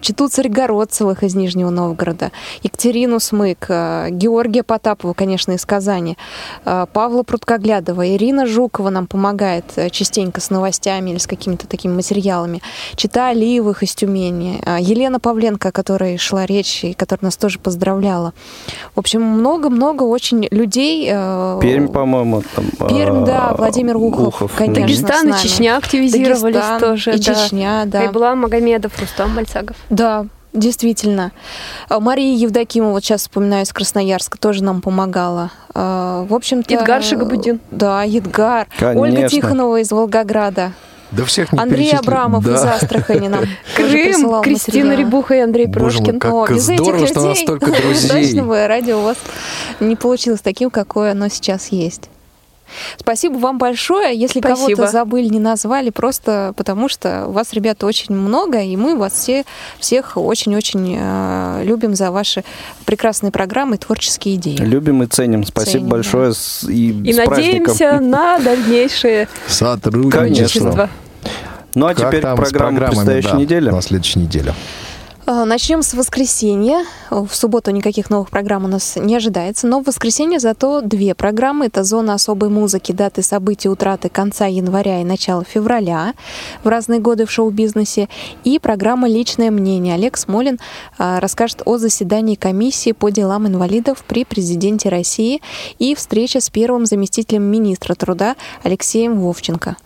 Читу 0.00 0.28
Царегородцевых 0.28 1.22
из 1.22 1.34
Нижнего 1.34 1.70
Новгорода, 1.70 2.32
Екатерину 2.62 3.18
Смык, 3.18 3.45
а, 3.68 4.08
Георгия 4.10 4.62
Потапова, 4.62 5.12
конечно, 5.12 5.52
из 5.52 5.64
Казани, 5.64 6.16
а, 6.64 6.86
Павла 6.86 7.22
Пруткоглядова, 7.22 8.08
Ирина 8.08 8.46
Жукова 8.46 8.90
нам 8.90 9.06
помогает 9.06 9.64
э, 9.76 9.90
частенько 9.90 10.40
с 10.40 10.50
новостями 10.50 11.10
или 11.10 11.18
с 11.18 11.26
какими-то 11.26 11.66
такими 11.66 11.92
материалами, 11.92 12.62
Чита 12.96 13.28
Алиевых 13.28 13.82
из 13.82 13.94
Тюмени, 13.94 14.60
Елена 14.80 15.20
Павленко, 15.20 15.68
о 15.68 15.72
которой 15.72 16.18
шла 16.18 16.46
речь 16.46 16.84
и 16.84 16.94
которая 16.94 17.26
нас 17.26 17.36
тоже 17.36 17.58
поздравляла. 17.58 18.32
В 18.94 18.98
общем, 18.98 19.22
много-много 19.22 20.04
очень 20.04 20.46
людей. 20.50 21.08
э, 21.10 21.58
Пермь, 21.62 21.88
по-моему. 21.88 22.42
там, 22.54 22.88
Пермь, 22.88 23.24
да, 23.24 23.50
а, 23.50 23.56
Владимир 23.56 23.96
Ухов, 23.96 24.54
конечно. 24.56 24.82
Дагестан 24.82 25.26
с 25.32 25.36
и. 25.36 25.42
Чечня 25.42 25.76
активизировались 25.76 26.54
Дагестан 26.54 26.80
тоже. 26.80 27.14
И 27.14 27.18
да. 27.18 27.34
Чечня, 27.34 27.82
да. 27.86 28.00
Айблан 28.00 28.40
Магомедов, 28.40 28.98
Рустам 29.00 29.34
Бальцагов. 29.34 29.76
Да, 29.90 30.26
действительно. 30.56 31.32
А, 31.88 32.00
Мария 32.00 32.36
Евдокимова, 32.36 32.92
вот 32.92 33.04
сейчас 33.04 33.22
вспоминаю, 33.22 33.64
из 33.64 33.72
Красноярска, 33.72 34.38
тоже 34.38 34.64
нам 34.64 34.80
помогала. 34.82 35.50
А, 35.74 36.24
В 36.28 36.34
общем-то... 36.34 36.74
Идгар 36.74 37.02
Шагабуддин. 37.02 37.60
Да, 37.70 38.02
Едгар. 38.02 38.66
Конечно. 38.78 39.00
Ольга 39.00 39.28
Тихонова 39.28 39.80
из 39.80 39.90
Волгограда. 39.92 40.72
Да 41.12 41.24
всех 41.24 41.52
не 41.52 41.58
Андрей 41.60 41.78
перечислить. 41.90 42.00
Абрамов 42.08 42.44
Да. 42.44 42.54
из 42.56 42.64
Астрахани 42.64 43.28
нам 43.28 43.44
Крым, 43.76 44.42
Кристина 44.42 44.86
материалы. 44.86 44.96
Рябуха 44.96 45.34
и 45.36 45.38
Андрей 45.38 45.66
Боже 45.66 46.02
мой, 46.02 46.18
как 46.18 46.32
О, 46.32 46.46
без 46.48 46.68
этих 46.68 46.82
здорово, 46.82 47.06
что 47.06 47.20
у 47.20 47.26
нас 47.26 47.36
людей 47.38 47.46
столько 47.46 47.66
друзей. 47.82 48.10
Точно 48.10 48.42
бы 48.42 48.66
радио 48.66 48.98
у 48.98 49.02
вас 49.02 49.16
не 49.78 49.94
получилось 49.94 50.40
таким, 50.40 50.68
какое 50.70 51.12
оно 51.12 51.28
сейчас 51.28 51.68
есть. 51.68 52.10
Спасибо 52.96 53.38
вам 53.38 53.58
большое. 53.58 54.16
Если 54.16 54.40
Спасибо. 54.40 54.76
кого-то 54.76 54.92
забыли, 54.92 55.28
не 55.28 55.40
назвали, 55.40 55.90
просто 55.90 56.52
потому 56.56 56.88
что 56.88 57.24
вас, 57.28 57.52
ребята, 57.52 57.86
очень 57.86 58.14
много, 58.14 58.60
и 58.60 58.76
мы 58.76 58.96
вас 58.96 59.12
все, 59.12 59.44
всех 59.78 60.16
очень-очень 60.16 60.96
э, 60.98 61.62
любим 61.64 61.94
за 61.94 62.10
ваши 62.10 62.44
прекрасные 62.84 63.30
программы 63.32 63.76
и 63.76 63.78
творческие 63.78 64.36
идеи. 64.36 64.56
Любим 64.58 65.02
и 65.02 65.06
ценим. 65.06 65.44
Спасибо 65.44 65.72
Ценим, 65.72 65.88
большое. 65.88 66.32
с- 66.34 66.64
И, 66.64 66.90
И 66.90 67.12
с 67.12 67.16
надеемся 67.16 67.74
праздником. 67.88 68.10
на 68.10 68.38
дальнейшее 68.38 69.28
Сотрудничество. 69.48 70.88
Ну 71.74 71.86
а 71.86 71.94
Как 71.94 72.08
теперь 72.08 72.22
программа 72.22 72.86
предстоящей 72.88 73.30
да, 73.32 73.36
недели. 73.36 73.70
На 73.70 73.82
следующей 73.82 74.18
неделе. 74.20 74.54
А, 75.28 75.44
Начнем 75.44 75.82
с 75.82 75.92
воскресенья. 75.94 76.84
В 77.10 77.28
субботу 77.32 77.72
никаких 77.72 78.10
новых 78.10 78.30
программ 78.30 78.64
у 78.64 78.68
нас 78.68 78.94
не 78.94 79.16
ожидается, 79.16 79.66
но 79.66 79.80
в 79.80 79.86
воскресенье 79.86 80.38
зато 80.38 80.82
две 80.82 81.16
программы. 81.16 81.66
Это 81.66 81.82
«Зона 81.82 82.14
особой 82.14 82.48
музыки», 82.48 82.92
даты 82.92 83.22
событий 83.22 83.68
утраты 83.68 84.08
конца 84.08 84.46
января 84.46 85.00
и 85.00 85.04
начала 85.04 85.42
февраля 85.42 86.14
в 86.62 86.68
разные 86.68 87.00
годы 87.00 87.26
в 87.26 87.32
шоу-бизнесе. 87.32 88.08
И 88.44 88.60
программа 88.60 89.08
«Личное 89.08 89.50
мнение». 89.50 89.94
Олег 89.94 90.16
Смолин 90.16 90.60
а, 90.96 91.18
расскажет 91.18 91.62
о 91.64 91.76
заседании 91.78 92.36
комиссии 92.36 92.92
по 92.92 93.10
делам 93.10 93.48
инвалидов 93.48 94.04
при 94.06 94.24
президенте 94.24 94.90
России 94.90 95.42
и 95.80 95.96
встрече 95.96 96.40
с 96.40 96.50
первым 96.50 96.86
заместителем 96.86 97.42
министра 97.42 97.96
труда 97.96 98.36
Алексеем 98.62 99.18
Вовченко. 99.18 99.76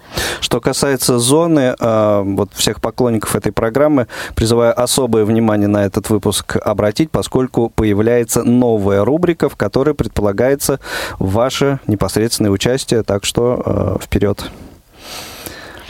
Что 0.40 0.60
касается 0.60 1.18
зоны, 1.18 1.74
э, 1.78 2.22
вот 2.24 2.50
всех 2.54 2.80
поклонников 2.82 3.36
этой 3.36 3.52
программы 3.52 4.06
призываю 4.34 4.78
особое 4.78 5.24
внимание 5.30 5.68
на 5.68 5.84
этот 5.84 6.10
выпуск 6.10 6.56
обратить, 6.56 7.10
поскольку 7.10 7.70
появляется 7.70 8.42
новая 8.42 9.04
рубрика, 9.04 9.48
в 9.48 9.56
которой 9.56 9.94
предполагается 9.94 10.80
ваше 11.18 11.80
непосредственное 11.86 12.50
участие, 12.50 13.02
так 13.02 13.24
что 13.24 13.62
э, 13.64 14.04
вперед. 14.04 14.50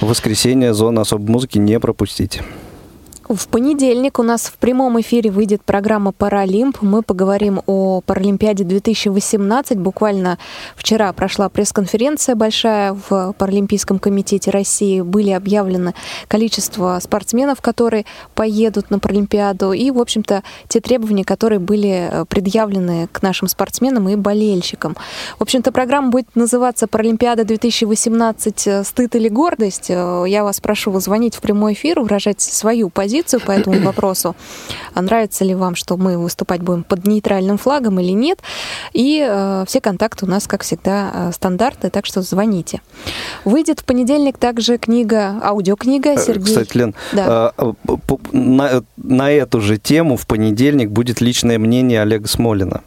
В 0.01 0.07
воскресенье 0.07 0.72
зона 0.72 1.03
особой 1.03 1.28
музыки 1.28 1.59
не 1.59 1.78
пропустите. 1.78 2.43
В 3.31 3.47
понедельник 3.47 4.18
у 4.18 4.24
нас 4.24 4.47
в 4.47 4.55
прямом 4.59 5.01
эфире 5.03 5.31
выйдет 5.31 5.62
программа 5.62 6.11
«Паралимп». 6.11 6.78
Мы 6.83 7.03
поговорим 7.03 7.62
о 7.66 8.01
Паралимпиаде 8.01 8.64
2018. 8.64 9.78
Буквально 9.78 10.37
вчера 10.74 11.12
прошла 11.12 11.49
пресс-конференция 11.49 12.35
большая 12.35 12.93
в 13.09 13.33
Паралимпийском 13.39 14.01
комитете 14.01 14.51
России. 14.51 15.01
Были 15.01 15.31
объявлены 15.31 15.95
количество 16.26 16.99
спортсменов, 17.01 17.61
которые 17.61 18.05
поедут 18.35 18.91
на 18.91 18.99
Паралимпиаду, 18.99 19.70
и, 19.74 19.93
в 19.93 20.01
общем-то, 20.01 20.43
те 20.66 20.81
требования, 20.81 21.24
которые 21.24 21.61
были 21.61 22.09
э, 22.11 22.24
предъявлены 22.24 23.07
к 23.12 23.22
нашим 23.22 23.47
спортсменам 23.47 24.09
и 24.09 24.16
болельщикам. 24.16 24.97
В 25.39 25.43
общем-то, 25.43 25.70
программа 25.70 26.11
будет 26.11 26.35
называться 26.35 26.89
«Паралимпиада 26.89 27.45
2018. 27.45 28.66
э, 28.66 28.83
Стыд 28.83 29.14
или 29.14 29.28
гордость?». 29.28 29.87
Э, 29.89 30.24
Я 30.26 30.43
вас 30.43 30.59
прошу 30.59 30.99
звонить 30.99 31.37
в 31.37 31.41
прямой 31.41 31.74
эфир, 31.74 32.01
выражать 32.01 32.41
свою 32.41 32.91
позицию 32.91 33.20
по 33.41 33.53
этому 33.53 33.81
вопросу. 33.85 34.35
А 34.95 35.03
нравится 35.03 35.45
ли 35.45 35.55
вам, 35.55 35.75
что 35.75 35.97
мы 35.97 36.16
выступать 36.18 36.62
будем 36.62 36.83
под 36.85 37.07
нейтральным 37.07 37.59
флагом 37.59 38.01
или 38.01 38.12
нет? 38.12 38.39
И 38.93 39.25
э, 39.29 39.64
все 39.66 39.81
контакты 39.81 40.27
у 40.27 40.29
нас, 40.29 40.47
как 40.47 40.62
всегда, 40.62 41.11
э, 41.14 41.33
стандартные, 41.35 41.91
так 41.91 42.07
что 42.07 42.23
звоните. 42.23 42.81
Выйдет 43.45 43.81
в 43.81 43.85
понедельник 43.85 44.39
также 44.39 44.79
книга, 44.79 45.41
аудиокнига 45.43 46.11
Э, 46.11 46.18
Сергей. 46.18 46.47
Кстати, 46.55 46.77
Лен, 46.77 46.95
Да. 47.12 47.53
э, 47.57 47.73
п- 48.07 48.18
на, 48.33 48.83
на 48.97 49.31
эту 49.31 49.61
же 49.61 49.79
тему 49.79 50.16
в 50.16 50.27
понедельник 50.27 50.91
будет 50.91 51.21
личное 51.21 51.59
мнение 51.59 52.03
Олега 52.03 52.27
Смолина. 52.29 52.83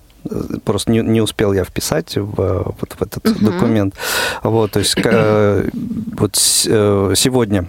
Просто 0.63 0.91
не, 0.91 1.01
не 1.01 1.21
успел 1.21 1.53
я 1.53 1.63
вписать 1.63 2.15
в, 2.17 2.35
вот 2.35 2.93
в 2.97 3.01
этот 3.01 3.25
Мгм. 3.25 3.45
документ. 3.45 3.95
Вот, 4.43 4.71
то 4.71 4.79
есть 4.79 4.95
э, 5.03 5.69
вот 6.17 6.35
э, 6.35 7.13
сегодня 7.15 7.65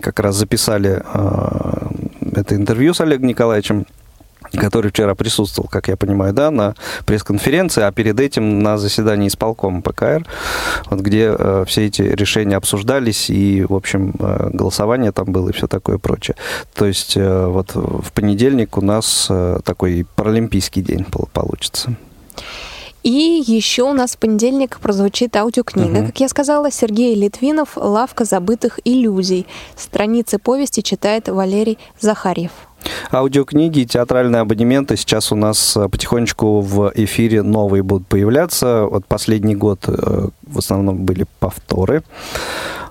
как 0.00 0.20
раз 0.20 0.36
записали 0.36 1.02
э, 1.12 2.38
это 2.38 2.54
интервью 2.54 2.94
с 2.94 3.00
Олегом 3.00 3.26
Николаевичем. 3.26 3.86
Который 4.52 4.90
вчера 4.90 5.14
присутствовал, 5.14 5.68
как 5.68 5.88
я 5.88 5.96
понимаю, 5.96 6.32
да, 6.32 6.50
на 6.50 6.74
пресс-конференции, 7.06 7.82
а 7.82 7.92
перед 7.92 8.18
этим 8.20 8.60
на 8.60 8.78
заседании 8.78 9.28
исполкома 9.28 9.82
ПКР, 9.82 10.26
вот 10.90 11.00
где 11.00 11.34
э, 11.38 11.64
все 11.66 11.86
эти 11.86 12.02
решения 12.02 12.56
обсуждались, 12.56 13.30
и, 13.30 13.64
в 13.68 13.74
общем, 13.74 14.14
э, 14.18 14.50
голосование 14.52 15.12
там 15.12 15.26
было 15.32 15.48
и 15.50 15.52
все 15.52 15.66
такое 15.66 15.98
прочее. 15.98 16.36
То 16.74 16.86
есть 16.86 17.16
э, 17.16 17.46
вот 17.46 17.72
в 17.74 18.12
понедельник 18.12 18.76
у 18.78 18.82
нас 18.82 19.26
э, 19.30 19.60
такой 19.64 20.06
паралимпийский 20.16 20.82
день 20.82 21.04
пол- 21.04 21.28
получится. 21.32 21.94
И 23.04 23.42
еще 23.46 23.84
у 23.84 23.92
нас 23.92 24.16
в 24.16 24.18
понедельник 24.18 24.80
прозвучит 24.80 25.34
аудиокнига, 25.36 25.98
Мгм. 26.00 26.06
как 26.08 26.20
я 26.20 26.28
сказала, 26.28 26.70
Сергей 26.70 27.14
Литвинов 27.14 27.76
«Лавка 27.76 28.24
забытых 28.24 28.80
иллюзий». 28.84 29.46
Страницы 29.76 30.38
повести 30.38 30.82
читает 30.82 31.28
Валерий 31.28 31.78
Захарьев. 32.00 32.50
Аудиокниги 33.12 33.80
и 33.80 33.86
театральные 33.86 34.40
абонементы 34.40 34.96
сейчас 34.96 35.32
у 35.32 35.36
нас 35.36 35.76
э, 35.76 35.88
потихонечку 35.88 36.60
в 36.60 36.92
эфире 36.94 37.42
новые 37.42 37.82
будут 37.82 38.06
появляться. 38.06 38.84
Вот 38.84 39.06
последний 39.06 39.54
год 39.54 39.80
э, 39.86 40.28
в 40.42 40.58
основном 40.58 41.04
были 41.04 41.26
повторы. 41.38 42.02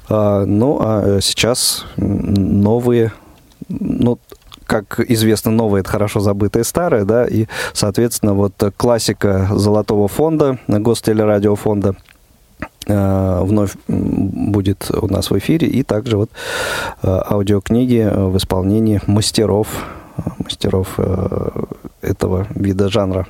А, 0.09 0.45
Ну, 0.45 0.79
а 0.81 1.17
э, 1.17 1.19
сейчас 1.21 1.85
новые, 1.97 3.11
ну, 3.69 4.19
как 4.65 4.99
известно, 4.99 5.51
новое 5.51 5.81
это 5.81 5.89
хорошо 5.89 6.19
забытое 6.19 6.63
старое, 6.63 7.05
да, 7.05 7.25
и, 7.25 7.47
соответственно, 7.73 8.33
вот 8.33 8.53
классика 8.75 9.47
Золотого 9.51 10.07
фонда, 10.07 10.59
Гостелерадиофонда, 10.67 11.95
вновь 12.87 13.75
м, 13.87 14.51
будет 14.51 14.89
у 14.91 15.07
нас 15.07 15.29
в 15.29 15.37
эфире, 15.37 15.67
и 15.67 15.83
также 15.83 16.17
вот 16.17 16.29
э, 17.03 17.21
аудиокниги 17.29 17.99
э, 17.99 18.25
в 18.27 18.37
исполнении 18.37 19.01
мастеров, 19.07 19.67
э, 20.17 20.21
мастеров 20.39 20.93
э, 20.97 21.49
этого 22.01 22.47
вида 22.55 22.89
жанра. 22.89 23.27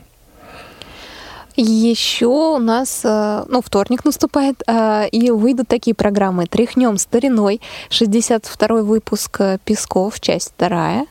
Еще 1.59 2.27
у 2.27 2.59
нас, 2.59 3.01
э, 3.03 3.45
ну, 3.47 3.61
вторник 3.63 4.05
наступает, 4.05 4.61
э, 4.67 5.07
и 5.09 5.31
выйдут 5.31 5.67
такие 5.67 5.95
программы 5.95 6.45
«Тряхнем 6.45 6.99
стариной», 6.99 7.61
62-й 7.89 8.83
выпуск 8.83 9.41
э, 9.41 9.57
«Песков», 9.65 10.19
часть 10.19 10.53
вторая. 10.55 11.07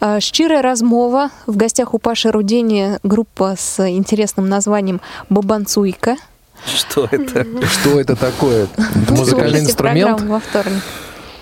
Э, 0.00 0.20
«Щирая 0.20 0.60
размова». 0.60 1.30
В 1.46 1.56
гостях 1.56 1.94
у 1.94 1.98
Паши 1.98 2.30
Рудени 2.30 2.98
группа 3.02 3.54
с 3.56 3.88
интересным 3.88 4.50
названием 4.50 5.00
«Бабанцуйка». 5.30 6.16
Что 6.66 7.08
это? 7.10 7.46
Что 7.66 8.00
это 8.00 8.16
такое? 8.16 8.64
Это 8.64 9.12
музыкальный 9.12 9.60
инструмент? 9.60 10.20
во 10.22 10.40
вторник. 10.40 10.82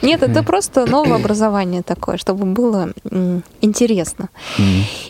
Нет, 0.06 0.22
это 0.22 0.44
просто 0.44 0.86
новое 0.86 1.16
образование 1.16 1.82
такое, 1.82 2.16
чтобы 2.16 2.46
было 2.46 2.92
интересно. 3.60 4.28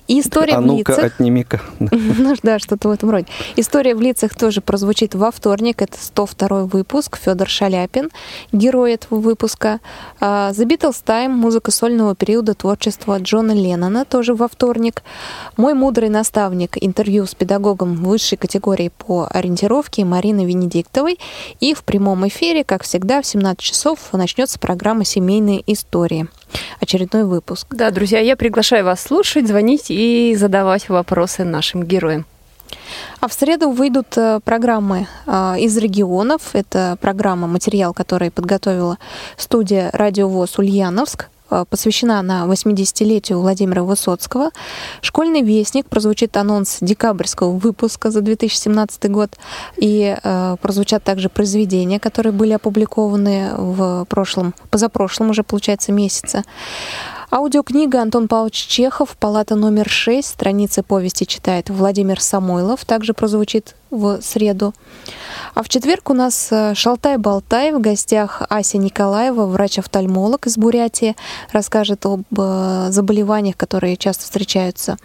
И 0.09 0.21
история 0.21 0.55
а 0.55 0.61
в 0.61 0.67
ну-ка, 0.67 0.93
лицах. 0.93 1.05
отними-ка. 1.05 1.61
Ну 2.19 2.35
да, 2.43 2.59
что-то 2.59 2.89
в 2.89 2.93
этом 2.93 3.11
роде. 3.11 3.27
История 3.57 3.95
в 3.95 4.01
лицах 4.01 4.35
тоже 4.35 4.61
прозвучит 4.61 5.15
во 5.15 5.31
вторник. 5.31 5.83
Это 5.83 5.97
102 6.01 6.65
выпуск. 6.65 7.19
Федор 7.19 7.49
Шаляпин, 7.49 8.11
герой 8.53 8.95
этого 8.95 9.21
выпуска. 9.21 9.81
А, 10.19 10.53
The 10.53 10.67
Beatles 10.67 11.03
Time, 11.05 11.29
музыка 11.29 11.71
сольного 11.71 12.15
периода 12.15 12.55
творчества 12.55 13.19
Джона 13.19 13.53
Леннона, 13.53 14.05
тоже 14.05 14.35
во 14.35 14.49
вторник. 14.49 15.03
Мой 15.57 15.75
мудрый 15.75 16.09
наставник, 16.09 16.77
интервью 16.81 17.27
с 17.27 17.35
педагогом 17.35 17.97
высшей 17.97 18.39
категории 18.39 18.91
по 18.97 19.29
ориентировке 19.31 20.05
Мариной 20.05 20.47
Венедиктовой. 20.47 21.19
И 21.61 21.75
в 21.75 21.85
прямом 21.85 22.27
эфире, 22.29 22.65
как 22.65 22.83
всегда, 22.83 23.21
в 23.21 23.27
17 23.27 23.61
часов 23.61 23.99
начнется 24.13 24.59
программа 24.59 24.86
«Семейные 25.05 25.63
истории». 25.67 26.29
Очередной 26.81 27.25
выпуск. 27.25 27.67
Да, 27.71 27.91
друзья, 27.91 28.21
я 28.21 28.37
приглашаю 28.37 28.85
вас 28.85 29.01
слушать, 29.01 29.49
звонить 29.49 29.87
и 29.89 30.35
задавать 30.39 30.89
вопросы 30.89 31.45
нашим 31.45 31.83
героям. 31.83 32.27
А 33.21 33.29
в 33.29 33.33
среду 33.33 33.71
выйдут 33.71 34.17
э, 34.17 34.41
программы 34.45 35.07
э, 35.27 35.55
из 35.59 35.77
регионов. 35.77 36.51
Это 36.55 36.97
программа, 37.01 37.47
материал, 37.47 37.95
который 37.95 38.31
подготовила 38.31 38.99
студия 39.37 39.91
«Радио 39.93 40.29
ВОЗ 40.29 40.59
Ульяновск». 40.59 41.29
Э, 41.51 41.65
Посвящена 41.69 42.19
она 42.19 42.47
80-летию 42.47 43.41
Владимира 43.41 43.83
Высоцкого. 43.83 44.51
«Школьный 45.01 45.43
вестник» 45.43 45.87
прозвучит 45.87 46.37
анонс 46.37 46.79
декабрьского 46.81 47.53
выпуска 47.53 48.11
за 48.11 48.21
2017 48.21 49.11
год. 49.11 49.31
И 49.77 50.17
э, 50.23 50.57
прозвучат 50.61 51.05
также 51.05 51.29
произведения, 51.29 52.01
которые 52.01 52.33
были 52.33 52.53
опубликованы 52.53 53.51
в 53.57 54.05
прошлом, 54.09 54.55
позапрошлом 54.71 55.31
уже, 55.31 55.43
получается, 55.43 55.93
месяце. 55.93 56.45
Аудиокнига 57.37 58.01
Антон 58.01 58.29
Павлович 58.29 58.67
Чехов, 58.67 59.15
палата 59.21 59.57
номер 59.57 59.91
6, 59.91 60.27
страницы 60.27 60.83
повести 60.83 61.25
читает 61.25 61.69
Владимир 61.69 62.19
Самойлов, 62.19 62.87
также 62.87 63.13
прозвучит 63.13 63.77
в 63.91 64.23
среду. 64.23 64.73
А 65.55 65.63
в 65.63 65.69
четверг 65.69 66.09
у 66.09 66.15
нас 66.15 66.49
э, 66.51 66.73
Шалтай-Болтай, 66.73 67.73
в 67.73 67.81
гостях 67.83 68.41
Ася 68.49 68.79
Николаева, 68.79 69.45
врач-офтальмолог 69.45 70.47
из 70.47 70.57
Бурятии, 70.57 71.15
расскажет 71.53 72.07
об 72.07 72.23
э, 72.39 72.87
заболеваниях, 72.89 73.59
которые 73.59 73.99
часто 73.99 74.25
встречаются 74.25 74.97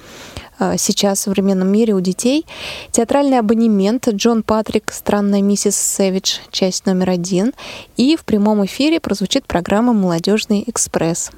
э, 0.57 0.77
сейчас 0.77 1.19
в 1.19 1.23
современном 1.23 1.67
мире 1.67 1.93
у 1.95 1.99
детей. 1.99 2.45
Театральный 2.91 3.39
абонемент 3.39 4.07
Джон 4.07 4.43
Патрик 4.43 4.93
«Странная 4.93 5.41
миссис 5.41 5.75
Сэвидж», 5.75 6.37
часть 6.49 6.85
номер 6.85 7.09
один. 7.09 7.51
И 7.97 8.15
в 8.15 8.23
прямом 8.23 8.63
эфире 8.63 9.01
прозвучит 9.01 9.45
программа 9.47 9.91
«Молодежный 9.91 10.63
экспресс». 10.65 11.29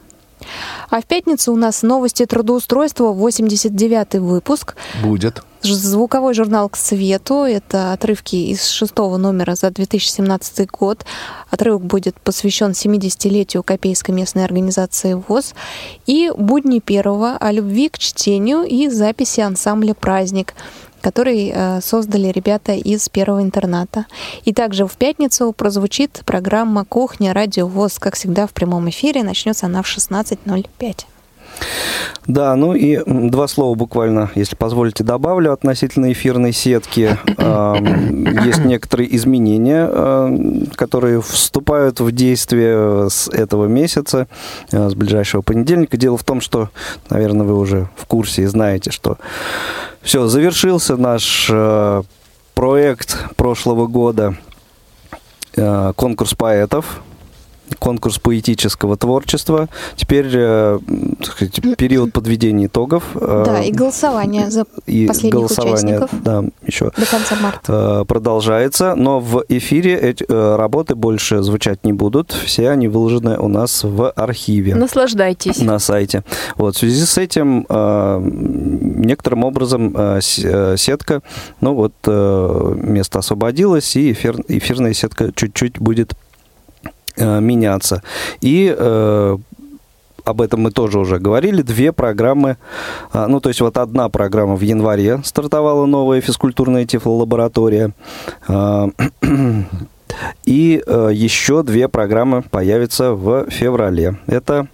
А 0.90 1.02
в 1.02 1.06
пятницу 1.06 1.54
у 1.54 1.56
нас 1.56 1.84
новости 1.84 2.26
трудоустройства, 2.26 3.14
89-й 3.14 4.20
выпуск. 4.20 4.76
Будет. 5.02 5.44
Звуковой 5.62 6.34
журнал 6.34 6.68
«К 6.68 6.76
свету». 6.76 7.46
Это 7.46 7.94
отрывки 7.94 8.36
из 8.36 8.68
шестого 8.68 9.16
номера 9.16 9.56
за 9.56 9.72
2017 9.72 10.70
год. 10.70 11.06
Отрывок 11.50 11.84
будет 11.84 12.20
посвящен 12.20 12.72
70-летию 12.72 13.64
Копейской 13.64 14.14
местной 14.14 14.44
организации 14.44 15.14
ВОЗ. 15.14 15.54
И 16.06 16.32
«Будни 16.36 16.80
первого» 16.80 17.38
о 17.38 17.52
любви 17.52 17.88
к 17.88 17.98
чтению 17.98 18.64
и 18.64 18.90
записи 18.90 19.40
ансамбля 19.40 19.94
«Праздник», 19.94 20.54
который 21.04 21.52
э, 21.54 21.82
создали 21.82 22.30
ребята 22.30 22.72
из 22.72 23.10
первого 23.10 23.42
интерната. 23.42 24.06
И 24.46 24.54
также 24.54 24.88
в 24.88 24.96
пятницу 24.96 25.52
прозвучит 25.52 26.24
программа 26.26 26.86
«Кухня. 26.86 27.34
Радио 27.34 27.68
ВОЗ», 27.68 28.00
как 28.00 28.16
всегда, 28.16 28.48
в 28.48 28.54
прямом 28.54 28.90
эфире. 28.90 29.24
Начнется 29.24 29.66
она 29.66 29.82
в 29.82 29.86
16.05. 29.86 31.06
Да, 32.26 32.56
ну 32.56 32.74
и 32.74 33.02
два 33.06 33.48
слова 33.48 33.76
буквально, 33.76 34.32
если 34.36 34.56
позволите, 34.56 35.04
добавлю 35.04 35.52
относительно 35.52 36.12
эфирной 36.12 36.54
сетки. 36.54 37.18
Есть 38.46 38.64
некоторые 38.64 39.14
изменения, 39.16 39.90
э, 39.92 40.38
которые 40.76 41.22
вступают 41.22 42.00
в 42.00 42.12
действие 42.14 43.10
с 43.10 43.28
этого 43.28 43.66
месяца, 43.66 44.28
э, 44.72 44.90
с 44.90 44.96
ближайшего 44.96 45.42
понедельника. 45.42 45.98
Дело 45.98 46.18
в 46.18 46.24
том, 46.24 46.40
что, 46.40 46.70
наверное, 47.10 47.46
вы 47.46 47.58
уже 47.58 47.90
в 47.98 48.06
курсе 48.06 48.44
и 48.44 48.46
знаете, 48.46 48.92
что 48.92 49.18
все, 50.02 50.28
завершился 50.28 50.96
наш 50.96 51.50
э, 51.52 52.04
проект 52.54 53.36
прошлого 53.36 53.88
года, 53.88 54.36
э, 55.58 55.94
конкурс 55.96 56.34
поэтов, 56.36 57.02
конкурс 57.80 58.20
поэтического 58.20 58.98
творчества. 58.98 59.68
Теперь 59.96 60.28
э, 60.34 60.80
так 61.20 61.28
сказать, 61.34 61.62
период 61.78 62.14
подведения 62.14 62.66
итогов. 62.68 63.04
э, 63.16 63.44
Да, 63.46 63.62
и 63.62 63.72
голосование 63.72 64.50
за 64.52 64.66
и 64.86 65.08
последних 65.08 65.34
голосование, 65.34 65.98
участников 65.98 66.24
да, 66.24 66.44
еще 66.66 66.92
до 66.96 67.06
конца 67.06 67.36
марта. 67.42 68.00
э, 68.02 68.06
продолжается, 68.06 68.96
но 68.96 69.20
в 69.20 69.44
эфире 69.50 69.98
эти 69.98 70.26
э, 70.28 70.56
работы 70.56 70.96
больше 70.96 71.42
звучать 71.42 71.84
не 71.86 71.94
будут. 71.94 72.32
Все 72.32 72.70
они 72.70 72.88
выложены 72.88 73.38
у 73.40 73.48
нас 73.48 73.84
в 73.84 74.12
архиве. 74.12 74.76
Наслаждайтесь. 74.76 75.60
На 75.60 75.80
сайте. 75.80 76.24
Вот, 76.58 76.76
в 76.76 76.80
связи 76.80 77.06
с 77.06 77.18
этим 77.18 77.66
э, 77.68 78.20
некоторым 78.24 79.44
образом 79.44 79.94
э, 79.96 80.20
сетка, 80.22 81.22
ну 81.62 81.74
вот, 81.74 81.94
э, 82.06 82.74
место 82.78 83.20
освободилось, 83.20 83.96
и 83.96 84.12
эфир- 84.12 84.44
эфирная 84.48 84.94
сетка 84.94 85.32
чуть-чуть 85.34 85.80
будет 85.80 86.14
меняться. 87.18 88.02
И 88.42 88.74
э, 88.78 89.38
об 90.24 90.42
этом 90.42 90.62
мы 90.62 90.72
тоже 90.72 91.00
уже 91.00 91.20
говорили. 91.20 91.62
Две 91.62 91.92
программы, 91.92 92.58
а, 93.12 93.28
ну, 93.28 93.40
то 93.40 93.50
есть 93.50 93.62
вот 93.62 93.78
одна 93.78 94.10
программа 94.10 94.56
в 94.56 94.62
январе 94.62 95.20
стартовала 95.24 95.86
новая 95.86 96.22
физкультурная 96.22 96.86
тифлолаборатория. 96.86 97.92
А, 98.48 98.90
И 100.46 100.84
э, 100.86 101.10
еще 101.12 101.64
две 101.64 101.88
программы 101.88 102.44
появятся 102.44 103.14
в 103.14 103.50
феврале. 103.50 104.20
Это 104.28 104.68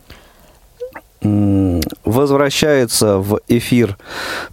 возвращается 1.21 3.17
в 3.17 3.41
эфир 3.47 3.97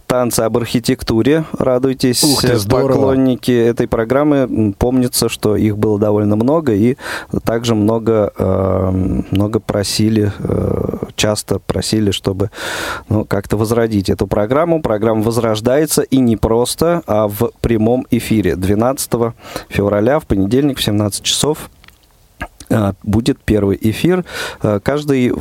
танцы 0.05 0.41
об 0.41 0.57
архитектуре. 0.57 1.45
Радуйтесь, 1.57 2.23
Ух 2.23 2.41
ты, 2.41 2.57
здорово. 2.57 2.87
поклонники 2.87 3.51
этой 3.51 3.87
программы. 3.87 4.73
Помнится, 4.77 5.29
что 5.29 5.55
их 5.55 5.77
было 5.77 5.97
довольно 5.97 6.35
много, 6.35 6.73
и 6.73 6.97
также 7.43 7.75
много, 7.75 8.33
э, 8.37 9.21
много 9.31 9.59
просили, 9.59 10.31
э, 10.39 10.97
часто 11.15 11.59
просили, 11.59 12.11
чтобы 12.11 12.51
ну, 13.09 13.25
как-то 13.25 13.57
возродить 13.57 14.09
эту 14.09 14.27
программу. 14.27 14.81
Программа 14.81 15.23
возрождается 15.23 16.01
и 16.01 16.17
не 16.17 16.35
просто, 16.37 17.01
а 17.07 17.27
в 17.27 17.51
прямом 17.61 18.05
эфире 18.11 18.55
12 18.55 19.33
февраля 19.69 20.19
в 20.19 20.25
понедельник 20.25 20.79
в 20.79 20.83
17 20.83 21.23
часов 21.23 21.69
будет 23.03 23.37
первый 23.43 23.77
эфир. 23.81 24.25
Э, 24.61 24.79
Каждый, 24.83 25.33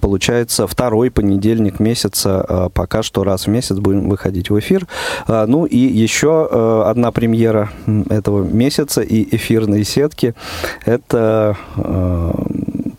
получается, 0.00 0.66
второй 0.66 1.10
понедельник 1.10 1.80
месяца, 1.80 2.44
э, 2.48 2.68
пока 2.72 3.02
что 3.02 3.24
раз 3.24 3.46
в 3.46 3.50
месяц 3.50 3.76
будем 3.76 4.08
выходить 4.08 4.50
в 4.50 4.58
эфир. 4.58 4.86
Э, 5.28 5.46
Ну 5.46 5.66
и 5.66 5.78
еще 5.78 6.48
э, 6.50 6.82
одна 6.86 7.12
премьера 7.12 7.70
этого 8.10 8.42
месяца 8.42 9.02
и 9.02 9.36
эфирной 9.36 9.84
сетки. 9.84 10.34
Это 10.84 11.56
э, 11.76 12.32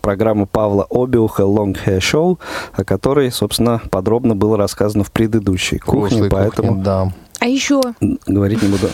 программа 0.00 0.46
Павла 0.46 0.86
Обиуха 0.90 1.42
«Long 1.42 1.76
Hair 1.84 1.98
Show», 1.98 2.38
о 2.72 2.84
которой, 2.84 3.30
собственно, 3.30 3.80
подробно 3.90 4.34
было 4.36 4.56
рассказано 4.56 5.04
в 5.04 5.10
предыдущей 5.10 5.78
кухне, 5.78 6.18
Прошлой 6.18 6.30
поэтому 6.30 6.68
кухне, 6.68 6.84
да. 6.84 7.12
А 7.40 7.46
еще 7.46 7.80
говорить 8.26 8.62
не 8.62 8.68
буду. 8.68 8.88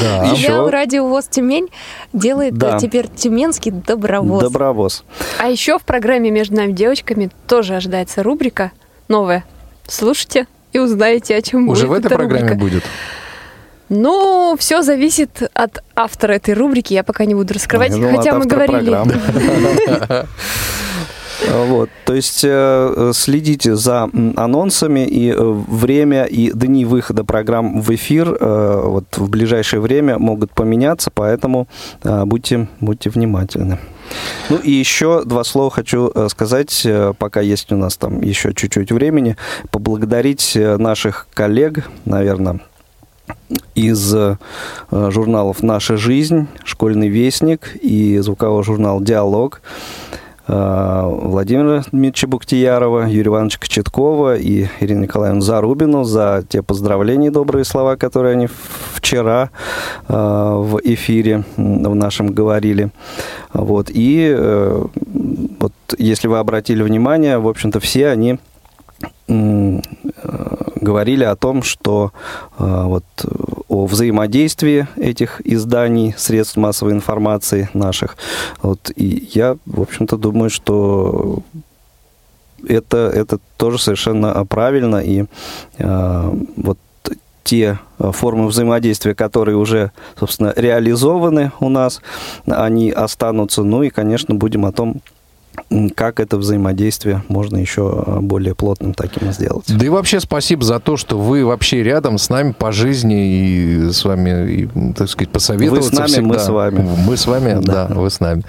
Да. 0.00 0.24
я 0.34 0.70
радио 0.70 1.06
ВОЗ 1.06 1.26
Тюмень 1.26 1.68
делает 2.12 2.54
Да. 2.54 2.78
теперь 2.78 3.08
тюменский 3.08 3.70
добровоз. 3.70 4.42
Добровоз. 4.42 5.04
А 5.38 5.48
еще 5.48 5.78
в 5.78 5.82
программе 5.82 6.30
«Между 6.30 6.56
нами 6.56 6.72
девочками» 6.72 7.30
тоже 7.46 7.74
ожидается 7.76 8.22
рубрика 8.22 8.72
новая. 9.08 9.44
Слушайте 9.86 10.46
и 10.72 10.78
узнаете, 10.78 11.34
о 11.36 11.42
чем 11.42 11.68
Уже 11.68 11.86
в 11.86 11.88
будет 11.88 12.00
этой 12.06 12.06
эта 12.08 12.16
программе 12.16 12.42
рубрика. 12.52 12.60
будет? 12.60 12.84
Ну, 13.88 14.54
все 14.56 14.82
зависит 14.82 15.42
от 15.52 15.82
автора 15.96 16.34
этой 16.34 16.54
рубрики. 16.54 16.92
Я 16.94 17.02
пока 17.02 17.24
не 17.24 17.34
буду 17.34 17.54
раскрывать, 17.54 17.90
думал, 17.90 18.16
хотя 18.18 18.32
от 18.32 18.38
мы 18.38 18.46
говорили. 18.46 18.96
Вот, 21.48 21.90
то 22.04 22.14
есть 22.14 22.42
э, 22.44 23.12
следите 23.14 23.74
за 23.74 24.08
анонсами 24.36 25.06
и 25.06 25.30
э, 25.30 25.36
время 25.40 26.24
и 26.24 26.50
дни 26.52 26.84
выхода 26.84 27.24
программ 27.24 27.80
в 27.80 27.94
эфир 27.94 28.36
э, 28.38 28.80
вот 28.84 29.16
в 29.16 29.28
ближайшее 29.30 29.80
время 29.80 30.18
могут 30.18 30.52
поменяться, 30.52 31.10
поэтому 31.12 31.66
э, 32.02 32.24
будьте 32.24 32.68
будьте 32.80 33.10
внимательны. 33.10 33.78
Ну 34.48 34.56
и 34.56 34.70
еще 34.70 35.22
два 35.24 35.44
слова 35.44 35.70
хочу 35.70 36.10
э, 36.14 36.28
сказать, 36.28 36.82
э, 36.84 37.14
пока 37.18 37.40
есть 37.40 37.72
у 37.72 37.76
нас 37.76 37.96
там 37.96 38.20
еще 38.20 38.52
чуть-чуть 38.52 38.92
времени, 38.92 39.36
поблагодарить 39.70 40.56
э, 40.56 40.76
наших 40.76 41.28
коллег, 41.32 41.88
наверное, 42.04 42.60
из 43.74 44.14
э, 44.14 44.36
журналов 44.90 45.62
«Наша 45.62 45.96
жизнь», 45.96 46.48
«Школьный 46.64 47.08
вестник» 47.08 47.76
и 47.80 48.18
звуковой 48.18 48.62
журнал 48.64 49.00
«Диалог». 49.00 49.60
Э, 50.50 51.02
Владимира 51.22 51.82
Дмитриевича 51.92 52.26
Буктиярова, 52.26 53.06
Юрия 53.06 53.28
Ивановича 53.28 53.58
Кочеткова 53.58 54.36
и 54.36 54.66
Ирину 54.80 55.02
Николаевну 55.02 55.40
Зарубину 55.40 56.04
за 56.04 56.44
те 56.48 56.62
поздравления 56.62 57.28
и 57.28 57.30
добрые 57.30 57.64
слова, 57.64 57.96
которые 57.96 58.32
они 58.32 58.48
вчера 58.94 59.50
э, 60.08 60.12
в 60.12 60.80
эфире 60.82 61.44
в 61.56 61.94
нашем 61.94 62.32
говорили. 62.32 62.90
Вот. 63.52 63.90
И 63.90 64.34
э, 64.36 64.84
вот 65.60 65.72
если 65.98 66.28
вы 66.28 66.38
обратили 66.38 66.82
внимание, 66.82 67.38
в 67.38 67.48
общем-то, 67.48 67.80
все 67.80 68.08
они 68.08 68.38
говорили 70.80 71.24
о 71.24 71.36
том, 71.36 71.62
что 71.62 72.12
э, 72.58 72.82
вот 72.84 73.04
э, 73.22 73.28
о 73.68 73.86
взаимодействии 73.86 74.88
этих 74.96 75.40
изданий, 75.44 76.14
средств 76.16 76.56
массовой 76.56 76.92
информации 76.92 77.68
наших. 77.74 78.16
Вот, 78.62 78.90
и 78.96 79.28
я, 79.32 79.56
в 79.66 79.80
общем-то, 79.80 80.16
думаю, 80.16 80.50
что 80.50 81.42
это, 82.66 83.10
это 83.14 83.38
тоже 83.56 83.78
совершенно 83.78 84.44
правильно. 84.46 84.96
И 84.96 85.24
э, 85.78 86.32
вот 86.56 86.78
те 87.44 87.78
э, 87.98 88.10
формы 88.12 88.46
взаимодействия, 88.48 89.14
которые 89.14 89.56
уже, 89.56 89.92
собственно, 90.18 90.52
реализованы 90.56 91.52
у 91.60 91.68
нас, 91.68 92.00
они 92.46 92.90
останутся. 92.90 93.62
Ну 93.62 93.82
и, 93.82 93.90
конечно, 93.90 94.34
будем 94.34 94.66
о 94.66 94.72
том, 94.72 95.00
как 95.94 96.18
это 96.18 96.36
взаимодействие 96.36 97.22
можно 97.28 97.56
еще 97.56 98.04
э, 98.06 98.18
более 98.20 98.54
плотным 98.54 98.92
таким 98.92 99.32
сделать. 99.32 99.64
Да 99.68 99.86
и 99.86 99.88
вообще 99.88 100.18
спасибо 100.20 100.64
за 100.64 100.80
то, 100.80 100.96
что 100.96 101.18
вы 101.18 101.44
вообще 101.44 101.82
рядом 101.82 102.18
с 102.18 102.28
нами 102.28 102.52
по 102.52 102.72
жизни 102.72 103.28
и 103.28 103.90
с 103.90 104.04
вами, 104.04 104.50
и, 104.50 104.92
так 104.94 105.08
сказать, 105.08 105.30
посоветоваться 105.30 105.90
Вы 105.90 105.96
с 105.96 105.98
нами, 105.98 106.08
всегда. 106.08 106.28
мы 106.28 106.38
с 106.38 106.48
вами. 106.48 106.88
Мы 107.06 107.16
с 107.16 107.26
вами, 107.26 107.60
да. 107.62 107.86
Да. 107.86 107.94
вы 107.94 108.10
с 108.10 108.20
нами. 108.20 108.42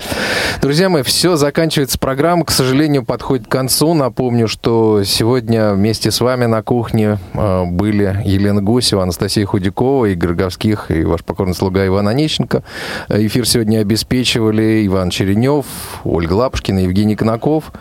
Друзья 0.62 0.90
мои, 0.90 1.04
все, 1.04 1.36
заканчивается 1.36 2.00
программа, 2.00 2.46
к 2.46 2.52
сожалению, 2.52 3.06
подходит 3.06 3.48
к 3.48 3.52
концу. 3.52 3.94
Напомню, 3.94 4.48
что 4.48 5.04
сегодня 5.04 5.74
вместе 5.74 6.12
с 6.12 6.22
вами 6.22 6.46
на 6.46 6.64
кухне 6.64 7.20
э, 7.34 7.66
были 7.66 8.22
Елена 8.26 8.62
Гусева, 8.62 9.04
Анастасия 9.04 9.46
Худякова, 9.46 10.06
Игорь 10.06 10.34
Говских 10.34 10.90
и 10.90 11.04
ваш 11.04 11.24
покорный 11.24 11.56
слуга 11.56 11.86
Иван 11.86 12.08
Онищенко. 12.08 12.64
Эфир 13.10 13.48
сегодня 13.48 13.80
обеспечивали 13.80 14.86
Иван 14.88 15.10
Черенев, 15.12 15.66
Ольга 16.04 16.34
Лапушкина, 16.34 16.91
Евгений 16.92 17.16
Конаков. 17.16 17.72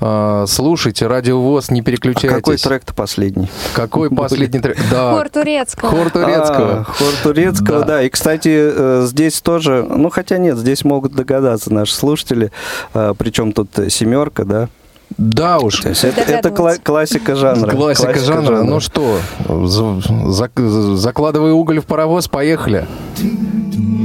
Э, 0.00 0.44
Слушайте, 0.48 1.06
Радио 1.06 1.40
ВОЗ, 1.40 1.70
не 1.70 1.82
переключайтесь. 1.82 2.32
А 2.32 2.34
какой 2.36 2.56
трек-то 2.56 2.92
последний? 2.94 3.48
Какой 3.74 4.10
последний 4.10 4.60
трек? 4.60 4.76
Да. 4.90 5.12
Хор 5.12 5.28
турецкого. 5.28 5.90
Хор 5.90 6.10
турецкого. 6.10 6.72
А, 6.80 6.84
хор 6.84 7.12
турецкого, 7.22 7.80
Да. 7.80 7.86
да. 7.86 8.02
И, 8.02 8.08
кстати, 8.08 8.48
э, 8.52 9.06
здесь 9.06 9.40
тоже, 9.40 9.86
ну, 9.88 10.10
хотя 10.10 10.38
нет, 10.38 10.58
здесь 10.58 10.84
могут 10.84 11.14
догадаться 11.14 11.72
наши 11.72 11.94
слушатели, 11.94 12.50
э, 12.94 13.14
причем 13.16 13.52
тут 13.52 13.68
семерка, 13.88 14.44
да. 14.44 14.68
Да 15.18 15.58
уж. 15.60 15.80
То 15.82 15.90
есть 15.90 16.02
это, 16.04 16.20
это 16.22 16.48
кла- 16.48 16.80
классика 16.82 17.36
жанра. 17.36 17.70
Классика, 17.70 18.18
жанра. 18.18 18.62
Ну 18.64 18.80
что, 18.80 19.18
за- 19.48 20.00
за- 20.26 20.96
закладывай 20.96 21.52
уголь 21.52 21.78
в 21.78 21.86
паровоз, 21.86 22.26
поехали. 22.26 22.86
В 23.16 23.95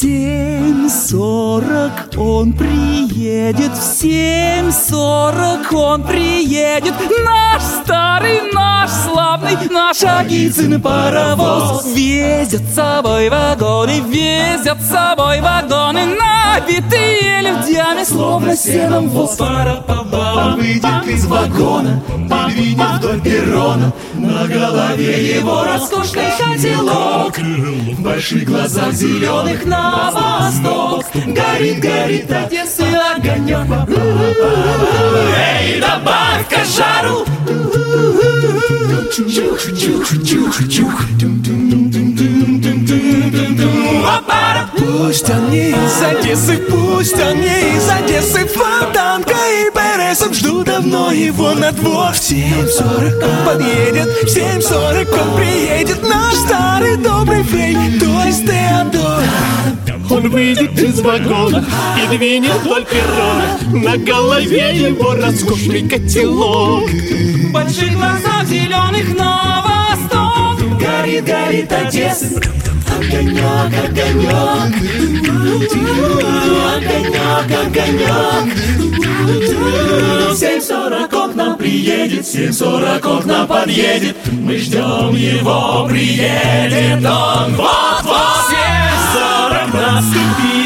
семь 0.00 0.88
сорок 0.88 2.16
он 2.16 2.52
приедет, 2.52 3.72
в 3.72 3.82
семь 3.82 4.70
сорок 4.70 5.72
он 5.72 6.04
приедет. 6.04 6.94
Наш 7.24 7.62
старый, 7.62 8.47
наш 8.58 8.90
славный, 8.90 9.56
наш 9.70 10.02
Агицын 10.02 10.80
паровоз. 10.80 11.86
Везет 11.94 12.62
с 12.62 12.74
собой 12.74 13.28
вагоны, 13.28 14.00
везет 14.00 14.80
с 14.80 14.90
собой 14.90 15.40
вагоны 15.40 16.16
Набитые 16.18 17.42
людьми, 17.42 18.04
словно 18.04 18.56
сеном 18.56 19.08
воз 19.08 19.38
Он 19.40 20.56
выйдет 20.56 21.06
из 21.06 21.26
вагона 21.26 22.02
и 22.08 22.52
двинет 22.52 22.98
вдоль 22.98 23.20
перрона. 23.20 23.92
На 24.14 24.46
голове 24.46 25.36
его 25.36 25.64
роскошный 25.64 26.32
котелок. 26.38 27.38
В 27.38 28.02
больших 28.02 28.44
глазах 28.44 28.92
зеленых 28.92 29.64
на 29.64 30.10
восток. 30.10 31.04
Горит, 31.14 31.80
горит 31.80 32.30
Одессы 32.30 32.82
огонек. 32.82 33.88
Эй, 35.36 35.80
добавь-ка 35.80 36.64
жару 36.76 37.24
Пусть 45.08 45.30
он 45.30 45.50
не 45.50 45.70
из 45.70 46.02
Одессы, 46.02 46.58
пусть 46.68 47.14
он 47.14 47.40
не 47.40 47.76
из 47.76 47.88
Одессы. 47.88 48.46
Фонтанка 48.46 49.32
и 49.32 49.70
Пересов 49.70 50.34
жду 50.34 50.62
давно 50.62 51.10
его 51.12 51.54
на 51.54 51.72
двор 51.72 52.12
В 52.12 52.18
семь 52.18 52.66
сорок 52.66 53.14
он 53.22 53.46
подъедет, 53.46 54.08
в 54.24 54.28
семь 54.28 54.60
сорок 54.60 55.08
он 55.12 55.36
приедет. 55.36 56.02
Наш 56.02 56.34
старый 56.34 56.96
добрый 56.98 57.42
фрей, 57.42 57.98
то 57.98 58.24
есть 58.26 58.44
Теодор. 58.46 59.22
Он 60.10 60.28
выйдет 60.28 60.78
из 60.78 61.00
вагона 61.00 61.64
и 62.02 62.16
двинет 62.16 62.54
вдоль 62.62 62.84
перрона. 62.84 63.58
На 63.72 63.96
голове 63.96 64.74
его 64.74 65.14
роскошный 65.14 65.88
котелок. 65.88 66.88
В 66.88 67.52
больших 67.52 67.92
глазах 67.94 68.27
зеленых 68.48 69.16
на 69.16 69.64
восток. 69.64 70.78
Горит, 70.80 71.24
горит 71.24 71.72
Одесса 71.72 72.40
Огонек, 72.96 73.72
огонек. 73.84 74.74
Огонек, 76.74 77.50
огонек. 77.66 78.46
Семь 80.36 80.60
сорок 80.60 81.10
к 81.10 81.34
нам 81.34 81.56
приедет 81.56 82.26
Семь 82.26 82.52
сорок 82.52 83.02
к 83.02 83.24
нам 83.24 83.46
подъедет. 83.46 84.16
Мы 84.32 84.56
ждем 84.56 85.14
его, 85.14 85.86
приедет 85.88 87.04
он. 87.04 87.54
Вот-вот 87.54 88.48
Семь 88.48 88.98
сорок 89.12 89.74
наступило 89.74 90.57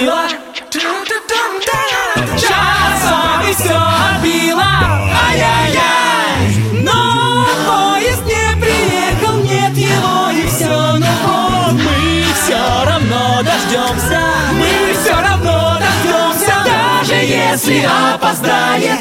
если 17.63 17.87
опоздает. 18.15 18.99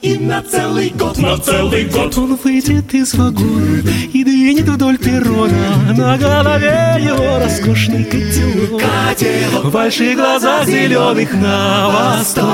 И 0.00 0.16
на 0.16 0.42
целый 0.42 0.88
год, 0.88 1.18
на 1.18 1.36
целый 1.36 1.84
год 1.84 2.16
Он 2.16 2.34
выйдет 2.36 2.94
из 2.94 3.12
вагона 3.12 3.82
и 4.14 4.24
двинет 4.24 4.66
вдоль 4.66 4.96
перрона 4.96 5.92
На 5.94 6.16
голове 6.16 6.96
его 7.00 7.38
роскошный 7.38 8.04
котелок. 8.04 8.82
В 9.64 9.70
больших 9.70 10.16
глазах 10.16 10.64
зеленых 10.64 11.34
на 11.34 11.88
восток. 11.90 12.46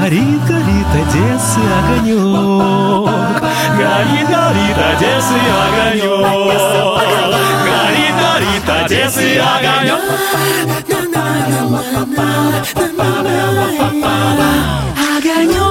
Горит, 0.00 0.44
горит 0.48 0.90
Одессы 0.92 1.60
огонек. 1.78 3.40
Горит, 3.78 4.28
горит 4.28 4.78
Одессы 4.90 5.38
огонек. 5.62 6.02
Горит, 7.64 8.14
горит 8.18 8.68
Одессы 8.68 9.38
огонек 9.38 11.01
Увидимся 15.19 15.70